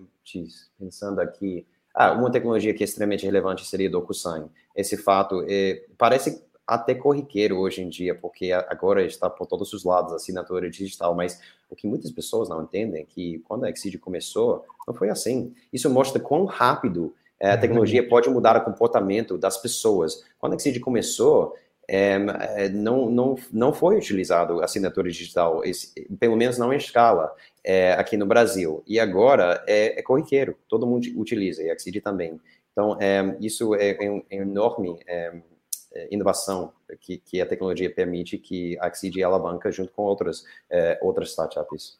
pensando 0.78 1.20
aqui, 1.20 1.66
ah, 1.94 2.12
uma 2.12 2.30
tecnologia 2.30 2.74
que 2.74 2.82
é 2.82 2.86
extremamente 2.86 3.24
relevante 3.24 3.66
seria 3.66 3.90
DocuSign. 3.90 4.50
Esse 4.74 4.96
fato 4.96 5.44
é, 5.48 5.82
parece 5.96 6.44
até 6.66 6.94
corriqueiro 6.94 7.58
hoje 7.58 7.80
em 7.80 7.88
dia, 7.88 8.14
porque 8.14 8.52
agora 8.52 9.04
está 9.04 9.30
por 9.30 9.46
todos 9.46 9.72
os 9.72 9.84
lados 9.84 10.12
assinatura 10.12 10.68
digital, 10.68 11.14
mas 11.14 11.40
o 11.70 11.76
que 11.76 11.86
muitas 11.86 12.10
pessoas 12.10 12.48
não 12.48 12.62
entendem 12.62 13.02
é 13.02 13.04
que 13.04 13.38
quando 13.40 13.64
a 13.64 13.70
Exceed 13.70 13.98
começou, 13.98 14.64
não 14.86 14.94
foi 14.94 15.08
assim. 15.08 15.54
Isso 15.72 15.88
mostra 15.88 16.20
quão 16.20 16.44
rápido 16.44 17.14
é, 17.40 17.50
a 17.50 17.54
uhum. 17.54 17.60
tecnologia 17.60 18.08
pode 18.08 18.28
mudar 18.30 18.56
o 18.56 18.64
comportamento 18.64 19.36
das 19.36 19.56
pessoas. 19.56 20.24
Quando 20.38 20.54
a 20.54 20.56
Exceed 20.56 20.80
começou, 20.80 21.54
é, 21.88 22.68
não, 22.70 23.08
não, 23.08 23.36
não 23.52 23.72
foi 23.72 23.96
utilizado 23.96 24.60
assinatura 24.62 25.08
digital, 25.08 25.64
esse, 25.64 25.92
pelo 26.18 26.36
menos 26.36 26.58
não 26.58 26.72
em 26.72 26.76
escala, 26.76 27.32
é, 27.62 27.92
aqui 27.92 28.16
no 28.16 28.26
Brasil. 28.26 28.82
E 28.86 28.98
agora 28.98 29.62
é, 29.66 29.98
é, 29.98 30.02
corriqueiro, 30.02 30.56
todo 30.68 30.86
mundo 30.86 31.06
utiliza, 31.16 31.62
e 31.62 31.70
a 31.70 31.74
Exceed 31.74 32.00
também. 32.00 32.40
Então, 32.72 32.98
isso 33.40 33.74
é, 33.74 33.96
um 34.02 34.22
enorme 34.30 34.98
é, 35.06 35.32
inovação 36.10 36.72
que, 37.00 37.16
que 37.16 37.40
a 37.40 37.46
tecnologia 37.46 37.90
permite 37.90 38.36
que 38.36 38.78
a 38.80 38.88
Exceed 38.88 39.22
alavanca 39.22 39.72
junto 39.72 39.92
com 39.92 40.02
outras, 40.02 40.44
é, 40.70 40.98
outras 41.00 41.30
startups. 41.30 41.98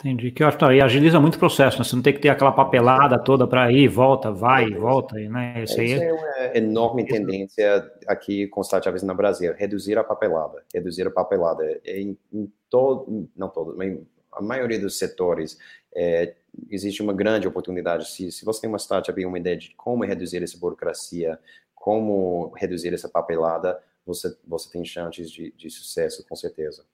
Entendi. 0.00 0.30
Que 0.30 0.42
eu 0.42 0.48
acho 0.48 0.56
que 0.56 0.64
agiliza 0.64 1.20
muito 1.20 1.34
o 1.34 1.38
processo, 1.38 1.78
né? 1.78 1.84
Você 1.84 1.94
não 1.94 2.02
tem 2.02 2.14
que 2.14 2.20
ter 2.20 2.30
aquela 2.30 2.52
papelada 2.52 3.18
toda 3.18 3.46
para 3.46 3.70
ir, 3.70 3.86
volta, 3.86 4.32
vai, 4.32 4.72
é 4.72 4.74
volta. 4.74 5.14
Né? 5.14 5.62
Isso, 5.62 5.78
aí... 5.78 5.92
é 5.92 6.12
uma 6.12 6.56
enorme 6.56 7.04
tendência 7.04 7.92
aqui 8.06 8.46
com 8.46 8.62
startups 8.62 9.02
no 9.02 9.14
Brasil, 9.14 9.52
reduzir 9.54 9.98
a 9.98 10.04
papelada. 10.04 10.64
Reduzir 10.72 11.06
a 11.06 11.10
papelada. 11.10 11.80
Em, 11.84 12.16
em 12.32 12.50
todo, 12.70 13.28
não 13.36 13.50
todo, 13.50 13.76
mas 13.76 13.98
a 14.32 14.40
maioria 14.40 14.80
dos 14.80 14.96
setores 14.98 15.58
é, 15.94 16.34
existe 16.70 17.02
uma 17.02 17.12
grande 17.12 17.46
oportunidade. 17.46 18.10
Se, 18.10 18.32
se 18.32 18.42
você 18.42 18.62
tem 18.62 18.70
uma 18.70 18.78
startup 18.78 19.20
e 19.20 19.26
uma 19.26 19.38
ideia 19.38 19.56
de 19.58 19.74
como 19.76 20.02
reduzir 20.02 20.42
essa 20.42 20.56
burocracia, 20.58 21.38
como 21.74 22.54
reduzir 22.56 22.94
essa 22.94 23.08
papelada, 23.08 23.78
você, 24.06 24.34
você 24.46 24.70
tem 24.70 24.82
chances 24.82 25.30
de, 25.30 25.52
de 25.52 25.68
sucesso, 25.68 26.26
com 26.26 26.34
certeza. 26.34 26.86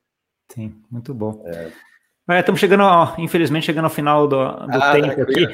Sim, 0.48 0.74
muito 0.90 1.14
bom. 1.14 1.44
É. 1.46 1.70
Estamos 2.28 2.60
chegando, 2.60 2.84
infelizmente, 3.18 3.66
chegando 3.66 3.84
ao 3.84 3.90
final 3.90 4.26
do, 4.26 4.36
do 4.36 4.82
ah, 4.82 4.92
tempo 4.92 5.22
aqui. 5.22 5.46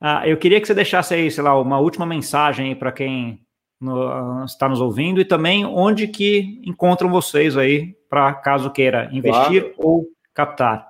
Ah, 0.00 0.26
eu 0.26 0.36
queria 0.36 0.60
que 0.60 0.66
você 0.66 0.74
deixasse 0.74 1.14
aí, 1.14 1.30
sei 1.30 1.44
lá, 1.44 1.58
uma 1.60 1.78
última 1.78 2.04
mensagem 2.04 2.74
para 2.74 2.90
quem 2.90 3.44
no, 3.80 4.44
está 4.44 4.68
nos 4.68 4.80
ouvindo 4.80 5.20
e 5.20 5.24
também 5.24 5.64
onde 5.64 6.08
que 6.08 6.60
encontram 6.64 7.10
vocês 7.10 7.56
aí 7.56 7.94
para 8.08 8.34
caso 8.34 8.70
queira 8.70 9.08
investir 9.12 9.62
claro. 9.62 9.74
ou 9.78 10.06
captar. 10.34 10.88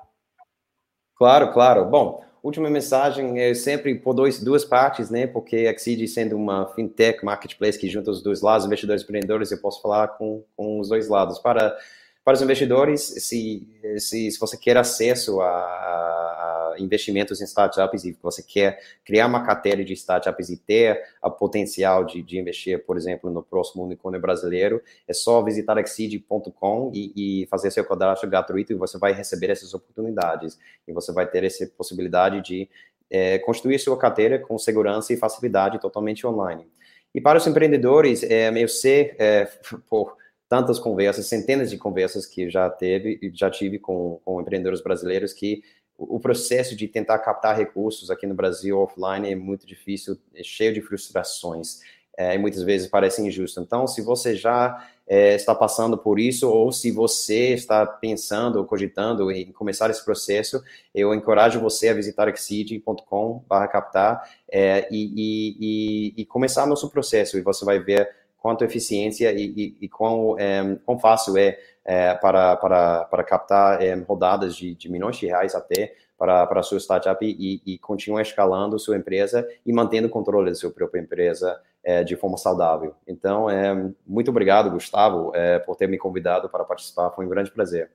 Claro, 1.16 1.52
claro. 1.52 1.84
Bom, 1.84 2.24
última 2.42 2.70
mensagem 2.70 3.38
é 3.38 3.52
sempre 3.52 3.94
por 3.96 4.14
dois, 4.14 4.42
duas 4.42 4.64
partes, 4.64 5.10
né? 5.10 5.26
Porque 5.26 5.56
a 5.56 5.72
Exceed 5.72 6.06
sendo 6.08 6.34
uma 6.34 6.66
fintech 6.68 7.22
marketplace 7.24 7.78
que 7.78 7.88
junta 7.88 8.10
os 8.10 8.22
dois 8.22 8.40
lados, 8.40 8.64
investidores 8.64 9.02
e 9.02 9.04
empreendedores, 9.04 9.52
eu 9.52 9.60
posso 9.60 9.82
falar 9.82 10.08
com, 10.08 10.42
com 10.56 10.80
os 10.80 10.88
dois 10.88 11.08
lados. 11.08 11.38
Para 11.38 11.76
para 12.24 12.34
os 12.34 12.42
investidores, 12.42 13.00
se, 13.00 13.66
se, 13.98 14.30
se 14.30 14.38
você 14.38 14.56
quer 14.56 14.76
acesso 14.76 15.40
a, 15.40 15.48
a, 15.48 16.74
investimentos 16.78 17.40
em 17.40 17.44
startups 17.44 18.04
e 18.04 18.16
você 18.22 18.42
quer 18.42 18.78
criar 19.04 19.26
uma 19.26 19.44
carteira 19.44 19.82
de 19.82 19.94
startups 19.94 20.50
e 20.50 20.56
ter 20.58 21.02
a 21.22 21.30
potencial 21.30 22.04
de, 22.04 22.22
de 22.22 22.38
investir, 22.38 22.84
por 22.84 22.96
exemplo, 22.96 23.30
no 23.30 23.42
próximo 23.42 23.84
unicórnio 23.84 24.20
brasileiro, 24.20 24.82
é 25.08 25.14
só 25.14 25.42
visitar 25.42 25.78
exceed.com 25.78 26.92
e, 26.94 27.42
e, 27.42 27.46
fazer 27.46 27.70
seu 27.70 27.84
cadastro 27.84 28.28
gratuito 28.28 28.72
e 28.72 28.76
você 28.76 28.98
vai 28.98 29.12
receber 29.12 29.50
essas 29.50 29.72
oportunidades. 29.72 30.58
E 30.86 30.92
você 30.92 31.12
vai 31.12 31.26
ter 31.26 31.42
essa 31.44 31.66
possibilidade 31.76 32.42
de 32.42 32.68
é, 33.10 33.38
construir 33.38 33.78
sua 33.78 33.98
carteira 33.98 34.38
com 34.38 34.58
segurança 34.58 35.12
e 35.12 35.16
facilidade 35.16 35.80
totalmente 35.80 36.26
online. 36.26 36.66
E 37.14 37.20
para 37.20 37.38
os 37.38 37.46
empreendedores, 37.46 38.22
é, 38.22 38.50
eu 38.56 38.68
sei, 38.68 39.14
é, 39.18 39.48
por 39.88 40.19
tantas 40.50 40.78
conversas, 40.80 41.26
centenas 41.26 41.70
de 41.70 41.78
conversas 41.78 42.26
que 42.26 42.50
já 42.50 42.68
teve, 42.68 43.30
já 43.32 43.48
tive 43.48 43.78
com, 43.78 44.20
com 44.24 44.40
empreendedores 44.40 44.82
brasileiros 44.82 45.32
que 45.32 45.62
o 45.96 46.18
processo 46.18 46.74
de 46.74 46.88
tentar 46.88 47.20
captar 47.20 47.56
recursos 47.56 48.10
aqui 48.10 48.26
no 48.26 48.34
Brasil 48.34 48.76
offline 48.76 49.30
é 49.30 49.36
muito 49.36 49.64
difícil, 49.64 50.18
é 50.34 50.42
cheio 50.42 50.74
de 50.74 50.80
frustrações 50.80 51.78
é, 52.18 52.34
e 52.34 52.38
muitas 52.38 52.64
vezes 52.64 52.88
parece 52.88 53.22
injusto. 53.22 53.60
Então, 53.60 53.86
se 53.86 54.02
você 54.02 54.34
já 54.34 54.84
é, 55.06 55.36
está 55.36 55.54
passando 55.54 55.96
por 55.96 56.18
isso 56.18 56.48
ou 56.48 56.72
se 56.72 56.90
você 56.90 57.54
está 57.54 57.86
pensando 57.86 58.56
ou 58.56 58.64
cogitando 58.64 59.30
em 59.30 59.52
começar 59.52 59.88
esse 59.88 60.04
processo, 60.04 60.60
eu 60.92 61.14
encorajo 61.14 61.60
você 61.60 61.90
a 61.90 61.94
visitar 61.94 62.28
exceed.com/captar 62.28 64.28
é, 64.50 64.88
e, 64.90 65.12
e, 65.14 65.56
e, 65.60 66.12
e 66.22 66.26
começar 66.26 66.66
nosso 66.66 66.90
processo 66.90 67.38
e 67.38 67.40
você 67.40 67.64
vai 67.64 67.78
ver 67.78 68.18
quanto 68.40 68.64
eficiência 68.64 69.30
e, 69.32 69.52
e, 69.56 69.76
e 69.82 69.88
quão, 69.88 70.36
é, 70.38 70.76
quão 70.84 70.98
fácil 70.98 71.36
é, 71.36 71.58
é, 71.84 72.14
para, 72.14 72.56
para, 72.56 73.04
para 73.04 73.24
captar 73.24 73.82
é, 73.82 73.94
rodadas 73.94 74.56
de, 74.56 74.74
de, 74.74 74.90
milhões 74.90 75.16
de 75.16 75.26
reais 75.26 75.54
até 75.54 75.94
para, 76.18 76.46
para 76.46 76.60
a 76.60 76.62
sua 76.62 76.78
startup 76.78 77.24
e, 77.24 77.62
e 77.64 77.78
continuar 77.78 78.22
escalando 78.22 78.78
sua 78.78 78.96
empresa 78.96 79.46
e 79.64 79.72
mantendo 79.72 80.08
o 80.08 80.10
controle 80.10 80.50
da 80.50 80.54
sua 80.54 80.70
própria 80.70 81.00
empresa 81.00 81.60
é, 81.84 82.02
de 82.02 82.16
forma 82.16 82.36
saudável. 82.36 82.94
Então, 83.06 83.48
é, 83.48 83.90
muito 84.06 84.30
obrigado, 84.30 84.70
Gustavo, 84.70 85.32
é, 85.34 85.58
por 85.58 85.76
ter 85.76 85.86
me 85.86 85.98
convidado 85.98 86.48
para 86.48 86.64
participar. 86.64 87.10
Foi 87.10 87.24
um 87.24 87.28
grande 87.28 87.50
prazer. 87.50 87.90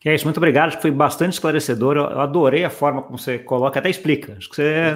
Que 0.00 0.08
é 0.08 0.14
isso, 0.14 0.24
muito 0.24 0.36
obrigado. 0.36 0.68
Acho 0.68 0.76
que 0.76 0.82
foi 0.82 0.92
bastante 0.92 1.32
esclarecedor. 1.32 1.96
Eu 1.96 2.20
adorei 2.20 2.64
a 2.64 2.70
forma 2.70 3.02
como 3.02 3.18
você 3.18 3.38
coloca, 3.38 3.80
até 3.80 3.90
explica. 3.90 4.34
Acho 4.36 4.48
que 4.48 4.56
você 4.56 4.94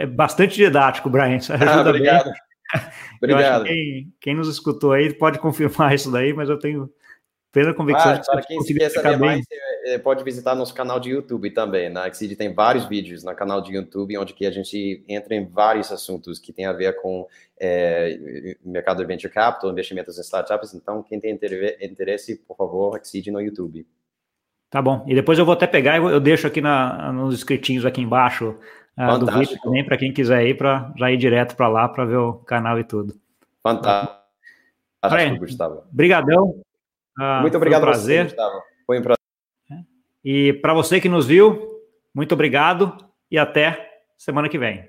é 0.00 0.06
bastante 0.06 0.56
didático, 0.56 1.08
Brian. 1.08 1.36
Ajuda 1.50 1.74
ah, 1.74 1.80
obrigado. 1.80 2.24
Bem. 2.24 2.51
Obrigado. 3.18 3.64
Quem, 3.64 4.12
quem, 4.20 4.34
nos 4.34 4.48
escutou 4.48 4.92
aí 4.92 5.12
pode 5.12 5.38
confirmar 5.38 5.94
isso 5.94 6.10
daí, 6.10 6.32
mas 6.32 6.48
eu 6.48 6.58
tenho 6.58 6.90
plena 7.52 7.74
convicção 7.74 8.12
ah, 8.12 8.14
de 8.14 8.20
que 8.20 8.26
para 8.26 8.42
quem 8.42 8.62
quer 8.62 8.88
saber 8.88 9.18
mais, 9.18 9.44
é, 9.84 9.98
pode 9.98 10.24
visitar 10.24 10.54
nosso 10.54 10.74
canal 10.74 10.98
de 10.98 11.10
YouTube 11.10 11.50
também. 11.50 11.90
Na 11.90 12.08
Exceed 12.08 12.34
tem 12.34 12.54
vários 12.54 12.86
vídeos 12.86 13.22
no 13.22 13.34
canal 13.34 13.60
de 13.60 13.72
YouTube, 13.72 14.16
onde 14.16 14.32
que 14.32 14.46
a 14.46 14.50
gente 14.50 15.04
entra 15.06 15.34
em 15.34 15.46
vários 15.46 15.92
assuntos 15.92 16.38
que 16.38 16.52
tem 16.52 16.64
a 16.64 16.72
ver 16.72 17.00
com 17.00 17.26
é, 17.60 18.56
mercado 18.64 18.98
de 18.98 19.04
venture 19.04 19.32
capital, 19.32 19.70
investimentos 19.70 20.18
em 20.18 20.22
startups. 20.22 20.72
Então, 20.72 21.02
quem 21.02 21.20
tem 21.20 21.38
interesse, 21.80 22.36
por 22.36 22.56
favor, 22.56 22.98
Exceed 22.98 23.30
no 23.30 23.40
YouTube. 23.40 23.86
Tá 24.70 24.80
bom. 24.80 25.04
E 25.06 25.14
depois 25.14 25.38
eu 25.38 25.44
vou 25.44 25.52
até 25.52 25.66
pegar 25.66 25.98
e 25.98 26.02
eu 26.02 26.18
deixo 26.18 26.46
aqui 26.46 26.62
na, 26.62 27.12
nos 27.12 27.34
inscritinhos 27.34 27.84
aqui 27.84 28.00
embaixo 28.00 28.56
ah, 28.96 29.16
do 29.16 29.26
vídeo 29.26 29.58
também, 29.62 29.84
para 29.84 29.96
quem 29.96 30.12
quiser 30.12 30.46
ir, 30.46 30.56
para 30.56 30.92
já 30.96 31.10
ir 31.10 31.16
direto 31.16 31.56
para 31.56 31.68
lá 31.68 31.88
para 31.88 32.04
ver 32.04 32.16
o 32.16 32.34
canal 32.34 32.78
e 32.78 32.84
tudo. 32.84 33.14
Fantástico, 33.62 34.16
Brian, 35.08 35.38
Gustavo. 35.38 35.82
Obrigadão. 35.92 36.54
Ah, 37.18 37.40
muito 37.40 37.56
obrigado, 37.56 37.82
um 37.82 37.86
prazer. 37.86 38.26
Você, 38.26 38.36
Gustavo. 38.36 38.62
Foi 38.86 38.98
um 38.98 39.02
prazer. 39.02 39.22
E 40.24 40.52
para 40.54 40.74
você 40.74 41.00
que 41.00 41.08
nos 41.08 41.26
viu, 41.26 41.80
muito 42.14 42.32
obrigado 42.32 42.96
e 43.30 43.38
até 43.38 44.02
semana 44.16 44.48
que 44.48 44.58
vem. 44.58 44.88